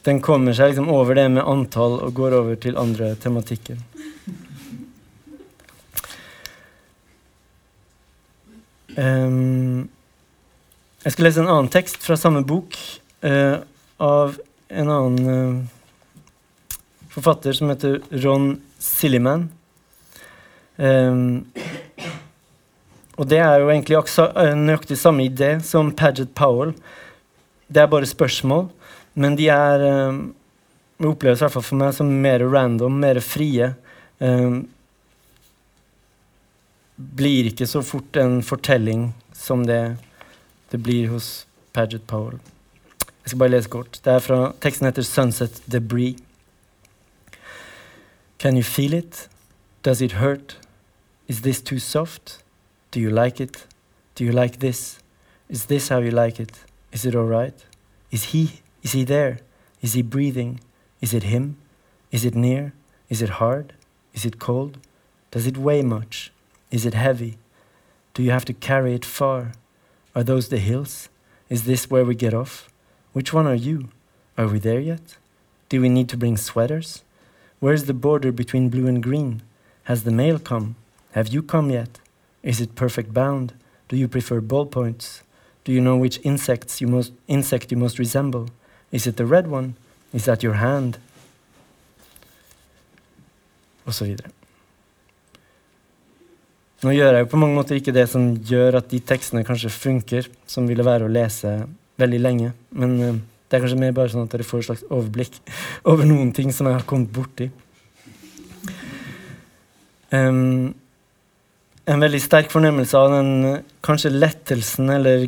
den 0.01 0.21
kommer 0.25 0.55
seg 0.57 0.71
liksom 0.71 0.87
over 0.89 1.13
det 1.13 1.27
med 1.29 1.45
antall 1.45 1.99
og 2.01 2.15
går 2.17 2.33
over 2.39 2.57
til 2.57 2.79
andre 2.81 3.11
tematikker. 3.21 3.77
Um, 8.97 9.85
jeg 11.05 11.13
skal 11.13 11.27
lese 11.27 11.43
en 11.43 11.51
annen 11.53 11.69
tekst 11.71 12.01
fra 12.01 12.17
samme 12.17 12.41
bok 12.49 12.73
uh, 13.21 13.61
av 14.01 14.41
en 14.73 14.91
annen 14.95 15.29
uh, 15.29 16.81
forfatter 17.13 17.53
som 17.53 17.69
heter 17.69 18.01
Ron 18.25 18.55
Silliman. 18.81 19.51
Um, 20.81 21.45
og 23.21 23.29
det 23.29 23.37
er 23.37 23.61
jo 23.61 23.69
egentlig 23.69 23.99
også 23.99 24.31
nøyaktig 24.57 24.97
samme 24.97 25.27
idé 25.29 25.53
som 25.61 25.91
Paget 25.93 26.33
Powell. 26.33 26.73
Det 27.69 27.83
er 27.83 27.89
bare 27.91 28.09
spørsmål, 28.09 28.65
men 29.13 29.37
de 29.37 29.45
er 29.53 29.83
um, 30.09 30.21
oppleves 31.05 31.37
i 31.37 31.45
hvert 31.45 31.53
fall 31.53 31.67
for 31.67 31.77
meg 31.77 31.93
som 31.93 32.09
mer 32.23 32.41
random, 32.41 32.97
mer 33.03 33.21
frie. 33.21 33.75
Um, 34.17 34.63
blir 36.97 37.51
ikke 37.51 37.69
så 37.69 37.83
fort 37.85 38.17
en 38.17 38.41
fortelling 38.41 39.11
som 39.37 39.67
det 39.69 39.83
det 40.71 40.79
blir 40.79 41.09
hos 41.11 41.45
Paget 41.75 42.07
Powell. 42.07 42.39
Jeg 43.21 43.33
skal 43.33 43.39
bare 43.39 43.51
lese 43.51 43.69
kort. 43.69 43.99
Det 44.03 44.13
er 44.13 44.19
fra 44.19 44.53
Teksten 44.61 44.87
heter 44.87 45.03
'Sunset 45.03 45.61
Debris'. 45.67 46.17
Can 48.39 48.57
you 48.57 48.63
feel 48.63 48.93
it? 48.93 49.29
Does 49.85 50.01
it 50.01 50.13
hurt? 50.13 50.57
Is 51.27 51.41
this 51.41 51.61
too 51.61 51.79
soft? 51.79 52.40
Do 52.91 52.99
you 52.99 53.09
like 53.09 53.39
it? 53.39 53.65
Do 54.15 54.25
you 54.25 54.33
like 54.33 54.59
this? 54.59 54.99
Is 55.47 55.67
this 55.67 55.87
how 55.87 55.99
you 55.99 56.11
like 56.11 56.41
it? 56.41 56.59
Is 56.91 57.05
it 57.05 57.15
all 57.15 57.25
right? 57.25 57.55
Is 58.11 58.25
he? 58.25 58.59
Is 58.83 58.91
he 58.91 59.05
there? 59.05 59.39
Is 59.81 59.93
he 59.93 60.01
breathing? 60.01 60.59
Is 60.99 61.13
it 61.13 61.23
him? 61.23 61.55
Is 62.11 62.25
it 62.25 62.35
near? 62.35 62.73
Is 63.07 63.21
it 63.21 63.39
hard? 63.39 63.71
Is 64.13 64.25
it 64.25 64.39
cold? 64.39 64.77
Does 65.31 65.47
it 65.47 65.57
weigh 65.57 65.83
much? 65.83 66.33
Is 66.69 66.85
it 66.85 66.93
heavy? 66.93 67.37
Do 68.13 68.23
you 68.23 68.31
have 68.31 68.43
to 68.45 68.53
carry 68.53 68.93
it 68.93 69.05
far? 69.05 69.53
Are 70.13 70.23
those 70.23 70.49
the 70.49 70.57
hills? 70.57 71.07
Is 71.49 71.63
this 71.63 71.89
where 71.89 72.03
we 72.03 72.15
get 72.15 72.33
off? 72.33 72.67
Which 73.13 73.31
one 73.31 73.47
are 73.47 73.55
you? 73.55 73.87
Are 74.37 74.47
we 74.47 74.59
there 74.59 74.81
yet? 74.81 75.15
Do 75.69 75.79
we 75.79 75.87
need 75.87 76.09
to 76.09 76.17
bring 76.17 76.35
sweaters? 76.35 77.03
Where's 77.61 77.85
the 77.85 77.93
border 77.93 78.33
between 78.33 78.67
blue 78.67 78.87
and 78.87 79.01
green? 79.01 79.43
Has 79.85 80.03
the 80.03 80.11
mail 80.11 80.39
come? 80.39 80.75
Have 81.11 81.29
you 81.29 81.41
come 81.41 81.69
yet? 81.69 81.99
Is 82.43 82.61
it 82.61 82.75
perfect 82.75 83.13
bound? 83.13 83.53
Do 83.87 83.95
you 83.95 84.07
prefer 84.07 84.41
ballpoints? 84.41 85.21
Do 85.63 85.71
you 85.71 85.81
know 85.81 85.97
which 85.97 86.19
insects 86.23 86.81
you 86.81 86.87
most, 86.87 87.13
insect 87.27 87.71
you 87.71 87.77
most 87.77 87.99
resemble? 87.99 88.49
Is 88.91 89.05
it 89.05 89.17
the 89.17 89.25
red 89.25 89.47
one? 89.47 89.75
Is 90.13 90.25
that 90.25 90.43
your 90.43 90.55
hand? 90.55 90.97
Og 93.85 93.93
så 93.93 94.05
videre. 94.05 94.29
Nå 96.81 96.95
gjør 96.95 97.13
jeg 97.13 97.25
jo 97.25 97.29
på 97.29 97.37
mange 97.37 97.55
måter 97.55 97.77
ikke 97.77 97.93
det 97.93 98.07
som 98.09 98.31
gjør 98.33 98.79
at 98.79 98.87
de 98.89 98.97
tekstene 99.05 99.45
kanskje 99.45 99.69
funker, 99.69 100.29
som 100.49 100.65
ville 100.69 100.85
være 100.85 101.05
å 101.05 101.13
lese 101.13 101.51
veldig 102.01 102.21
lenge. 102.21 102.53
Men 102.73 102.95
uh, 102.97 103.19
det 103.51 103.57
er 103.57 103.61
kanskje 103.61 103.81
mer 103.83 103.93
bare 103.93 104.09
sånn 104.09 104.25
at 104.25 104.33
dere 104.33 104.47
får 104.47 104.63
et 104.63 104.69
slags 104.71 104.85
overblikk 104.89 105.37
over 105.91 106.09
noen 106.09 106.31
ting 106.33 106.49
som 106.55 106.69
jeg 106.69 106.79
har 106.79 106.87
kommet 106.89 107.13
borti. 107.13 107.51
Um, 110.09 110.73
en 111.91 112.03
veldig 112.03 112.21
sterk 112.23 112.51
fornemmelse 112.53 112.97
av 112.97 113.13
den 113.15 113.31
kanskje 113.83 114.13
lettelsen 114.13 114.91
eller 114.93 115.25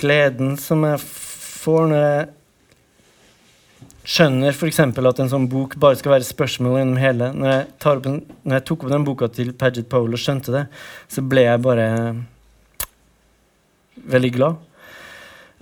gleden 0.00 0.56
som 0.60 0.84
jeg 0.84 1.00
får 1.04 1.86
når 1.90 2.02
jeg 2.02 2.26
skjønner 4.04 4.52
f.eks. 4.52 4.80
at 4.84 5.22
en 5.22 5.32
sånn 5.32 5.46
bok 5.48 5.78
bare 5.80 5.96
skal 5.96 6.18
være 6.18 6.28
spørsmål 6.28 6.76
gjennom 6.76 7.00
hele. 7.00 7.30
Når 7.32 7.50
jeg, 7.50 7.64
en, 8.10 8.18
når 8.44 8.58
jeg, 8.58 8.66
tok 8.68 8.84
opp 8.84 8.92
den 8.92 9.06
boka 9.06 9.30
til 9.32 9.54
Paget 9.56 9.88
Powell 9.88 10.16
og 10.16 10.20
skjønte 10.20 10.52
det, 10.52 10.66
så 11.08 11.24
ble 11.24 11.46
jeg 11.46 11.64
bare 11.64 11.88
veldig 14.12 14.32
glad. 14.34 14.60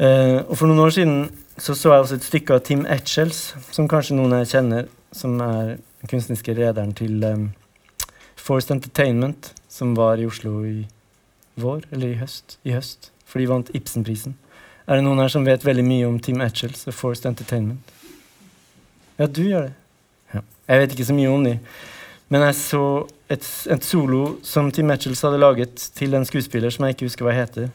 Uh, 0.02 0.42
og 0.48 0.56
for 0.56 0.66
noen 0.66 0.82
år 0.82 0.94
siden 0.96 1.16
så, 1.54 1.76
så 1.76 1.92
jeg 1.92 2.02
også 2.02 2.18
et 2.18 2.26
stykke 2.26 2.56
av 2.56 2.62
Tim 2.66 2.86
Etchells, 2.90 3.52
som 3.70 3.86
kanskje 3.90 4.16
noen 4.18 4.34
jeg 4.40 4.54
kjenner, 4.56 4.88
som 5.14 5.36
er 5.44 5.76
den 5.76 6.10
kunstneriske 6.10 6.56
rederen 6.56 6.94
til 6.98 7.22
um, 7.28 7.50
Forced 8.40 8.72
Entertainment, 8.74 9.52
som 9.72 9.94
var 9.96 10.20
i 10.20 10.26
Oslo 10.28 10.60
i 10.68 10.82
vår, 11.54 11.86
eller 11.90 12.12
i 12.12 12.18
høst. 12.20 12.58
I 12.64 12.76
høst, 12.76 13.10
For 13.24 13.40
de 13.40 13.48
vant 13.48 13.70
Ibsenprisen. 13.72 14.34
Er 14.84 14.98
det 14.98 15.04
noen 15.06 15.22
her 15.22 15.30
som 15.32 15.46
vet 15.46 15.64
veldig 15.64 15.84
mye 15.86 16.08
om 16.08 16.18
Team 16.20 16.42
Etchells 16.44 16.84
og 16.90 16.94
Forced 16.94 17.24
Entertainment? 17.30 17.92
Ja, 19.16 19.26
du 19.26 19.40
gjør 19.46 19.70
det. 19.70 19.72
Ja. 20.34 20.42
Jeg 20.68 20.82
vet 20.82 20.92
ikke 20.92 21.08
så 21.08 21.16
mye 21.16 21.30
om 21.32 21.46
de. 21.46 21.54
Men 22.28 22.44
jeg 22.48 22.58
så 22.58 22.82
et, 23.32 23.46
et 23.72 23.84
solo 23.84 24.36
som 24.44 24.68
Team 24.72 24.92
Etchells 24.92 25.22
hadde 25.24 25.40
laget 25.40 25.88
til 25.96 26.14
en 26.18 26.28
skuespiller 26.28 26.72
som 26.72 26.84
jeg 26.84 26.96
ikke 26.96 27.08
husker 27.08 27.28
hva 27.28 27.36
heter. 27.36 27.70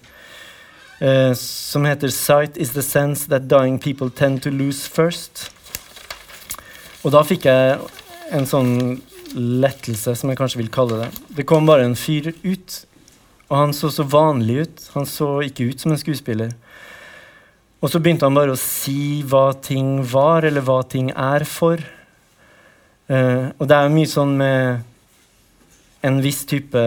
Uh, 1.01 1.33
som 1.37 1.85
heter 1.85 2.09
'Sight 2.09 2.57
is 2.57 2.71
the 2.77 2.81
sense 2.81 3.29
that 3.29 3.49
dying 3.49 3.79
people 3.79 4.09
tend 4.09 4.41
to 4.41 4.49
lose 4.49 4.89
first'. 4.89 5.51
Og 7.03 7.11
da 7.11 7.21
fikk 7.23 7.45
jeg 7.45 7.79
en 8.31 8.45
sånn 8.45 9.01
lettelse, 9.35 10.15
som 10.15 10.31
jeg 10.31 10.39
kanskje 10.39 10.61
vil 10.61 10.71
kalle 10.73 11.01
det. 11.03 11.09
Det 11.39 11.45
kom 11.49 11.67
bare 11.67 11.87
en 11.87 11.97
fyr 11.97 12.31
ut, 12.43 12.77
og 13.47 13.55
han 13.57 13.75
så 13.75 13.91
så 13.93 14.05
vanlig 14.07 14.63
ut. 14.65 14.87
Han 14.95 15.07
så 15.09 15.29
ikke 15.45 15.69
ut 15.71 15.83
som 15.83 15.93
en 15.93 16.01
skuespiller. 16.01 16.53
Og 17.81 17.91
så 17.93 18.01
begynte 18.01 18.25
han 18.25 18.37
bare 18.37 18.55
å 18.55 18.59
si 18.59 19.21
hva 19.27 19.51
ting 19.61 20.01
var, 20.11 20.47
eller 20.47 20.65
hva 20.65 20.81
ting 20.89 21.11
er 21.13 21.45
for. 21.47 21.81
Uh, 23.07 23.53
og 23.55 23.67
det 23.69 23.75
er 23.75 23.87
jo 23.87 23.95
mye 23.95 24.11
sånn 24.11 24.33
med 24.39 26.07
en 26.07 26.21
viss 26.23 26.41
type 26.49 26.81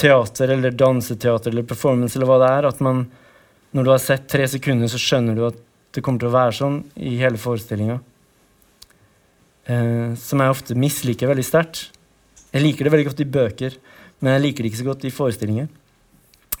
teater 0.00 0.50
eller 0.56 0.74
danseteater 0.74 1.52
eller 1.52 1.66
performance 1.68 2.16
eller 2.16 2.28
hva 2.30 2.38
det 2.42 2.50
er, 2.56 2.68
at 2.70 2.80
man 2.84 3.04
når 3.70 3.86
du 3.86 3.90
har 3.92 4.00
sett 4.02 4.26
tre 4.30 4.46
sekunder, 4.50 4.90
så 4.90 4.98
skjønner 4.98 5.36
du 5.36 5.44
at 5.46 5.58
det 5.94 6.02
kommer 6.02 6.22
til 6.22 6.30
å 6.30 6.34
være 6.34 6.56
sånn 6.56 6.80
i 6.98 7.16
hele 7.20 7.38
forestillinga. 7.38 8.00
Uh, 9.68 10.16
som 10.18 10.40
jeg 10.40 10.54
ofte 10.54 10.78
misliker 10.78 11.30
veldig 11.30 11.44
sterkt. 11.46 11.88
Jeg 12.50 12.64
liker 12.64 12.86
det 12.86 12.92
veldig 12.94 13.08
godt 13.10 13.22
i 13.22 13.28
bøker, 13.36 13.76
men 14.20 14.34
jeg 14.34 14.44
liker 14.46 14.64
det 14.64 14.72
ikke 14.72 14.80
så 14.80 14.88
godt 14.88 15.06
i 15.06 15.14
forestillinger. 15.14 15.68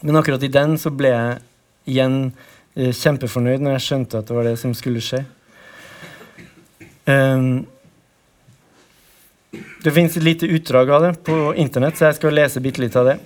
Men 0.06 0.18
akkurat 0.20 0.44
i 0.46 0.52
den 0.52 0.76
så 0.80 0.92
ble 0.94 1.10
jeg 1.10 1.40
igjen 1.90 2.16
eh, 2.78 2.92
kjempefornøyd 2.94 3.64
når 3.64 3.76
jeg 3.76 3.86
skjønte 3.88 4.20
at 4.20 4.30
det 4.30 4.36
var 4.36 4.46
det 4.48 4.54
som 4.60 4.72
skulle 4.76 5.02
skje. 5.04 5.24
Um, 7.10 7.66
det 9.82 9.92
fins 9.96 10.16
et 10.16 10.24
lite 10.24 10.48
utdrag 10.48 10.92
av 10.94 11.04
det 11.04 11.12
på 11.26 11.36
internett, 11.58 11.98
så 11.98 12.08
jeg 12.08 12.20
skal 12.20 12.36
lese 12.38 12.62
bitte 12.62 12.84
litt 12.84 12.96
av 12.96 13.10
det. 13.10 13.18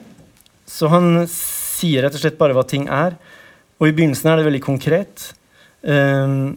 Så 0.67 0.89
han 0.91 1.27
sier 1.31 2.07
rett 2.07 2.17
og 2.17 2.23
slett 2.23 2.41
bare 2.41 2.57
hva 2.57 2.65
ting 2.67 2.89
er. 2.89 3.19
Og 3.79 3.91
i 3.91 3.95
begynnelsen 3.95 4.31
er 4.31 4.41
det 4.41 4.49
veldig 4.49 4.65
konkret. 4.65 5.31
Um, 5.83 6.55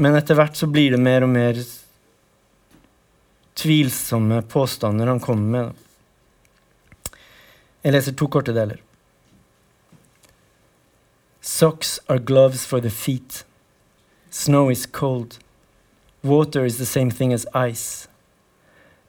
men 0.00 0.16
etter 0.18 0.38
hvert 0.38 0.56
så 0.56 0.66
blir 0.70 0.94
det 0.94 1.02
mer 1.02 1.26
og 1.26 1.30
mer 1.34 1.58
tvilsomme 3.54 4.42
påstander 4.42 5.06
han 5.06 5.20
kommer 5.20 5.58
med. 5.58 5.72
Jeg 7.84 7.92
leser 7.92 8.12
to 8.16 8.26
korte 8.26 8.54
deler. 8.56 8.80
Socks 11.40 12.00
are 12.08 12.18
gloves 12.18 12.66
for 12.66 12.80
the 12.80 12.90
feet. 12.90 13.44
Snow 14.30 14.70
is 14.70 14.86
cold. 14.86 15.38
Water 16.22 16.64
is 16.64 16.76
the 16.76 16.86
same 16.86 17.10
thing 17.10 17.32
as 17.32 17.46
ice. 17.54 18.08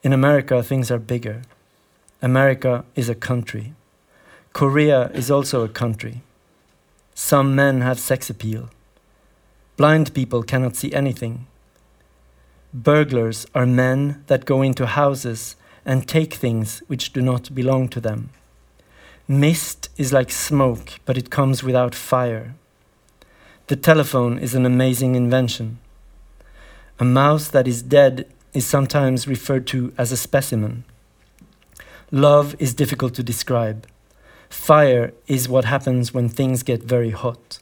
In 0.02 0.12
America, 0.12 0.62
things 0.62 0.90
are 0.90 0.98
bigger. 0.98 1.42
America 2.22 2.84
is 2.94 3.08
a 3.08 3.14
country. 3.14 3.72
Korea 4.52 5.10
is 5.14 5.30
also 5.30 5.64
a 5.64 5.68
country. 5.68 6.20
Some 7.14 7.54
men 7.54 7.80
have 7.80 7.98
sex 7.98 8.30
appeal. 8.30 8.68
Blind 9.76 10.12
people 10.14 10.42
cannot 10.42 10.76
see 10.76 10.92
anything. 10.92 11.46
Burglars 12.72 13.46
are 13.54 13.66
men 13.66 14.22
that 14.26 14.44
go 14.44 14.62
into 14.62 14.86
houses 14.86 15.56
and 15.84 16.06
take 16.06 16.34
things 16.34 16.82
which 16.88 17.12
do 17.12 17.22
not 17.22 17.54
belong 17.54 17.88
to 17.88 18.00
them. 18.00 18.30
Mist 19.28 19.88
is 19.96 20.12
like 20.12 20.30
smoke, 20.30 21.00
but 21.04 21.16
it 21.16 21.30
comes 21.30 21.62
without 21.62 21.94
fire. 21.94 22.54
The 23.68 23.76
telephone 23.76 24.38
is 24.38 24.54
an 24.54 24.64
amazing 24.64 25.16
invention. 25.16 25.78
A 26.98 27.04
mouse 27.04 27.48
that 27.48 27.66
is 27.66 27.82
dead 27.82 28.26
is 28.54 28.66
sometimes 28.66 29.26
referred 29.26 29.66
to 29.66 29.92
as 29.98 30.12
a 30.12 30.16
specimen. 30.16 30.84
Love 32.12 32.54
is 32.58 32.74
difficult 32.74 33.14
to 33.14 33.22
describe. 33.22 33.86
Fire 34.48 35.12
is 35.26 35.48
what 35.48 35.64
happens 35.64 36.14
when 36.14 36.28
things 36.28 36.62
get 36.62 36.82
very 36.82 37.10
hot. 37.10 37.58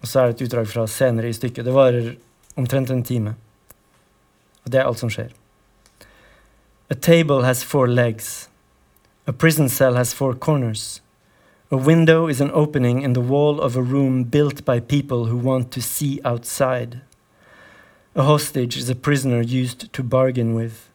Og 0.00 0.08
så 0.08 0.20
er 0.20 0.26
det 0.26 0.34
et 0.40 0.46
utdrag 0.46 0.68
fra 0.68 0.86
senere 0.86 1.28
i 1.28 1.32
stykket. 1.32 1.64
Det 1.64 1.74
varer 1.74 2.14
omtrent 2.56 2.90
en 2.90 3.02
time. 3.02 3.34
Og 4.64 4.72
det 4.72 4.80
er 4.80 4.86
alt 4.86 4.98
som 4.98 5.10
skjer. 5.10 5.30
A 6.90 6.94
table 6.94 7.44
has 7.44 7.64
four 7.64 7.86
legs. 7.86 8.48
A 9.26 9.32
prison 9.32 9.68
cell 9.68 9.96
has 9.96 10.14
four 10.14 10.34
corners. 10.34 11.02
A 11.70 11.76
window 11.76 12.28
is 12.28 12.40
an 12.40 12.50
opening 12.52 13.02
in 13.02 13.12
the 13.12 13.20
wall 13.20 13.60
of 13.60 13.76
a 13.76 13.82
room 13.82 14.24
built 14.24 14.64
by 14.64 14.78
people 14.78 15.26
who 15.26 15.36
want 15.36 15.72
to 15.72 15.80
see 15.80 16.20
outside. 16.24 17.00
A 18.14 18.22
hostage 18.22 18.76
is 18.76 18.88
a 18.88 18.94
prisoner 18.94 19.40
used 19.40 19.92
to 19.92 20.02
bargain 20.02 20.54
with. 20.54 20.88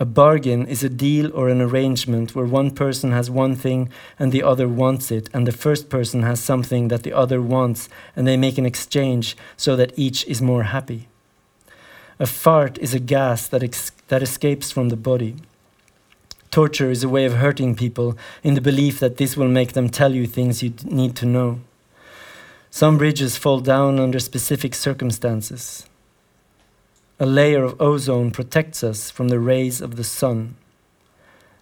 A 0.00 0.04
bargain 0.04 0.66
is 0.66 0.84
a 0.84 0.88
deal 0.88 1.34
or 1.34 1.48
an 1.48 1.60
arrangement 1.60 2.34
where 2.34 2.46
one 2.46 2.70
person 2.70 3.10
has 3.10 3.28
one 3.30 3.56
thing 3.56 3.90
and 4.16 4.30
the 4.30 4.44
other 4.44 4.68
wants 4.68 5.10
it, 5.10 5.28
and 5.34 5.44
the 5.44 5.52
first 5.52 5.88
person 5.90 6.22
has 6.22 6.38
something 6.38 6.86
that 6.88 7.02
the 7.02 7.12
other 7.12 7.42
wants, 7.42 7.88
and 8.14 8.24
they 8.24 8.36
make 8.36 8.58
an 8.58 8.66
exchange 8.66 9.36
so 9.56 9.74
that 9.74 9.92
each 9.98 10.24
is 10.26 10.40
more 10.40 10.64
happy. 10.64 11.08
A 12.20 12.26
fart 12.26 12.78
is 12.78 12.94
a 12.94 13.00
gas 13.00 13.48
that, 13.48 13.64
ex- 13.64 13.90
that 14.06 14.22
escapes 14.22 14.70
from 14.70 14.88
the 14.88 14.96
body. 14.96 15.34
Torture 16.52 16.90
is 16.90 17.02
a 17.02 17.08
way 17.08 17.24
of 17.24 17.34
hurting 17.34 17.74
people 17.74 18.16
in 18.44 18.54
the 18.54 18.60
belief 18.60 19.00
that 19.00 19.16
this 19.16 19.36
will 19.36 19.48
make 19.48 19.72
them 19.72 19.88
tell 19.88 20.14
you 20.14 20.26
things 20.26 20.62
you 20.62 20.74
need 20.84 21.16
to 21.16 21.26
know. 21.26 21.60
Some 22.70 22.98
bridges 22.98 23.36
fall 23.36 23.60
down 23.60 23.98
under 23.98 24.20
specific 24.20 24.74
circumstances. 24.74 25.86
A 27.18 27.26
layer 27.26 27.64
of 27.64 27.80
ozone 27.80 28.30
protects 28.30 28.84
us 28.84 29.10
from 29.10 29.28
the 29.28 29.38
rays 29.38 29.80
of 29.80 29.96
the 29.96 30.04
sun. 30.04 30.54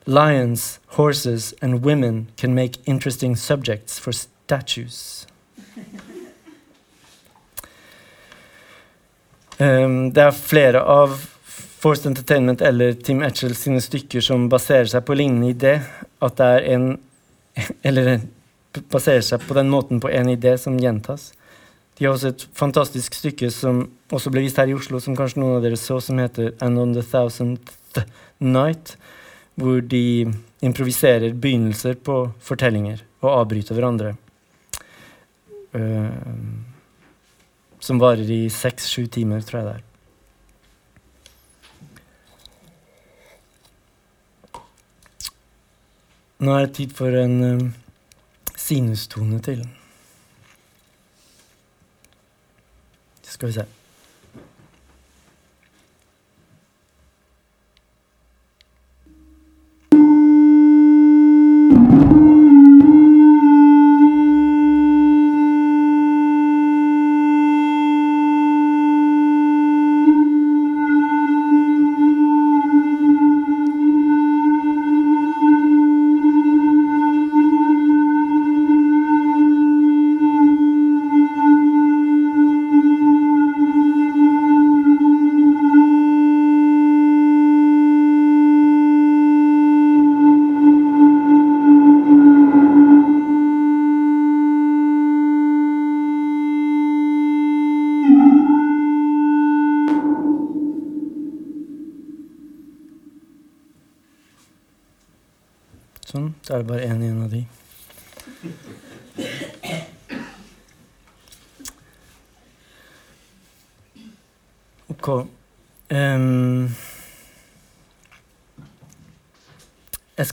Lions, 0.04 0.78
horses, 0.86 1.54
and 1.62 1.82
women 1.82 2.28
can 2.36 2.54
make 2.54 2.78
interesting 2.86 3.36
subjects 3.36 3.98
for 3.98 4.12
statues. 4.12 5.26
Um, 9.58 10.12
det 10.12 10.22
er 10.22 10.34
flere 10.36 10.82
av 10.84 11.16
Forced 11.80 12.06
Entertainment 12.06 12.60
eller 12.60 12.92
Tim 12.92 13.22
Etchell 13.24 13.54
sine 13.56 13.80
stykker 13.80 14.20
som 14.20 14.50
baserer 14.52 14.90
seg 14.90 15.04
på 15.08 15.16
lignende 15.16 15.54
idé. 15.54 15.78
At 16.20 16.36
det 16.36 16.48
er 16.58 16.68
en 16.76 16.88
Eller 17.88 18.20
baserer 18.92 19.24
seg 19.24 19.40
på 19.48 19.56
den 19.56 19.70
måten 19.72 20.00
på 20.00 20.10
en 20.12 20.28
idé 20.28 20.58
som 20.60 20.76
gjentas. 20.76 21.30
De 21.96 22.04
har 22.04 22.12
også 22.12 22.28
et 22.34 22.44
fantastisk 22.56 23.14
stykke 23.16 23.48
som 23.52 23.86
også 24.12 24.30
ble 24.32 24.42
vist 24.44 24.58
her 24.60 24.68
i 24.68 24.76
Oslo, 24.76 25.00
som 25.00 25.16
kanskje 25.16 25.40
noen 25.40 25.56
av 25.58 25.64
dere 25.64 25.78
så, 25.80 25.96
som 26.04 26.20
heter 26.20 26.52
And 26.60 26.78
on 26.78 26.92
the 26.92 27.04
Thousandth 27.04 28.02
Night. 28.38 28.96
Hvor 29.56 29.80
de 29.80 30.28
improviserer 30.60 31.32
begynnelser 31.32 31.96
på 31.96 32.18
fortellinger 32.44 33.00
og 33.24 33.30
avbryter 33.32 33.78
hverandre. 33.78 34.12
Uh, 35.72 36.12
som 37.80 38.00
varer 38.00 38.28
i 38.32 38.46
seks-sju 38.52 39.06
timer, 39.12 39.40
tror 39.46 39.60
jeg 39.60 39.68
det 39.68 39.74
er. 39.78 39.84
Nå 46.44 46.52
er 46.52 46.66
det 46.66 46.74
tid 46.76 46.92
for 46.92 47.16
en 47.16 47.36
um, 47.40 47.68
sinustone 48.60 49.40
til. 49.40 49.64
scusa. 53.36 53.66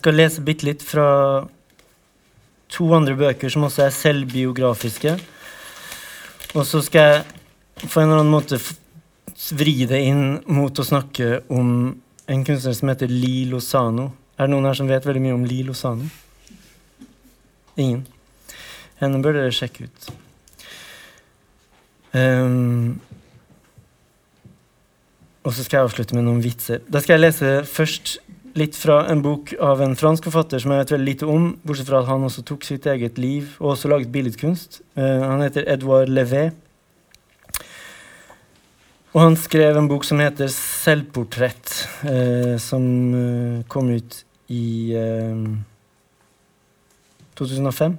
skal 0.04 0.18
lese 0.20 0.44
bitte 0.44 0.68
litt 0.68 0.84
fra 0.84 1.08
to 2.74 2.88
andre 2.96 3.16
bøker 3.16 3.52
som 3.52 3.64
også 3.70 3.86
er 3.86 3.94
selvbiografiske. 3.96 5.14
Og 6.54 6.66
så 6.68 6.82
skal 6.84 7.06
jeg 7.08 7.86
på 7.86 8.02
en 8.02 8.10
eller 8.10 8.20
annen 8.20 8.34
måte 8.34 8.60
vri 9.56 9.86
det 9.88 10.02
inn 10.10 10.42
mot 10.52 10.76
å 10.76 10.86
snakke 10.86 11.46
om 11.54 11.70
en 12.28 12.44
kunstner 12.48 12.76
som 12.76 12.92
heter 12.92 13.12
Li 13.12 13.46
Lozano. 13.48 14.10
Er 14.36 14.48
det 14.48 14.54
noen 14.54 14.68
her 14.68 14.78
som 14.78 14.92
vet 14.92 15.08
veldig 15.08 15.24
mye 15.24 15.38
om 15.38 15.48
Li 15.48 15.62
Lozano? 15.68 16.10
Ingen? 17.80 18.04
Henne 19.00 19.24
bør 19.24 19.40
dere 19.40 19.56
sjekke 19.56 19.88
ut. 19.88 20.12
Um, 22.14 23.00
og 25.44 25.56
så 25.56 25.64
skal 25.64 25.80
jeg 25.80 25.88
avslutte 25.88 26.20
med 26.20 26.28
noen 26.28 26.44
vitser. 26.44 26.84
Da 26.92 27.02
skal 27.02 27.18
jeg 27.18 27.26
lese 27.26 27.56
først 27.68 28.18
litt 28.60 28.78
fra 28.78 29.00
en 29.10 29.22
bok 29.26 29.54
av 29.62 29.82
en 29.82 29.96
fransk 29.98 30.28
forfatter 30.30 30.62
som 30.62 30.74
jeg 30.74 30.84
vet 30.84 30.94
veldig 30.94 31.08
lite 31.10 31.30
om, 31.30 31.48
bortsett 31.66 31.90
fra 31.90 32.04
at 32.04 32.10
han 32.12 32.26
også 32.28 32.44
tok 32.46 32.68
sitt 32.68 32.86
eget 32.90 33.18
liv 33.22 33.56
og 33.60 33.74
også 33.74 33.92
laget 33.92 34.12
billedkunst. 34.14 34.82
Uh, 34.98 35.24
han 35.26 35.42
heter 35.46 35.68
Edouard 35.74 36.12
Levé. 36.14 36.52
Og 39.14 39.20
han 39.22 39.36
skrev 39.38 39.78
en 39.78 39.90
bok 39.90 40.06
som 40.06 40.22
heter 40.22 40.50
'Selvportrett', 40.50 41.74
uh, 42.06 42.58
som 42.58 42.84
uh, 43.14 43.64
kom 43.70 43.90
ut 43.90 44.24
i 44.50 44.94
2005. 47.36 47.98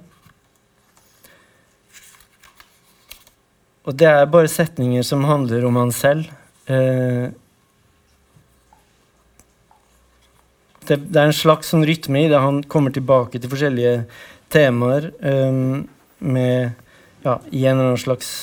Og 3.85 3.93
det 3.93 4.07
er 4.09 4.25
bare 4.33 4.49
setninger 4.49 5.05
som 5.05 5.25
handler 5.29 5.65
om 5.67 5.77
han 5.77 5.91
selv. 5.93 6.29
Eh, 6.65 7.29
det, 10.87 10.97
det, 11.09 11.19
er 11.19 11.29
en 11.29 11.35
slags 11.35 11.71
sånn 11.73 11.85
rytme 11.87 12.25
i 12.25 12.29
det. 12.31 12.41
Han 12.41 12.63
kommer 12.71 12.93
tilbake 12.93 13.39
til 13.39 13.51
forskjellige 13.51 14.05
temaer 14.53 15.09
um, 15.19 15.85
med 16.19 16.75
ja, 17.25 17.39
i 17.51 17.65
en 17.65 17.75
eller 17.75 17.91
annen 17.91 18.01
slags 18.01 18.33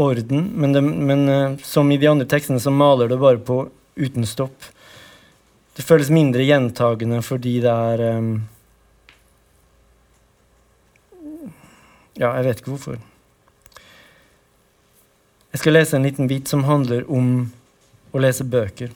orden. 0.00 0.50
Men, 0.54 0.76
det, 0.76 0.82
men 0.82 1.26
uh, 1.28 1.58
som 1.64 1.90
i 1.92 1.98
de 2.00 2.10
andre 2.10 2.28
tekstene 2.28 2.60
så 2.62 2.72
maler 2.74 3.10
det 3.10 3.20
bare 3.20 3.42
på 3.44 3.62
uten 4.00 4.28
stopp. 4.28 4.68
Det 5.76 5.86
føles 5.86 6.12
mindre 6.12 6.44
gjentagende 6.44 7.22
fordi 7.24 7.58
det 7.64 7.76
er 7.92 8.06
um, 8.18 8.32
Ja, 12.20 12.34
jeg 12.36 12.44
vet 12.44 12.58
ikke 12.60 12.74
hvorfor. 12.74 12.98
Jeg 15.54 15.60
skal 15.62 15.72
lese 15.72 15.96
en 15.96 16.04
liten 16.04 16.28
bit 16.28 16.50
som 16.50 16.66
handler 16.68 17.06
om 17.08 17.46
å 18.12 18.20
lese 18.20 18.44
bøker. 18.44 18.90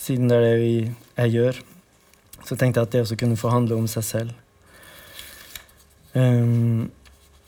Siden 0.00 0.30
det 0.30 0.36
er 0.38 0.46
det 0.46 0.60
vi, 0.62 0.76
jeg 1.16 1.30
gjør, 1.34 1.58
så 2.48 2.56
tenkte 2.56 2.80
jeg 2.80 2.88
at 2.88 2.92
det 2.92 3.00
også 3.04 3.18
kunne 3.20 3.36
forhandle 3.36 3.76
om 3.76 3.88
seg 3.90 4.04
selv. 4.04 4.30
Um, 6.14 6.88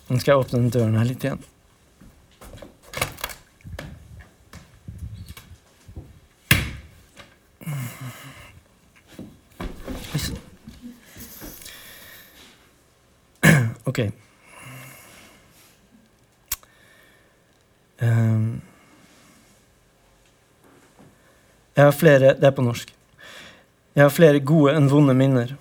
nå 0.09 0.19
skal 0.21 0.35
jeg 0.35 0.45
åpne 0.45 0.61
den 0.61 0.75
døren 0.75 0.99
her 1.01 1.09
litt 1.09 1.25
igjen. 1.25 1.41
Ok. 13.93 13.99
Um, 18.01 18.63
jeg 21.77 21.85
har 21.85 21.93
flere 21.97 22.35
Det 22.39 22.47
er 22.49 22.57
på 22.57 22.65
norsk. 22.65 22.93
Jeg 23.95 24.05
har 24.05 24.13
flere 24.13 24.41
gode 24.41 24.75
enn 24.77 24.89
vonde 24.89 25.15
minner. 25.17 25.57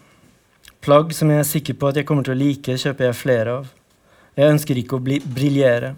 Plagg 0.82 1.12
som 1.14 1.30
jeg 1.30 1.40
er 1.40 1.48
sikker 1.48 1.76
på 1.78 1.92
at 1.92 2.00
jeg 2.00 2.08
kommer 2.10 2.24
til 2.26 2.34
å 2.34 2.40
like, 2.40 2.78
kjøper 2.80 3.10
jeg 3.10 3.20
flere 3.20 3.58
av. 3.60 3.68
Jeg 4.40 4.54
ønsker 4.54 4.80
ikke 4.80 4.98
å 4.98 5.04
bli 5.04 5.20
briljere. 5.22 5.96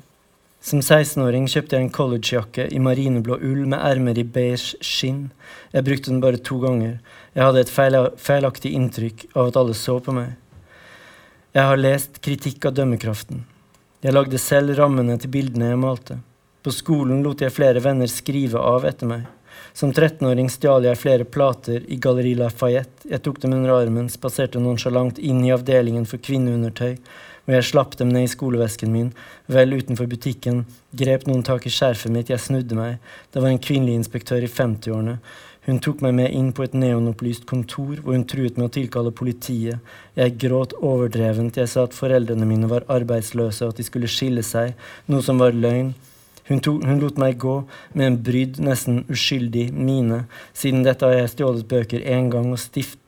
Som 0.64 0.80
16-åring 0.80 1.46
kjøpte 1.52 1.76
jeg 1.76 1.86
en 1.86 1.94
collegejakke 1.94 2.66
i 2.72 2.80
marineblå 2.80 3.36
ull 3.44 3.66
med 3.68 3.82
ermer 3.84 4.20
i 4.20 4.24
beige 4.24 4.80
skinn. 4.84 5.26
Jeg 5.74 5.86
brukte 5.88 6.12
den 6.12 6.22
bare 6.24 6.40
to 6.40 6.58
ganger. 6.64 6.98
Jeg 7.36 7.44
hadde 7.44 7.64
et 7.66 7.74
feil, 7.74 7.98
feilaktig 8.18 8.72
inntrykk 8.78 9.26
av 9.34 9.52
at 9.52 9.60
alle 9.60 9.76
så 9.78 9.98
på 10.04 10.16
meg. 10.16 10.34
Jeg 11.54 11.70
har 11.70 11.82
lest 11.82 12.22
kritikk 12.26 12.66
av 12.70 12.78
dømmekraften. 12.80 13.44
Jeg 14.04 14.16
lagde 14.16 14.40
selv 14.42 14.74
rammene 14.80 15.20
til 15.22 15.32
bildene 15.36 15.74
jeg 15.74 15.82
malte. 15.84 16.18
På 16.64 16.72
skolen 16.72 17.22
lot 17.24 17.44
jeg 17.44 17.54
flere 17.54 17.84
venner 17.84 18.10
skrive 18.12 18.60
av 18.60 18.88
etter 18.88 19.12
meg. 19.12 19.28
Som 19.74 19.94
13-åring 19.94 20.50
stjal 20.54 20.86
jeg 20.88 21.00
flere 21.02 21.26
plater 21.26 21.86
i 21.92 22.00
Galleri 22.02 22.34
Lafayette. 22.38 23.08
Jeg 23.10 23.24
tok 23.26 23.40
dem 23.44 23.56
under 23.58 23.76
armen, 23.76 24.10
spaserte 24.12 24.62
nonsjalant 24.62 25.22
inn 25.22 25.44
i 25.46 25.54
avdelingen 25.56 26.06
for 26.10 26.22
kvinneundertøy, 26.24 26.98
og 27.44 27.56
jeg 27.58 27.68
slapp 27.68 27.98
dem 28.00 28.12
ned 28.14 28.28
i 28.28 28.32
skolevesken 28.32 28.92
min, 28.94 29.10
vel 29.52 29.76
utenfor 29.76 30.08
butikken, 30.08 30.62
grep 30.96 31.26
noen 31.28 31.44
tak 31.44 31.66
i 31.68 31.74
skjerfet 31.74 32.14
mitt, 32.14 32.30
jeg 32.32 32.40
snudde 32.40 32.78
meg. 32.78 33.02
Det 33.34 33.44
var 33.44 33.52
en 33.52 33.60
kvinnelig 33.60 33.98
inspektør 34.00 34.46
i 34.46 34.52
50-årene. 34.52 35.18
Hun 35.64 35.80
tok 35.80 36.02
meg 36.04 36.16
med 36.16 36.34
inn 36.36 36.50
på 36.56 36.66
et 36.66 36.74
neonopplyst 36.76 37.46
kontor, 37.48 38.00
hvor 38.04 38.16
hun 38.16 38.26
truet 38.28 38.58
med 38.60 38.68
å 38.68 38.74
tilkalle 38.76 39.14
politiet. 39.16 39.80
Jeg 40.16 40.36
gråt 40.40 40.76
overdrevent, 40.80 41.60
jeg 41.60 41.72
sa 41.72 41.86
at 41.88 41.96
foreldrene 41.96 42.48
mine 42.48 42.68
var 42.72 42.88
arbeidsløse, 42.92 43.64
og 43.64 43.72
at 43.72 43.80
de 43.80 43.86
skulle 43.88 44.12
skille 44.12 44.44
seg, 44.44 44.74
noe 45.08 45.24
som 45.24 45.40
var 45.40 45.56
løgn. 45.56 45.94
Hun, 46.48 46.60
tog, 46.60 46.84
hun, 46.84 47.00
lot 47.00 47.20
meg 47.22 47.38
gå 47.40 47.56
med 47.94 48.08
en 48.08 48.18
brydd, 48.24 48.60
nesten 48.64 49.04
uskyldig 49.12 49.70
mine. 49.74 50.26
Siden 50.54 50.84
dette 50.84 51.08
har 51.08 51.16
jeg 51.16 51.32
stjålet 51.32 51.70
bøker 51.70 52.04
én 52.04 52.28
gang 52.34 52.52
og, 52.52 52.60
stift, 52.60 53.00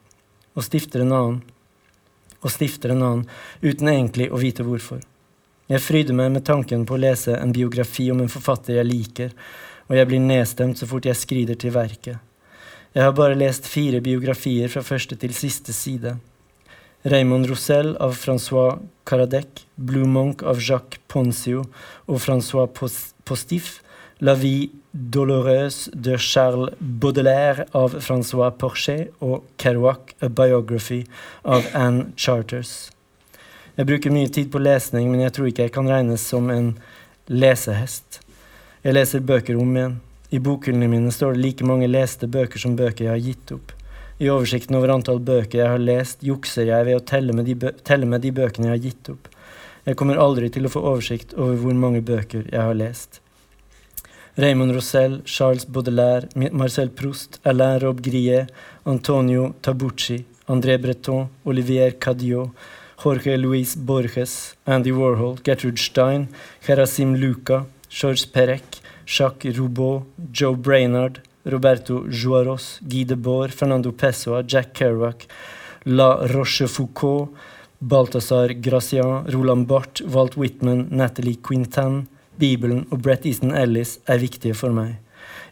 og 0.56 0.64
stifter 0.64 1.04
en 1.04 1.12
annen. 1.12 1.42
Og 2.40 2.52
stifter 2.52 2.94
en 2.94 3.02
annen, 3.02 3.26
uten 3.60 3.90
egentlig 3.92 4.30
å 4.32 4.40
vite 4.40 4.64
hvorfor. 4.64 5.02
Jeg 5.66 5.82
fryder 5.82 6.14
meg 6.14 6.30
med 6.30 6.46
tanken 6.46 6.84
på 6.86 6.94
å 6.94 7.02
lese 7.02 7.34
en 7.36 7.52
biografi 7.52 8.06
om 8.12 8.22
en 8.22 8.30
forfatter 8.30 8.78
jeg 8.78 8.86
liker, 8.86 9.32
og 9.90 9.98
jeg 9.98 10.08
blir 10.08 10.22
nedstemt 10.22 10.78
så 10.78 10.86
fort 10.88 11.08
jeg 11.08 11.18
skrider 11.18 11.58
til 11.58 11.74
verket. 11.74 12.22
Jeg 12.96 13.04
har 13.04 13.12
bare 13.12 13.36
lest 13.36 13.66
fire 13.68 14.00
biografier 14.00 14.70
fra 14.72 14.80
første 14.86 15.18
til 15.20 15.34
siste 15.36 15.74
side. 15.76 16.14
Raymond 17.06 17.50
Roussel 17.50 17.92
av 18.00 18.14
Francois 18.16 18.78
Caradec, 19.06 19.66
Blue 19.76 20.08
Monk 20.08 20.40
av 20.42 20.62
Jacques 20.62 21.02
Poncio 21.10 21.66
og 22.06 22.22
Francois 22.24 22.70
Postif, 23.26 23.82
La 24.20 24.32
vie 24.32 24.70
douloureuse 24.94 25.90
de 25.92 26.16
Charles 26.16 26.70
Baudelaire 26.80 27.66
av 27.76 27.98
Francois 28.00 28.50
Porchet 28.56 29.10
og 29.20 29.42
Kerouac, 29.60 30.14
A 30.24 30.30
biography 30.32 31.02
av 31.44 31.66
Anne 31.76 32.14
Charters. 32.16 32.88
Jeg 33.76 33.90
bruker 33.90 34.14
mye 34.14 34.30
tid 34.32 34.48
på 34.48 34.62
lesning, 34.64 35.10
men 35.10 35.20
jeg 35.20 35.34
tror 35.36 35.50
ikke 35.50 35.66
jeg 35.66 35.74
kan 35.74 35.90
regnes 35.90 36.24
som 36.24 36.48
en 36.48 36.70
lesehest. 37.28 38.22
Jeg 38.80 38.96
leser 38.96 39.20
bøker 39.20 39.60
om 39.60 39.76
igjen. 39.76 39.98
I 40.32 40.40
bokhyllene 40.40 40.88
mine 40.88 41.12
står 41.12 41.36
det 41.36 41.42
like 41.44 41.66
mange 41.68 41.90
leste 41.90 42.24
bøker 42.26 42.62
som 42.62 42.78
bøker 42.78 43.10
jeg 43.10 43.12
har 43.12 43.20
gitt 43.22 43.52
opp. 43.52 43.74
I 44.16 44.30
oversikten 44.32 44.78
over 44.78 44.94
antall 44.94 45.20
bøker 45.20 45.60
jeg 45.60 45.74
har 45.74 45.82
lest, 45.82 46.24
jukser 46.24 46.70
jeg 46.70 46.88
ved 46.88 46.96
å 46.96 47.04
telle 47.04 47.36
med, 47.36 47.44
de 47.50 47.72
telle 47.84 48.08
med 48.08 48.24
de 48.24 48.32
bøkene 48.32 48.70
jeg 48.70 48.78
har 48.78 48.86
gitt 48.88 49.10
opp. 49.12 49.28
Jeg 49.86 49.94
kommer 49.94 50.18
aldri 50.18 50.48
til 50.50 50.66
å 50.66 50.70
få 50.72 50.80
oversikt 50.82 51.36
over 51.38 51.54
hvor 51.62 51.74
mange 51.78 52.00
bøker 52.02 52.48
jeg 52.50 52.58
har 52.58 52.74
lest. 52.74 53.20
Raymond 54.36 54.74
Rosell, 54.74 55.20
Charles 55.24 55.64
Baudelaire, 55.64 56.26
Marcel 56.50 56.90
Proust, 56.90 57.38
Alain 57.46 57.78
Rob 57.80 58.02
Grillet, 58.02 58.50
Antonio 58.84 59.52
Tabucci, 59.62 60.18
André 60.50 60.76
Breton, 60.82 61.30
Olivier 61.46 61.94
Cadiot, 62.02 62.50
Jorge 63.04 63.38
Luis 63.38 63.76
Borges, 63.76 64.56
Andy 64.66 64.90
Warhol, 64.90 65.38
Gertrude 65.44 65.78
Stein, 65.78 66.28
Gerasim 66.66 67.14
Luca, 67.14 67.64
Georges 67.88 68.26
Perec, 68.26 68.82
Jacques 69.06 69.54
Roubaud, 69.56 70.02
Joe 70.32 70.56
Brainard, 70.56 71.22
Roberto 71.46 72.04
Juaros, 72.10 72.80
Guy 72.82 73.04
Debord, 73.04 73.52
Fernando 73.52 73.92
Pessoa, 73.92 74.42
Jack 74.42 74.74
Kerouac, 74.74 75.28
La 75.86 76.26
Rochefoucauld, 76.26 77.30
Balthazar 77.78 78.54
Gracian, 78.54 79.26
Roland 79.28 79.66
Barth, 79.66 80.02
Walt 80.02 80.36
Whitman, 80.36 80.86
Natalie 80.90 81.36
Quintan, 81.42 82.06
Bibelen 82.36 82.86
og 82.90 83.00
Brett 83.04 83.26
Easton 83.26 83.54
Ellis 83.56 83.98
er 84.08 84.20
viktige 84.20 84.56
for 84.56 84.72
meg. 84.72 84.96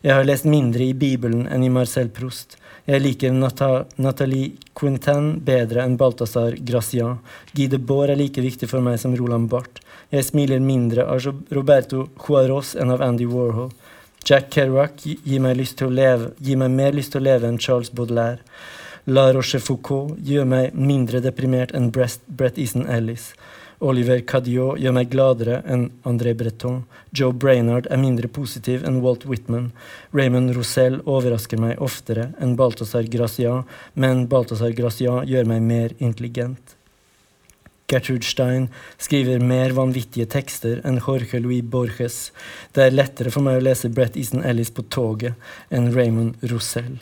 Jeg 0.05 0.13
har 0.17 0.27
lest 0.29 0.45
mindre 0.49 0.85
i 0.85 0.97
Bibelen 0.97 1.47
enn 1.49 1.65
i 1.65 1.73
Marcel 1.73 2.11
Proust. 2.13 2.59
Jeg 2.85 3.01
liker 3.01 3.33
Nata 3.33 3.87
Nathalie 3.97 4.59
Quintan 4.77 5.39
bedre 5.45 5.81
enn 5.85 5.97
Balthazar 6.01 6.57
Gracian. 6.61 7.23
Guy 7.57 7.71
Debord 7.73 8.13
er 8.13 8.21
like 8.21 8.45
viktig 8.45 8.69
for 8.69 8.85
meg 8.85 8.99
som 9.01 9.17
Roland 9.17 9.49
Barth. 9.53 9.81
Jeg 10.13 10.29
smiler 10.29 10.61
mindre 10.61 11.07
av 11.09 11.25
Roberto 11.57 12.11
Juaros 12.21 12.75
enn 12.77 12.93
av 12.93 13.05
Andy 13.05 13.25
Warhol. 13.29 13.73
Jack 14.25 14.51
Kerouac 14.53 15.03
gir 15.05 15.41
meg, 15.41 15.61
leve, 15.89 16.31
gir 16.41 16.57
meg, 16.57 16.71
mer 16.73 16.93
lyst 16.97 17.13
til 17.13 17.21
å 17.21 17.25
leve 17.25 17.49
enn 17.49 17.61
Charles 17.61 17.93
Baudelaire. 17.93 18.41
La 19.05 19.27
Rochefoucauld 19.37 20.17
gjør 20.25 20.47
meg 20.49 20.77
mindre 20.81 21.19
deprimert 21.21 21.75
enn 21.77 21.91
Brett 21.93 22.57
Easton 22.57 22.87
Ellis. 22.89 23.35
Oliver 23.85 24.23
Cadiot 24.25 24.81
gjør 24.81 24.95
meg 24.97 25.11
gladere 25.13 25.59
enn 25.69 25.91
André 26.09 26.33
Breton. 26.33 26.79
Joe 27.13 27.37
Brainard 27.37 27.85
er 27.93 28.01
mindre 28.01 28.31
positiv 28.33 28.87
enn 28.89 29.03
Walt 29.05 29.27
Whitman. 29.29 29.73
Raymond 30.17 30.55
Roussel 30.57 31.03
overrasker 31.05 31.61
meg 31.61 31.85
oftere 31.85 32.31
enn 32.41 32.57
Balthazar 32.57 33.05
Gracian, 33.13 33.69
men 33.93 34.25
Balthazar 34.33 34.73
Gracian 34.73 35.29
gjør 35.29 35.53
meg 35.53 35.69
mer 35.69 35.97
intelligent. 35.99 36.79
Gertrude 37.93 38.25
Stein 38.25 38.71
skriver 38.97 39.43
mer 39.45 39.77
vanvittige 39.77 40.31
tekster 40.33 40.81
enn 40.81 41.03
Jorge 41.05 41.45
Louis 41.45 41.61
Borges. 41.61 42.31
Det 42.73 42.87
er 42.87 42.97
lettere 42.97 43.35
for 43.35 43.45
meg 43.45 43.61
å 43.61 43.67
lese 43.69 43.93
Brett 43.93 44.17
Easton 44.17 44.47
Ellis 44.49 44.73
på 44.73 44.89
toget 44.89 45.37
enn 45.69 45.93
Raymond 45.93 46.41
Roussel. 46.49 46.97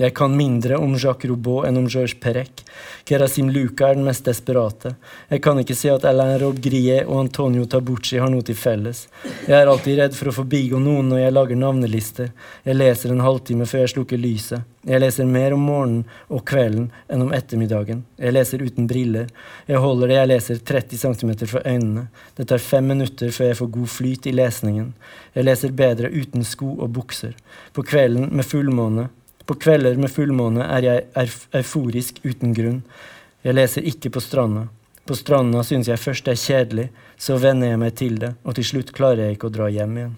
Jeg 0.00 0.14
kan 0.16 0.32
mindre 0.32 0.78
om 0.80 0.94
Jacques 0.96 1.28
Robot 1.28 1.66
enn 1.68 1.76
om 1.76 1.84
Georges 1.84 2.14
Perec. 2.16 2.62
Kerasim 3.04 3.50
Luca 3.52 3.90
er 3.90 3.98
den 3.98 4.06
mest 4.06 4.24
desperate. 4.24 4.94
Jeg 5.28 5.42
kan 5.44 5.60
ikke 5.60 5.76
si 5.76 5.90
at 5.92 6.06
Alain 6.08 6.38
Robgrie 6.40 7.02
og 7.02 7.18
Antonio 7.26 7.66
Tabucci 7.68 8.16
har 8.16 8.32
noe 8.32 8.46
til 8.46 8.56
felles. 8.56 9.02
Jeg 9.44 9.58
er 9.58 9.68
alltid 9.68 10.00
redd 10.00 10.16
for 10.16 10.32
å 10.32 10.34
forbigå 10.38 10.80
noen 10.80 11.12
når 11.12 11.20
jeg 11.26 11.36
lager 11.36 11.60
navnelister. 11.60 12.32
Jeg 12.64 12.80
leser 12.80 13.12
en 13.12 13.20
halvtime 13.20 13.68
før 13.68 13.84
jeg 13.84 13.94
slukker 13.94 14.24
lyset. 14.24 14.64
Jeg 14.88 15.04
leser 15.04 15.28
mer 15.28 15.52
om 15.52 15.68
morgenen 15.68 16.02
og 16.32 16.46
kvelden 16.48 16.88
enn 17.12 17.28
om 17.28 17.36
ettermiddagen. 17.36 18.00
Jeg 18.16 18.32
leser 18.32 18.64
uten 18.64 18.88
briller. 18.88 19.28
Jeg 19.68 19.84
holder 19.84 20.08
det 20.08 20.20
jeg 20.22 20.32
leser 20.32 20.66
30 20.72 21.04
cm 21.04 21.34
fra 21.44 21.66
øynene. 21.68 22.08
Det 22.32 22.48
tar 22.48 22.64
fem 22.64 22.88
minutter 22.96 23.28
før 23.28 23.52
jeg 23.52 23.60
får 23.60 23.74
god 23.76 23.96
flyt 24.00 24.26
i 24.32 24.38
lesningen. 24.40 24.94
Jeg 25.36 25.52
leser 25.52 25.80
bedre 25.84 26.08
uten 26.08 26.48
sko 26.48 26.78
og 26.78 26.96
bukser. 26.96 27.36
På 27.76 27.84
kvelden 27.84 28.32
med 28.32 28.48
fullmåne 28.48 29.12
på 29.46 29.56
kvelder 29.58 29.98
med 29.98 30.12
fullmåne 30.12 30.66
er 30.66 30.86
jeg 30.86 31.30
euforisk 31.58 32.20
uten 32.24 32.54
grunn. 32.54 32.82
Jeg 33.42 33.56
leser 33.56 33.86
ikke 33.88 34.12
på 34.14 34.22
stranda. 34.22 34.68
På 35.06 35.16
stranda 35.18 35.64
syns 35.66 35.88
jeg 35.90 35.98
først 35.98 36.28
det 36.28 36.36
er 36.36 36.42
kjedelig, 36.42 36.88
så 37.18 37.38
venner 37.42 37.72
jeg 37.72 37.80
meg 37.82 37.96
til 37.98 38.20
det, 38.22 38.34
og 38.46 38.54
til 38.58 38.68
slutt 38.68 38.92
klarer 38.94 39.26
jeg 39.26 39.36
ikke 39.36 39.50
å 39.50 39.56
dra 39.56 39.66
hjem 39.72 39.96
igjen. 39.98 40.14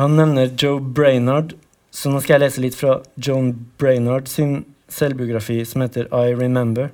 Han 0.00 0.16
nevner 0.16 0.52
Joe 0.56 0.80
Brainard, 0.80 1.56
så 1.90 2.12
nå 2.12 2.20
skal 2.22 2.36
jeg 2.36 2.44
lese 2.44 2.62
litt 2.64 2.76
fra 2.76 3.00
Joan 3.16 3.50
Brainard 3.80 4.28
sin 4.32 4.62
selvbiografi 4.90 5.58
som 5.68 5.84
heter 5.84 6.08
I 6.12 6.32
Remember, 6.36 6.92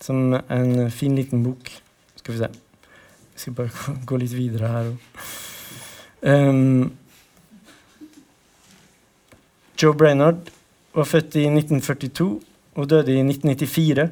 som 0.00 0.34
er 0.34 0.42
en 0.58 0.90
fin 0.92 1.14
liten 1.16 1.44
bok. 1.44 1.70
Skal 2.20 2.34
vi 2.34 2.42
se. 2.42 2.50
Vi 3.34 3.44
skal 3.44 3.56
bare 3.60 3.88
gå 4.08 4.20
litt 4.20 4.36
videre 4.36 4.72
her 4.72 4.92
òg. 4.92 5.00
Joe 9.84 9.92
Brainard 9.92 10.48
var 10.96 11.04
født 11.04 11.36
i 11.36 11.44
1942 11.50 12.28
og 12.74 12.88
døde 12.88 13.12
i 13.12 13.20
1994. 13.20 14.08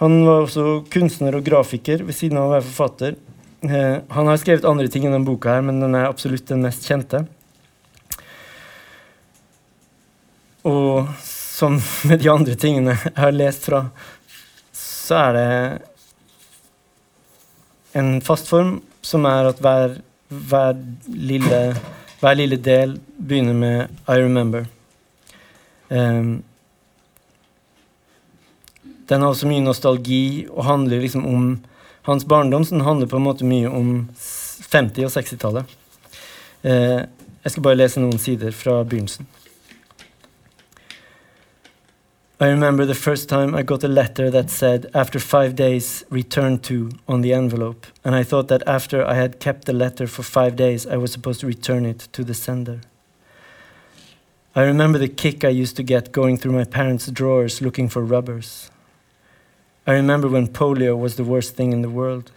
Han 0.00 0.16
var 0.26 0.42
også 0.42 0.82
kunstner 0.90 1.36
og 1.38 1.44
grafiker 1.46 2.02
ved 2.02 2.16
siden 2.18 2.40
av 2.40 2.48
å 2.48 2.54
være 2.56 2.66
forfatter. 2.66 3.14
Eh, 3.62 3.96
han 4.16 4.30
har 4.30 4.40
skrevet 4.42 4.66
andre 4.66 4.88
ting 4.90 5.06
enn 5.06 5.14
denne 5.14 5.28
boka, 5.28 5.54
her, 5.54 5.62
men 5.62 5.78
den 5.80 5.94
er 5.94 6.08
absolutt 6.08 6.50
den 6.50 6.64
mest 6.66 6.88
kjente. 6.88 7.22
Og 10.66 11.06
som 11.22 11.78
med 12.08 12.24
de 12.24 12.32
andre 12.32 12.58
tingene 12.58 12.96
jeg 12.98 13.16
har 13.20 13.36
lest 13.36 13.70
fra, 13.70 13.84
så 14.74 15.20
er 15.28 15.38
det 15.38 15.48
en 18.00 18.16
fast 18.24 18.50
form 18.50 18.80
som 19.04 19.28
er 19.30 19.52
at 19.52 19.60
hver, 19.62 20.00
hver, 20.50 20.80
lille, 21.06 21.60
hver 22.18 22.40
lille 22.40 22.58
del 22.58 22.98
begynner 23.14 23.54
med 23.54 23.78
'I 24.08 24.18
remember'. 24.18 24.66
Um, 25.88 26.42
den 29.08 29.20
har 29.20 29.28
også 29.28 29.48
mye 29.48 29.64
nostalgi 29.64 30.46
og 30.48 30.64
handler 30.64 31.02
liksom 31.04 31.26
om 31.28 31.48
hans 32.08 32.24
barndom. 32.24 32.64
Så 32.64 32.74
den 32.74 32.84
handler 32.84 33.06
på 33.06 33.16
en 33.16 33.26
måte 33.26 33.48
mye 33.48 33.68
om 33.68 34.08
50- 34.16 35.04
og 35.04 35.12
60-tallet. 35.16 35.78
Uh, 36.64 37.04
jeg 37.44 37.52
skal 37.52 37.62
bare 37.62 37.76
lese 37.76 38.00
noen 38.00 38.18
sider 38.18 38.54
fra 38.56 38.82
begynnelsen. 38.84 39.26
I 42.40 42.48
remember 42.48 42.84
the 42.84 42.94
first 42.94 43.28
time 43.28 43.54
I 43.54 43.62
got 43.62 43.84
a 43.84 43.88
letter 43.88 44.28
that 44.30 44.50
said, 44.50 44.90
after 44.92 45.20
five 45.20 45.54
days, 45.54 46.04
return 46.10 46.58
to, 46.60 46.90
on 47.06 47.22
the 47.22 47.32
envelope. 47.32 47.86
And 48.04 48.14
I 48.14 48.24
thought 48.24 48.48
that 48.48 48.62
after 48.66 49.06
I 49.06 49.14
had 49.14 49.38
kept 49.38 49.66
the 49.66 49.72
letter 49.72 50.06
for 50.06 50.22
five 50.22 50.56
days, 50.56 50.86
I 50.86 50.96
was 50.96 51.12
supposed 51.12 51.40
to 51.40 51.46
return 51.46 51.86
it 51.86 52.08
to 52.12 52.24
the 52.24 52.34
sender. 52.34 52.80
I 54.56 54.62
remember 54.62 54.98
the 54.98 55.08
kick 55.08 55.44
I 55.44 55.48
used 55.48 55.74
to 55.76 55.82
get 55.82 56.12
going 56.12 56.36
through 56.36 56.52
my 56.52 56.62
parents' 56.62 57.08
drawers 57.08 57.60
looking 57.60 57.88
for 57.88 58.04
rubbers. 58.04 58.70
I 59.84 59.94
remember 59.94 60.28
when 60.28 60.46
polio 60.46 60.96
was 60.96 61.16
the 61.16 61.24
worst 61.24 61.56
thing 61.56 61.72
in 61.72 61.82
the 61.82 61.90
world. 61.90 62.30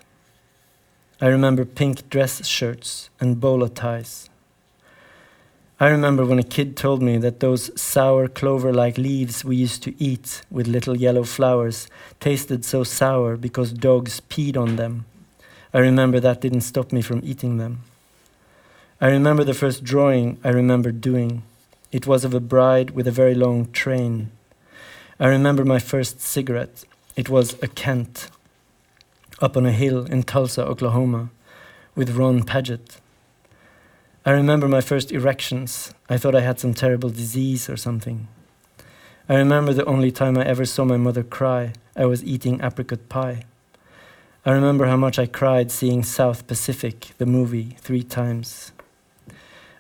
I 1.22 1.28
remember 1.28 1.64
pink 1.64 2.10
dress 2.10 2.44
shirts 2.48 3.12
and 3.20 3.40
bowler 3.40 3.70
ties. 3.70 4.32
I 5.80 5.90
remember 5.90 6.26
when 6.26 6.40
a 6.40 6.44
kid 6.44 6.76
told 6.76 7.04
me 7.04 7.20
that 7.20 7.40
those 7.40 7.70
sour 7.80 8.28
clover 8.28 8.74
like 8.74 8.98
leaves 8.98 9.46
we 9.46 9.56
used 9.56 9.84
to 9.84 9.94
eat 10.04 10.42
with 10.50 10.66
little 10.66 10.98
yellow 10.98 11.24
flowers 11.24 11.88
tasted 12.20 12.66
so 12.66 12.84
sour 12.84 13.38
because 13.38 13.72
dogs 13.72 14.22
peed 14.22 14.58
on 14.58 14.76
them. 14.76 15.06
I 15.72 15.78
remember 15.78 16.20
that 16.20 16.42
didn't 16.42 16.62
stop 16.62 16.92
me 16.92 17.04
from 17.04 17.22
eating 17.24 17.58
them. 17.58 17.84
I 19.00 19.10
remember 19.10 19.44
the 19.44 19.54
first 19.54 19.84
drawing 19.84 20.40
I 20.44 20.50
remember 20.50 20.92
doing. 20.92 21.44
It 21.92 22.06
was 22.06 22.26
of 22.26 22.34
a 22.34 22.42
bride 22.42 22.92
with 22.92 23.08
a 23.08 23.12
very 23.12 23.34
long 23.34 23.72
train. 23.72 24.32
I 25.20 25.28
remember 25.28 25.64
my 25.64 25.80
first 25.80 26.20
cigarette. 26.20 26.84
It 27.16 27.30
was 27.30 27.56
a 27.64 27.68
Kent, 27.68 28.30
up 29.42 29.56
on 29.56 29.66
a 29.66 29.72
hill 29.72 30.06
in 30.06 30.24
Tulsa, 30.24 30.66
Oklahoma, 30.66 31.30
with 31.96 32.16
Ron 32.16 32.44
Paget. 32.44 33.00
I 34.26 34.32
remember 34.32 34.68
my 34.68 34.82
first 34.82 35.14
erections. 35.14 35.94
I 36.10 36.18
thought 36.18 36.36
I 36.36 36.42
had 36.42 36.60
some 36.60 36.74
terrible 36.74 37.10
disease 37.10 37.70
or 37.70 37.78
something. 37.78 38.28
I 39.30 39.36
remember 39.36 39.74
the 39.74 39.86
only 39.86 40.12
time 40.12 40.38
I 40.38 40.46
ever 40.46 40.66
saw 40.66 40.84
my 40.84 40.98
mother 40.98 41.24
cry. 41.24 41.72
I 41.96 42.06
was 42.06 42.24
eating 42.24 42.60
apricot 42.62 43.08
pie. 43.08 43.46
I 44.46 44.52
remember 44.52 44.86
how 44.88 44.98
much 44.98 45.18
I 45.18 45.26
cried 45.26 45.72
seeing 45.72 46.04
South 46.04 46.48
Pacific, 46.48 47.14
the 47.18 47.26
movie, 47.26 47.78
three 47.80 48.04
times. 48.04 48.74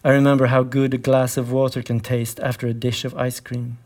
I 0.04 0.12
remember 0.12 0.48
how 0.48 0.64
good 0.64 0.94
a 0.94 0.98
glass 0.98 1.38
of 1.38 1.52
water 1.52 1.82
can 1.82 2.00
taste 2.00 2.40
after 2.42 2.68
a 2.68 2.74
dish 2.74 3.04
of 3.04 3.16
ice 3.16 3.40
cream. 3.40 3.78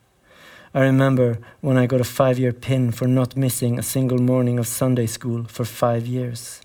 I 0.74 0.82
remember 0.82 1.40
when 1.62 1.78
I 1.78 1.86
got 1.86 2.02
a 2.02 2.06
five 2.06 2.40
year 2.40 2.54
pin 2.54 2.92
for 2.92 3.08
not 3.08 3.36
missing 3.36 3.78
a 3.78 3.84
single 3.84 4.20
morning 4.20 4.60
of 4.60 4.68
Sunday 4.68 5.06
school 5.06 5.44
for 5.44 5.66
five 5.66 6.08
years. 6.08 6.62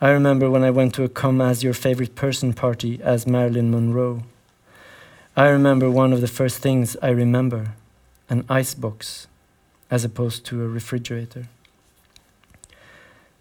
I 0.00 0.10
remember 0.10 0.50
when 0.50 0.64
I 0.64 0.70
went 0.70 0.94
to 0.94 1.04
a 1.04 1.08
come 1.08 1.42
as 1.42 1.62
your 1.62 1.74
favorite 1.74 2.14
person 2.14 2.54
party 2.54 3.00
as 3.02 3.26
Marilyn 3.26 3.70
Monroe. 3.70 4.22
I 5.36 5.48
remember 5.48 5.90
one 5.90 6.12
of 6.12 6.22
the 6.22 6.26
first 6.26 6.58
things 6.58 6.96
I 7.02 7.10
remember 7.10 7.74
an 8.30 8.44
icebox 8.48 9.26
as 9.90 10.04
opposed 10.04 10.46
to 10.46 10.62
a 10.62 10.68
refrigerator. 10.68 11.48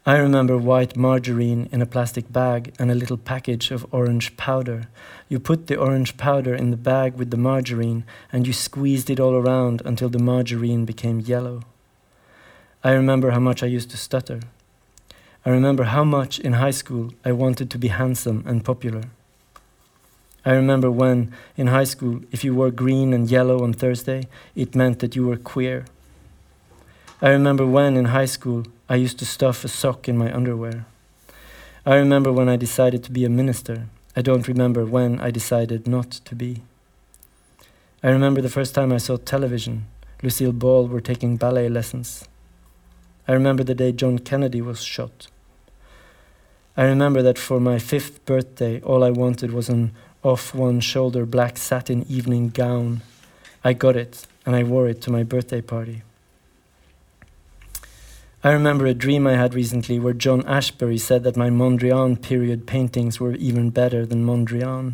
I 0.06 0.18
remember 0.18 0.58
white 0.58 0.95
margarine 0.95 1.68
in 1.74 1.82
a 1.82 1.86
plastic 1.86 2.32
bag 2.32 2.74
and 2.80 2.89
a 2.89 2.95
little 2.95 3.18
package 3.18 3.70
of 3.70 3.86
orange 3.91 4.38
powder. 4.38 4.88
You 5.28 5.39
put 5.39 5.68
the 5.68 5.76
orange 5.76 6.16
powder 6.16 6.56
in 6.56 6.72
the 6.72 6.78
bag 6.78 7.16
with 7.16 7.32
the 7.32 7.38
margarine 7.38 8.06
and 8.32 8.47
you 8.47 8.54
squeezed 8.54 9.10
it 9.10 9.20
all 9.20 9.36
around 9.36 9.82
until 9.84 10.08
the 10.08 10.18
margarine 10.18 10.86
became 10.86 11.20
yellow. 11.20 11.64
I 12.82 12.91
remember 12.91 13.32
how 13.32 13.41
much 13.41 13.62
I 13.62 13.68
used 13.68 13.91
to 13.91 13.97
stutter. 13.97 14.39
I 15.45 15.50
remember 15.50 15.84
how 15.84 16.06
much 16.06 16.39
in 16.39 16.54
high 16.54 16.72
school 16.72 17.14
I 17.26 17.34
wanted 17.34 17.70
to 17.72 17.78
be 17.78 17.89
handsome 17.89 18.43
and 18.47 18.64
popular. 18.64 19.04
I 20.45 20.52
remember 20.52 20.89
when, 20.89 21.34
in 21.58 21.68
high 21.68 21.84
school, 21.84 22.22
if 22.32 22.45
you 22.45 22.56
wore 22.56 22.72
green 22.72 23.14
and 23.14 23.30
yellow 23.30 23.64
on 23.64 23.74
Thursday, 23.74 24.28
it 24.56 24.76
meant 24.76 25.00
that 25.00 25.16
you 25.18 25.28
were 25.28 25.38
queer. 25.38 25.86
I 27.22 27.32
remember 27.32 27.66
when, 27.66 27.98
in 27.98 28.06
high 28.06 28.28
school, 28.28 28.64
I 28.88 28.96
used 28.96 29.20
to 29.20 29.26
stuff 29.26 29.66
a 29.66 29.68
sock 29.68 30.08
in 30.08 30.18
my 30.18 30.34
underwear. 30.34 30.86
I 31.86 31.96
remember 31.96 32.32
when 32.32 32.48
I 32.48 32.56
decided 32.56 33.04
to 33.04 33.12
be 33.12 33.26
a 33.26 33.30
minister. 33.30 33.88
I 34.16 34.22
don't 34.22 34.48
remember 34.48 34.86
when 34.86 35.20
I 35.20 35.30
decided 35.30 35.86
not 35.86 36.12
to 36.12 36.34
be. 36.34 36.62
I 38.02 38.08
remember 38.08 38.40
the 38.42 38.48
first 38.48 38.74
time 38.74 38.94
I 38.94 39.00
saw 39.00 39.18
television. 39.18 39.88
Lucille 40.24 40.54
Ball 40.54 40.88
were 40.88 41.02
taking 41.02 41.36
ballet 41.36 41.68
lessons. 41.68 42.24
I 43.28 43.34
remember 43.34 43.66
the 43.66 43.76
day 43.76 43.92
John 43.92 44.20
Kennedy 44.20 44.62
was 44.62 44.82
shot. 44.82 45.28
I 46.78 46.84
remember 46.84 47.22
that 47.22 47.38
for 47.38 47.60
my 47.60 47.80
fifth 47.80 48.24
birthday, 48.26 48.80
all 48.80 49.04
I 49.04 49.10
wanted 49.10 49.52
was 49.52 49.68
an 49.68 49.92
off 50.24 50.56
one 50.56 50.80
shoulder 50.80 51.26
black 51.26 51.58
satin 51.58 52.06
evening 52.08 52.48
gown. 52.48 53.02
I 53.62 53.74
got 53.74 53.98
it, 53.98 54.26
and 54.46 54.56
I 54.56 54.64
wore 54.64 54.88
it 54.88 55.02
to 55.02 55.12
my 55.12 55.24
birthday 55.24 55.60
party. 55.60 56.04
I 58.42 58.52
remember 58.52 58.86
a 58.86 58.94
dream 58.94 59.28
I 59.28 59.36
had 59.36 59.54
recently 59.54 60.00
where 60.00 60.14
John 60.14 60.44
Ashbery 60.44 60.98
said 60.98 61.24
that 61.24 61.36
my 61.36 61.50
Mondrian 61.50 62.22
period 62.22 62.66
paintings 62.66 63.20
were 63.20 63.36
even 63.36 63.70
better 63.70 64.06
than 64.06 64.26
Mondrian. 64.26 64.94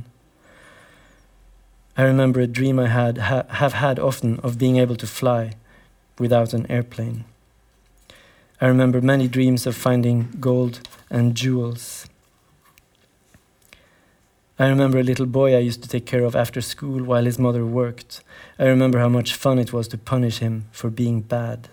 I 1.96 2.04
remember 2.04 2.40
a 2.40 2.48
dream 2.48 2.80
I 2.80 2.88
had 2.88 3.20
ha 3.20 3.44
have 3.50 3.74
had 3.74 4.00
often 4.00 4.40
of 4.40 4.58
being 4.58 4.78
able 4.78 4.96
to 4.96 5.06
fly 5.06 5.54
without 6.18 6.54
an 6.54 6.66
airplane. 6.72 7.24
I 8.60 8.66
remember 8.66 9.00
many 9.00 9.28
dreams 9.28 9.68
of 9.68 9.76
finding 9.76 10.30
gold 10.40 10.80
and 11.12 11.36
jewels. 11.36 12.08
I 14.58 14.70
remember 14.70 14.98
a 14.98 15.04
little 15.04 15.28
boy 15.28 15.56
I 15.56 15.60
used 15.60 15.84
to 15.84 15.90
take 15.90 16.08
care 16.08 16.24
of 16.24 16.36
after 16.36 16.62
school 16.62 17.04
while 17.04 17.26
his 17.26 17.38
mother 17.38 17.64
worked. 17.64 18.24
I 18.58 18.66
remember 18.66 18.98
how 18.98 19.10
much 19.10 19.36
fun 19.36 19.60
it 19.60 19.72
was 19.72 19.88
to 19.90 20.00
punish 20.00 20.40
him 20.40 20.66
for 20.72 20.90
being 20.90 21.22
bad. 21.22 21.70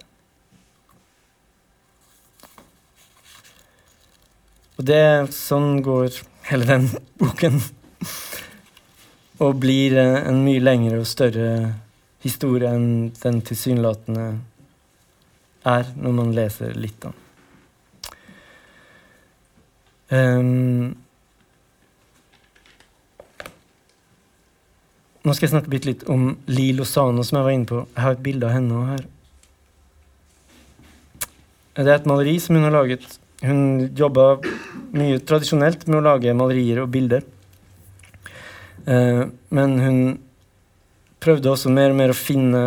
Og 4.81 4.87
det, 4.89 5.03
sånn 5.37 5.83
går 5.85 6.16
hele 6.49 6.68
den 6.68 6.89
boken. 7.20 7.61
Og 9.43 9.59
blir 9.61 9.97
eh, 9.99 10.20
en 10.29 10.43
mye 10.45 10.62
lengre 10.62 11.01
og 11.03 11.09
større 11.09 11.49
historie 12.23 12.70
enn 12.70 13.11
den 13.18 13.41
tilsynelatende 13.43 14.27
er 15.66 15.89
når 15.99 16.14
man 16.16 16.35
leser 16.35 16.75
litt 16.79 17.05
av 17.07 17.12
den. 17.12 17.18
Um, 20.12 20.91
nå 25.25 25.33
skal 25.33 25.47
jeg 25.47 25.53
snakke 25.55 25.81
litt 25.87 26.05
om 26.12 26.35
Li 26.53 26.68
Lozano, 26.77 27.25
som 27.25 27.39
jeg 27.39 27.47
var 27.47 27.57
inne 27.57 27.70
på. 27.70 27.81
Jeg 27.95 28.05
har 28.05 28.18
et 28.18 28.25
bilde 28.27 28.49
av 28.49 28.53
henne 28.53 28.83
her. 28.91 29.07
Det 31.73 31.87
er 31.87 31.95
et 31.97 32.11
maleri 32.11 32.37
som 32.43 32.59
hun 32.59 32.66
har 32.68 32.75
laget. 32.75 33.07
Hun 33.43 33.88
jobba 33.99 34.36
mye 34.95 35.18
tradisjonelt 35.26 35.86
med 35.88 35.99
å 35.99 36.05
lage 36.05 36.34
malerier 36.36 36.82
og 36.84 36.93
bilder. 36.95 37.24
Uh, 38.86 39.30
men 39.55 39.78
hun 39.82 39.99
prøvde 41.22 41.51
også 41.51 41.70
mer 41.70 41.93
og 41.93 41.99
mer 41.99 42.12
å 42.12 42.18
finne 42.18 42.62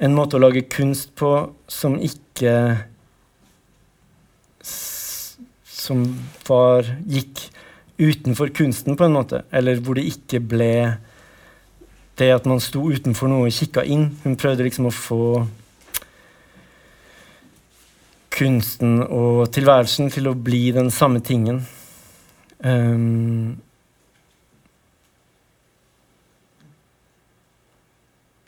en 0.00 0.16
måte 0.16 0.38
å 0.38 0.42
lage 0.42 0.64
kunst 0.72 1.12
på 1.18 1.32
som 1.68 1.98
ikke 2.00 2.54
Som 5.80 6.02
var 6.46 6.84
gikk 7.08 7.40
utenfor 8.00 8.50
kunsten, 8.54 8.96
på 8.96 9.06
en 9.06 9.14
måte. 9.16 9.40
Eller 9.50 9.80
hvor 9.80 9.96
det 9.96 10.04
ikke 10.06 10.38
ble 10.44 10.74
det 12.20 12.28
at 12.34 12.46
man 12.46 12.60
sto 12.60 12.84
utenfor 12.92 13.32
noe 13.32 13.48
og 13.48 13.56
kikka 13.56 13.82
inn. 13.88 14.10
Hun 14.22 14.36
prøvde 14.40 14.66
liksom 14.66 14.90
å 14.90 14.94
få 14.94 15.22
kunsten 18.40 19.02
og 19.04 19.50
tilværelsen 19.52 20.10
til 20.12 20.30
å 20.30 20.36
bli 20.36 20.70
den 20.76 20.88
samme 20.94 21.20
tingen. 21.24 21.60
Um, 22.64 23.58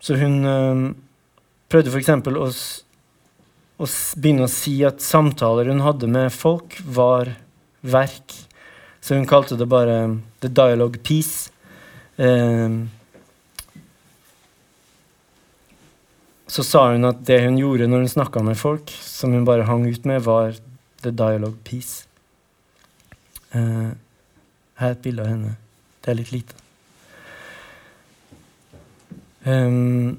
så 0.01 0.17
hun 0.21 0.41
um, 0.49 0.87
prøvde 1.73 1.93
f.eks. 1.93 2.11
Å, 2.13 2.49
å 3.83 3.91
begynne 4.17 4.49
å 4.49 4.53
si 4.53 4.79
at 4.89 5.05
samtaler 5.05 5.69
hun 5.73 5.85
hadde 5.85 6.09
med 6.11 6.33
folk, 6.35 6.79
var 6.85 7.35
verk. 7.83 8.35
Så 9.03 9.19
hun 9.19 9.29
kalte 9.29 9.59
det 9.59 9.69
bare 9.69 10.19
The 10.41 10.51
Dialogue 10.53 11.01
Piece. 11.03 11.51
Eh, 12.17 12.71
så 16.53 16.63
sa 16.67 16.81
hun 16.93 17.09
at 17.09 17.23
det 17.25 17.39
hun 17.47 17.57
gjorde 17.57 17.87
når 17.89 18.05
hun 18.05 18.11
snakka 18.13 18.43
med 18.45 18.59
folk, 18.61 18.91
som 19.01 19.33
hun 19.33 19.47
bare 19.49 19.65
hang 19.65 19.87
ut 19.89 20.05
med, 20.05 20.21
var 20.27 20.59
The 21.03 21.11
Dialogue 21.11 21.57
Piece. 21.65 22.05
Uh, 23.55 23.97
her 24.77 24.91
er 24.91 24.97
et 24.97 25.01
bilde 25.05 25.25
av 25.25 25.31
henne. 25.31 25.55
Det 26.05 26.13
er 26.13 26.19
litt 26.19 26.33
lite. 26.33 26.59
Um, 29.47 30.19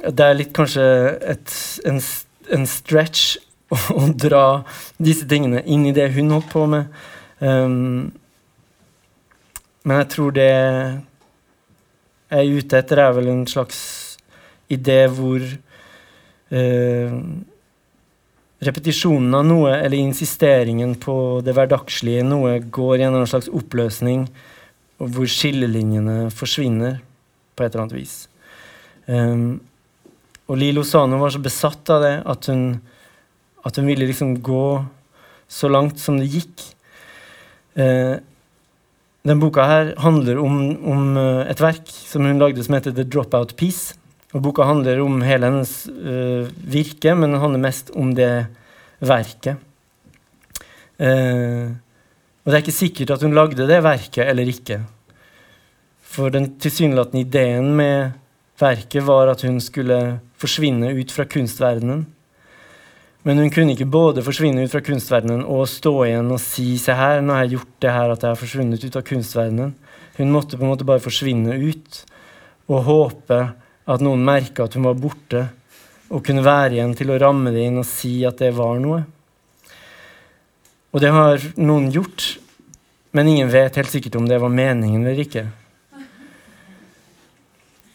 det 0.00 0.24
er 0.24 0.38
litt 0.38 0.54
kanskje 0.56 0.86
et, 1.34 1.52
en, 1.86 2.00
en, 2.56 2.64
stretch 2.70 3.36
å, 3.68 3.78
å, 3.98 4.06
dra 4.16 4.46
disse 4.96 5.28
tingene 5.28 5.60
inn 5.62 5.84
i 5.86 5.92
det 5.94 6.08
hun 6.16 6.32
holdt 6.34 6.48
på 6.54 6.64
med. 6.72 6.88
Um, 7.38 8.14
men 9.84 10.00
jeg 10.00 10.10
tror 10.16 10.34
det 10.34 10.50
jeg 12.30 12.42
er 12.42 12.58
ute 12.58 12.80
etter, 12.80 13.02
er 13.02 13.14
vel 13.16 13.30
en 13.30 13.44
slags 13.50 13.78
idé 14.72 15.04
hvor 15.12 15.42
uh, 15.46 17.18
repetisjonen 18.66 19.36
av 19.38 19.46
noe, 19.46 19.76
eller 19.76 20.00
insisteringen 20.00 20.96
på 20.98 21.16
det 21.46 21.54
hverdagslige 21.54 22.24
noe, 22.26 22.58
går 22.60 23.04
gjennom 23.04 23.22
en 23.22 23.30
slags 23.30 23.50
oppløsning, 23.52 24.26
hvor 24.96 25.28
skillelinjene 25.28 26.26
forsvinner 26.34 26.98
på 27.56 27.64
et 27.64 27.72
eller 27.72 27.84
annet 27.84 27.98
vis. 27.98 28.16
Um, 29.06 29.58
og 30.46 30.58
Lilo 30.60 30.82
Sano 30.86 31.18
var 31.20 31.34
så 31.34 31.42
besatt 31.42 31.90
av 31.94 32.04
det 32.04 32.14
at 32.26 32.48
hun, 32.50 32.68
at 33.66 33.78
hun 33.78 33.88
ville 33.88 34.06
liksom 34.06 34.36
gå 34.46 34.66
så 35.50 35.70
langt 35.70 35.98
som 36.02 36.18
det 36.18 36.28
gikk. 36.30 36.62
Eh, 37.78 38.16
den 39.26 39.40
boka 39.42 39.64
her 39.66 39.92
handler 39.98 40.38
om, 40.38 40.58
om, 40.86 41.06
eh, 41.18 41.50
et 41.50 41.60
verk 41.60 41.88
som 41.90 42.26
hun 42.26 42.38
lagde 42.38 42.62
som 42.64 42.76
heter 42.76 42.94
The 42.94 43.04
Dropout 43.04 43.56
Piece. 43.58 43.96
Og 44.34 44.42
boka 44.44 44.66
handler 44.66 45.00
om 45.00 45.22
hele 45.24 45.48
hennes 45.48 45.86
uh, 45.88 46.44
virke, 46.60 47.14
men 47.16 47.30
den 47.30 47.40
handler 47.40 47.62
mest 47.62 47.92
om 47.96 48.10
det 48.12 48.46
verket. 49.00 49.62
Uh, 51.00 51.72
og 52.42 52.50
det 52.50 52.58
er 52.58 52.64
ikke 52.64 52.74
sikkert 52.74 53.14
at 53.14 53.22
hun 53.24 53.36
lagde 53.36 53.68
det 53.70 53.78
verket 53.86 54.26
eller 54.26 54.50
ikke. 54.50 54.80
For 56.02 56.34
den 56.34 56.50
tilsynelatende 56.60 57.22
ideen 57.22 57.70
med 57.78 58.18
verket 58.60 59.06
var 59.06 59.32
at 59.32 59.46
hun 59.46 59.56
skulle 59.62 60.18
forsvinne 60.36 60.92
ut 60.98 61.14
fra 61.14 61.24
kunstverdenen. 61.30 62.04
Men 63.26 63.40
hun 63.42 63.50
kunne 63.50 63.74
ikke 63.74 63.88
både 63.90 64.22
forsvinne 64.22 64.62
ut 64.62 64.70
fra 64.70 64.84
kunstverdenen 64.86 65.42
og 65.50 65.64
stå 65.66 65.92
igjen 66.06 66.28
og 66.30 66.38
si 66.38 66.76
se 66.78 66.94
her, 66.94 67.18
nå 67.18 67.34
har 67.34 67.44
jeg 67.44 67.56
gjort 67.56 67.72
det 67.82 67.94
her 67.96 68.12
at 68.12 68.22
jeg 68.22 68.30
har 68.30 68.38
forsvunnet 68.38 68.84
ut 68.86 68.98
av 69.00 69.06
kunstverdenen. 69.08 69.72
Hun 70.20 70.30
måtte 70.32 70.54
på 70.54 70.62
en 70.62 70.70
måte 70.70 70.86
bare 70.86 71.02
forsvinne 71.02 71.56
ut 71.58 71.98
og 72.70 72.86
håpe 72.86 73.40
at 73.86 74.02
noen 74.02 74.22
merka 74.26 74.66
at 74.66 74.78
hun 74.78 74.86
var 74.86 74.98
borte, 74.98 75.42
og 76.06 76.22
kunne 76.22 76.44
være 76.46 76.76
igjen 76.76 76.94
til 76.94 77.10
å 77.10 77.18
ramme 77.18 77.50
det 77.54 77.66
inn 77.66 77.82
og 77.82 77.86
si 77.88 78.20
at 78.26 78.38
det 78.38 78.52
var 78.54 78.78
noe. 78.82 79.02
Og 80.94 81.02
det 81.02 81.10
har 81.10 81.42
noen 81.58 81.90
gjort, 81.94 82.36
men 83.10 83.30
ingen 83.30 83.50
vet 83.50 83.78
helt 83.78 83.90
sikkert 83.90 84.18
om 84.20 84.28
det 84.30 84.38
var 84.42 84.54
meningen 84.54 85.02
eller 85.02 85.22
ikke. 85.26 85.48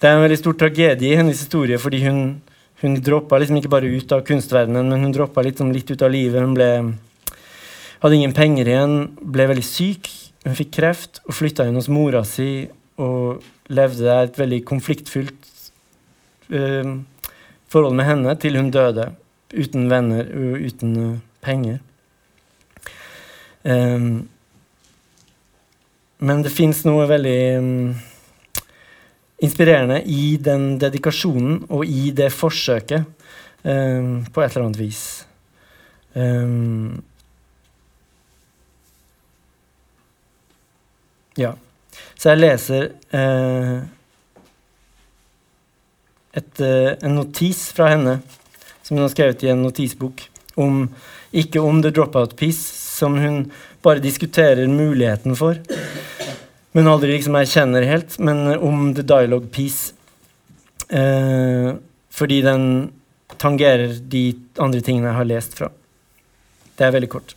Det 0.01 0.09
er 0.09 0.17
en 0.17 0.23
veldig 0.25 0.39
stor 0.39 0.57
tragedie 0.57 1.11
i 1.11 1.17
hennes 1.17 1.39
historie, 1.39 1.79
fordi 1.79 2.03
hun, 2.07 2.21
hun 2.81 2.97
droppa 2.97 3.37
liksom 3.37 3.59
ikke 3.59 3.71
bare 3.71 3.89
ut 3.93 4.13
av 4.15 4.23
kunstverdenen, 4.25 4.89
men 4.89 5.05
hun 5.05 5.13
droppa 5.13 5.43
litt, 5.45 5.61
litt 5.61 5.91
ut 5.93 6.01
av 6.01 6.11
livet. 6.13 6.41
Hun 6.41 6.55
ble, 6.57 6.69
hadde 8.01 8.17
ingen 8.17 8.33
penger 8.33 8.69
igjen, 8.71 8.95
ble 9.21 9.47
veldig 9.51 9.65
syk. 9.65 10.09
Hun 10.45 10.57
fikk 10.57 10.73
kreft 10.79 11.21
og 11.27 11.37
flytta 11.37 11.67
inn 11.69 11.77
hos 11.77 11.91
mora 11.91 12.23
si 12.25 12.65
og 13.01 13.45
levde 13.71 14.07
der 14.07 14.27
et 14.27 14.39
veldig 14.41 14.63
konfliktfylt 14.67 15.49
uh, 16.53 16.97
forhold 17.71 17.95
med 17.97 18.09
henne 18.09 18.35
til 18.41 18.57
hun 18.57 18.73
døde. 18.73 19.11
Uten 19.53 19.89
venner 19.91 20.25
og 20.25 20.65
uten 20.65 20.97
uh, 20.97 21.17
penger. 21.45 21.81
Um, 23.61 24.25
men 26.21 26.41
det 26.41 26.53
fins 26.53 26.81
noe 26.85 27.05
veldig 27.09 27.39
um, 27.61 27.93
inspirerende 29.41 30.01
i 30.05 30.37
den 30.41 30.75
dedikasjonen 30.81 31.63
og 31.69 31.85
i 31.85 32.11
det 32.15 32.29
forsøket 32.33 33.07
um, 33.63 34.21
på 34.33 34.43
et 34.43 34.53
eller 34.53 34.67
annet 34.67 34.81
vis. 34.81 35.01
Um, 36.13 37.01
ja. 41.39 41.55
Så 42.15 42.33
jeg 42.33 42.41
leser 42.41 42.91
uh, 43.15 43.81
et, 46.37 46.61
uh, 46.61 46.91
en 47.01 47.17
notis 47.17 47.63
fra 47.73 47.89
henne 47.95 48.19
som 48.83 48.97
hun 48.97 49.07
har 49.07 49.13
skrevet 49.13 49.43
i 49.45 49.51
en 49.53 49.65
notisbok. 49.65 50.27
Om, 50.61 50.83
ikke 51.33 51.63
om 51.63 51.79
The 51.81 51.93
Dropout 51.95 52.35
Piece, 52.37 52.75
som 52.99 53.15
hun 53.17 53.45
bare 53.81 54.03
diskuterer 54.03 54.67
muligheten 54.69 55.33
for 55.39 55.57
men 56.71 56.87
aldri 56.87 57.11
liksom 57.15 57.35
erkjenner 57.35 57.85
helt, 57.87 58.17
men 58.19 58.45
om 58.57 58.93
The 58.95 59.03
Dialogue 59.03 59.51
Piece. 59.51 59.93
Eh, 60.89 61.73
fordi 62.11 62.41
den 62.41 62.65
tangerer 63.39 63.99
de 64.11 64.23
andre 64.59 64.81
tingene 64.81 65.11
jeg 65.11 65.19
har 65.19 65.29
lest 65.29 65.55
fra. 65.57 65.71
Det 66.77 66.87
er 66.87 66.95
veldig 66.95 67.09
kort. 67.11 67.35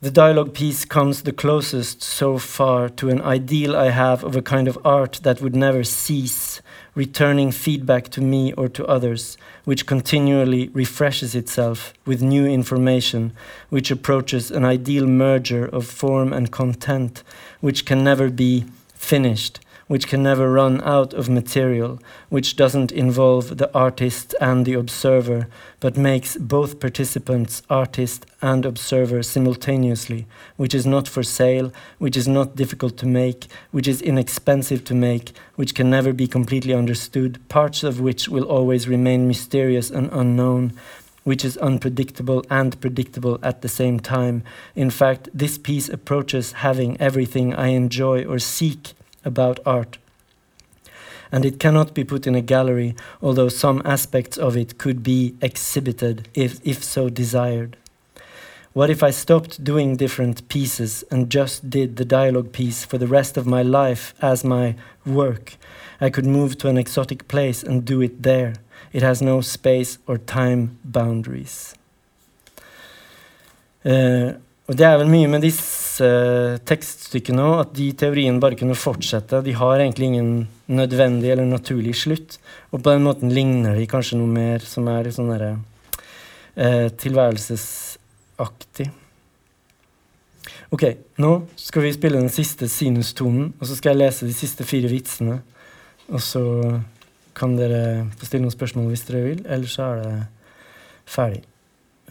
The 0.00 0.10
dialogue 0.10 0.54
piece 0.54 0.84
comes 0.84 1.22
the 1.22 1.32
closest 1.32 2.02
so 2.02 2.38
far 2.38 2.88
to 2.88 3.08
an 3.10 3.20
ideal 3.20 3.74
I 3.74 3.90
have 3.90 4.22
of 4.22 4.36
a 4.36 4.42
kind 4.42 4.68
of 4.68 4.78
art 4.84 5.20
that 5.24 5.40
would 5.40 5.56
never 5.56 5.82
cease, 5.82 6.62
returning 6.98 7.52
feedback 7.52 8.08
to 8.08 8.20
me 8.20 8.52
or 8.54 8.68
to 8.68 8.84
others, 8.86 9.38
which 9.64 9.86
continually 9.86 10.68
refreshes 10.70 11.32
itself 11.36 11.94
with 12.04 12.20
new 12.20 12.44
information, 12.44 13.32
which 13.68 13.92
approaches 13.92 14.50
an 14.50 14.64
ideal 14.64 15.06
merger 15.06 15.64
of 15.64 15.86
form 15.86 16.32
and 16.32 16.50
content, 16.50 17.22
which 17.60 17.86
can 17.86 18.02
never 18.02 18.28
be 18.28 18.64
finished, 18.94 19.60
which 19.88 20.06
can 20.06 20.22
never 20.22 20.52
run 20.52 20.80
out 20.82 21.12
of 21.14 21.28
material, 21.28 21.98
which 22.28 22.56
doesn't 22.56 22.92
involve 22.92 23.56
the 23.56 23.74
artist 23.74 24.34
and 24.40 24.64
the 24.64 24.74
observer, 24.74 25.48
but 25.80 25.96
makes 25.96 26.36
both 26.36 26.78
participants, 26.78 27.62
artist 27.70 28.26
and 28.42 28.64
observer, 28.64 29.22
simultaneously, 29.22 30.26
which 30.56 30.74
is 30.74 30.86
not 30.86 31.08
for 31.08 31.22
sale, 31.22 31.72
which 31.98 32.16
is 32.16 32.28
not 32.28 32.54
difficult 32.54 32.98
to 32.98 33.06
make, 33.06 33.46
which 33.70 33.88
is 33.88 34.02
inexpensive 34.02 34.84
to 34.84 34.94
make, 34.94 35.32
which 35.56 35.74
can 35.74 35.88
never 35.88 36.12
be 36.12 36.28
completely 36.28 36.74
understood, 36.74 37.40
parts 37.48 37.82
of 37.82 37.98
which 37.98 38.28
will 38.28 38.44
always 38.44 38.86
remain 38.86 39.26
mysterious 39.26 39.90
and 39.90 40.10
unknown, 40.12 40.72
which 41.24 41.44
is 41.44 41.56
unpredictable 41.58 42.44
and 42.50 42.78
predictable 42.80 43.38
at 43.42 43.62
the 43.62 43.68
same 43.68 43.98
time. 44.00 44.42
In 44.74 44.90
fact, 44.90 45.30
this 45.32 45.56
piece 45.56 45.88
approaches 45.88 46.52
having 46.52 47.00
everything 47.00 47.54
I 47.54 47.68
enjoy 47.68 48.24
or 48.24 48.38
seek 48.38 48.92
about 49.24 49.60
art. 49.66 49.98
And 51.30 51.44
it 51.44 51.60
cannot 51.60 51.94
be 51.94 52.04
put 52.04 52.26
in 52.26 52.34
a 52.34 52.40
gallery, 52.40 52.94
although 53.20 53.48
some 53.48 53.82
aspects 53.84 54.38
of 54.38 54.56
it 54.56 54.78
could 54.78 55.02
be 55.02 55.34
exhibited 55.42 56.28
if, 56.34 56.58
if 56.66 56.82
so 56.82 57.10
desired. 57.10 57.76
What 58.72 58.90
if 58.90 59.02
I 59.02 59.10
stopped 59.10 59.64
doing 59.64 59.96
different 59.96 60.48
pieces 60.48 61.02
and 61.10 61.30
just 61.30 61.68
did 61.68 61.96
the 61.96 62.04
dialogue 62.04 62.52
piece 62.52 62.84
for 62.84 62.96
the 62.96 63.08
rest 63.08 63.36
of 63.36 63.46
my 63.46 63.62
life 63.62 64.14
as 64.22 64.44
my 64.44 64.76
work? 65.04 65.56
I 66.00 66.10
could 66.10 66.26
move 66.26 66.58
to 66.58 66.68
an 66.68 66.78
exotic 66.78 67.28
place 67.28 67.62
and 67.62 67.84
do 67.84 68.00
it 68.00 68.22
there. 68.22 68.54
It 68.92 69.02
has 69.02 69.20
no 69.20 69.40
space 69.40 69.98
or 70.06 70.16
time 70.16 70.78
boundaries. 70.84 71.74
Uh, 73.84 74.34
og 74.68 74.76
Det 74.76 74.84
er 74.84 74.98
vel 75.00 75.08
mye 75.08 75.28
med 75.32 75.40
disse 75.40 76.04
uh, 76.04 76.58
tekststykkene 76.68 77.40
òg, 77.40 77.60
at 77.62 77.70
de 77.78 77.86
teoriene 77.96 78.40
bare 78.42 78.58
kunne 78.60 78.76
fortsette. 78.76 79.40
De 79.46 79.54
har 79.56 79.80
egentlig 79.80 80.10
ingen 80.10 80.32
nødvendig 80.68 81.30
eller 81.32 81.48
naturlig 81.48 81.94
slutt. 81.96 82.36
Og 82.70 82.82
på 82.82 82.92
den 82.92 83.06
måten 83.06 83.32
ligner 83.32 83.78
de 83.78 83.86
kanskje 83.88 84.18
noe 84.20 84.28
mer 84.28 84.60
som 84.68 84.90
er 84.92 85.08
sånn 85.14 85.30
derre 85.32 85.54
eh, 86.52 86.90
tilværelsesaktig. 87.00 88.90
Ok, 90.76 90.84
nå 91.16 91.32
skal 91.56 91.86
vi 91.86 91.94
spille 91.96 92.20
den 92.20 92.32
siste 92.32 92.68
sinustonen, 92.68 93.54
og 93.56 93.70
så 93.70 93.78
skal 93.78 93.94
jeg 93.94 94.02
lese 94.02 94.28
de 94.28 94.36
siste 94.36 94.68
fire 94.68 94.92
vitsene. 94.92 95.38
Og 96.12 96.20
så 96.20 96.44
kan 97.38 97.56
dere 97.56 98.04
få 98.20 98.28
stille 98.28 98.44
noen 98.44 98.52
spørsmål 98.52 98.92
hvis 98.92 99.08
dere 99.08 99.24
vil, 99.30 99.42
eller 99.48 99.72
så 99.72 99.88
er 99.88 100.04
det 100.04 100.14
ferdig. 101.08 101.42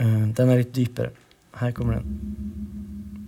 Uh, 0.01 0.25
den 0.33 0.49
er 0.49 0.65
litt 0.65 0.73
dypere. 0.73 1.13
Her 1.59 1.71
kommer 1.71 1.93
den. 1.93 3.26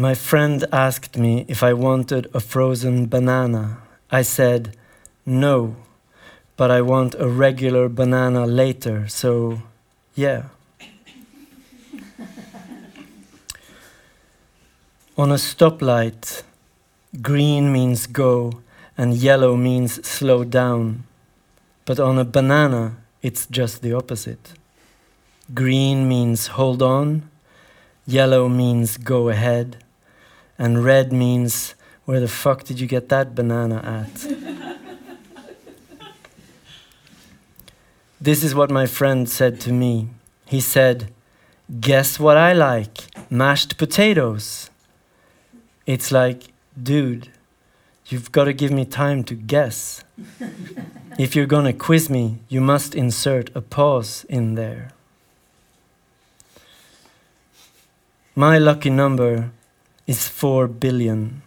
My 0.00 0.14
friend 0.14 0.64
asked 0.70 1.18
me 1.18 1.44
if 1.48 1.64
I 1.64 1.72
wanted 1.72 2.28
a 2.32 2.38
frozen 2.38 3.06
banana. 3.06 3.78
I 4.12 4.22
said, 4.22 4.76
no, 5.26 5.74
but 6.56 6.70
I 6.70 6.82
want 6.82 7.16
a 7.18 7.26
regular 7.28 7.88
banana 7.88 8.46
later, 8.46 9.08
so 9.08 9.60
yeah. 10.14 10.50
On 15.18 15.32
a 15.32 15.34
stoplight, 15.34 16.44
green 17.20 17.72
means 17.72 18.06
go 18.06 18.60
and 18.96 19.14
yellow 19.14 19.56
means 19.56 20.06
slow 20.06 20.44
down. 20.44 21.02
But 21.84 21.98
on 21.98 22.18
a 22.18 22.24
banana, 22.24 22.98
it's 23.20 23.46
just 23.46 23.82
the 23.82 23.94
opposite. 23.94 24.52
Green 25.52 26.06
means 26.06 26.46
hold 26.46 26.82
on, 26.82 27.28
yellow 28.06 28.48
means 28.48 28.96
go 28.96 29.28
ahead, 29.28 29.82
and 30.58 30.84
red 30.84 31.12
means 31.12 31.74
where 32.04 32.20
the 32.20 32.28
fuck 32.28 32.64
did 32.64 32.80
you 32.80 32.86
get 32.86 33.08
that 33.10 33.34
banana 33.34 33.76
at? 33.76 34.14
this 38.20 38.42
is 38.42 38.54
what 38.54 38.70
my 38.70 38.86
friend 38.86 39.28
said 39.28 39.60
to 39.60 39.72
me. 39.72 40.08
He 40.46 40.60
said, 40.60 41.12
Guess 41.80 42.18
what 42.18 42.38
I 42.38 42.54
like? 42.54 42.98
Mashed 43.30 43.76
potatoes. 43.76 44.70
It's 45.84 46.10
like, 46.10 46.44
dude, 46.82 47.28
you've 48.06 48.32
got 48.32 48.44
to 48.44 48.54
give 48.54 48.70
me 48.70 48.86
time 48.86 49.22
to 49.24 49.34
guess. 49.34 50.02
if 51.18 51.36
you're 51.36 51.46
gonna 51.46 51.74
quiz 51.74 52.08
me, 52.08 52.38
you 52.48 52.60
must 52.60 52.94
insert 52.94 53.54
a 53.54 53.60
pause 53.60 54.24
in 54.28 54.54
there. 54.54 54.92
My 58.34 58.56
lucky 58.56 58.90
number 58.90 59.50
is 60.08 60.26
4 60.26 60.66
billion. 60.66 61.42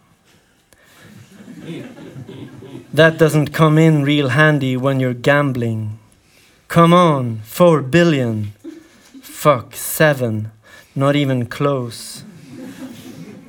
that 2.93 3.17
doesn't 3.17 3.51
come 3.51 3.79
in 3.79 4.03
real 4.03 4.29
handy 4.29 4.77
when 4.77 4.99
you're 4.99 5.15
gambling. 5.15 5.97
Come 6.67 6.93
on, 6.93 7.39
4 7.43 7.81
billion. 7.81 8.53
Fuck, 9.21 9.75
7. 9.75 10.51
Not 10.95 11.15
even 11.15 11.47
close. 11.47 12.23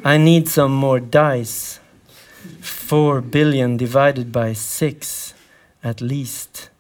I 0.03 0.17
need 0.17 0.49
some 0.49 0.75
more 0.75 0.99
dice. 0.99 1.79
4 2.61 3.21
billion 3.21 3.77
divided 3.77 4.33
by 4.33 4.55
6, 4.55 5.35
at 5.85 6.01
least. 6.01 6.71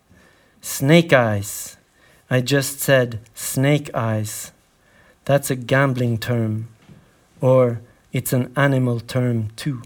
Snake 0.62 1.12
eyes. 1.12 1.76
I 2.30 2.40
just 2.40 2.80
said 2.80 3.20
snake 3.34 3.90
eyes. 3.94 4.52
That's 5.26 5.50
a 5.50 5.56
gambling 5.56 6.16
term. 6.16 6.68
Or 7.40 7.82
it's 8.12 8.32
an 8.32 8.52
animal 8.56 9.00
term 9.00 9.48
too. 9.56 9.82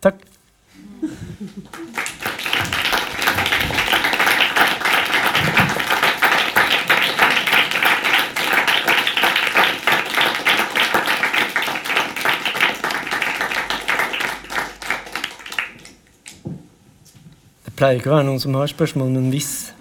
Takk. 0.00 0.20
Det 17.64 17.72
pleier 17.74 17.98
ikke 17.98 18.12
å 18.12 18.14
være 18.14 18.26
noen 18.28 18.40
som 18.40 18.54
har 18.54 18.68
spørsmål, 18.70 19.08
men 19.16 19.32
hvis 19.32 19.72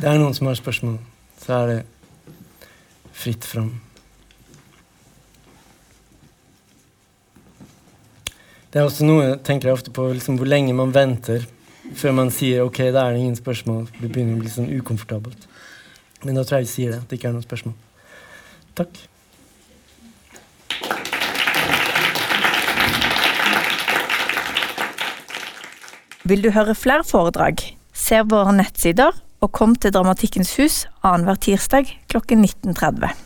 det 0.00 0.08
er 0.08 0.18
noen 0.20 0.34
som 0.36 0.48
har 0.48 0.56
spørsmål, 0.58 0.96
så 1.44 1.60
er 1.60 1.66
det 1.70 1.82
fritt 3.12 3.44
fram. 3.44 3.85
Det 8.76 8.82
er 8.82 8.90
også 8.90 9.06
noe 9.08 9.28
tenker 9.40 9.70
jeg 9.70 9.78
ofte 9.78 9.88
på 9.96 10.02
liksom, 10.12 10.34
hvor 10.36 10.48
lenge 10.52 10.74
man 10.76 10.90
venter 10.92 11.46
Før 11.96 12.12
man 12.12 12.28
sier 12.28 12.60
ok, 12.60 12.82
da 12.92 13.06
er 13.06 13.14
det 13.14 13.22
ingen 13.22 13.38
spørsmål. 13.38 13.86
Det 14.02 14.10
begynner 14.10 14.36
å 14.36 14.40
bli 14.42 14.50
sånn 14.52 14.68
ukomfortabelt. 14.68 15.46
Men 16.26 16.36
da 16.36 16.42
tror 16.44 16.58
jeg 16.58 16.66
vi 16.66 16.72
sier 16.74 16.92
det, 16.92 16.98
at 16.98 17.08
det 17.08 17.16
ikke 17.16 17.30
er 17.30 17.36
noen 17.38 17.46
spørsmål. 17.46 17.72
Takk. 18.76 19.00
Vil 26.28 26.44
du 26.44 26.50
høre 26.52 26.76
flere 26.76 27.06
foredrag? 27.06 27.64
Se 27.96 28.20
våre 28.28 28.52
nettsider 28.58 29.22
og 29.40 29.54
kom 29.56 29.72
til 29.80 29.96
Dramatikkens 29.96 30.52
hus 30.60 30.82
annenhver 31.00 31.40
tirsdag 31.48 31.96
klokken 32.12 32.44
19.30. 32.44 33.25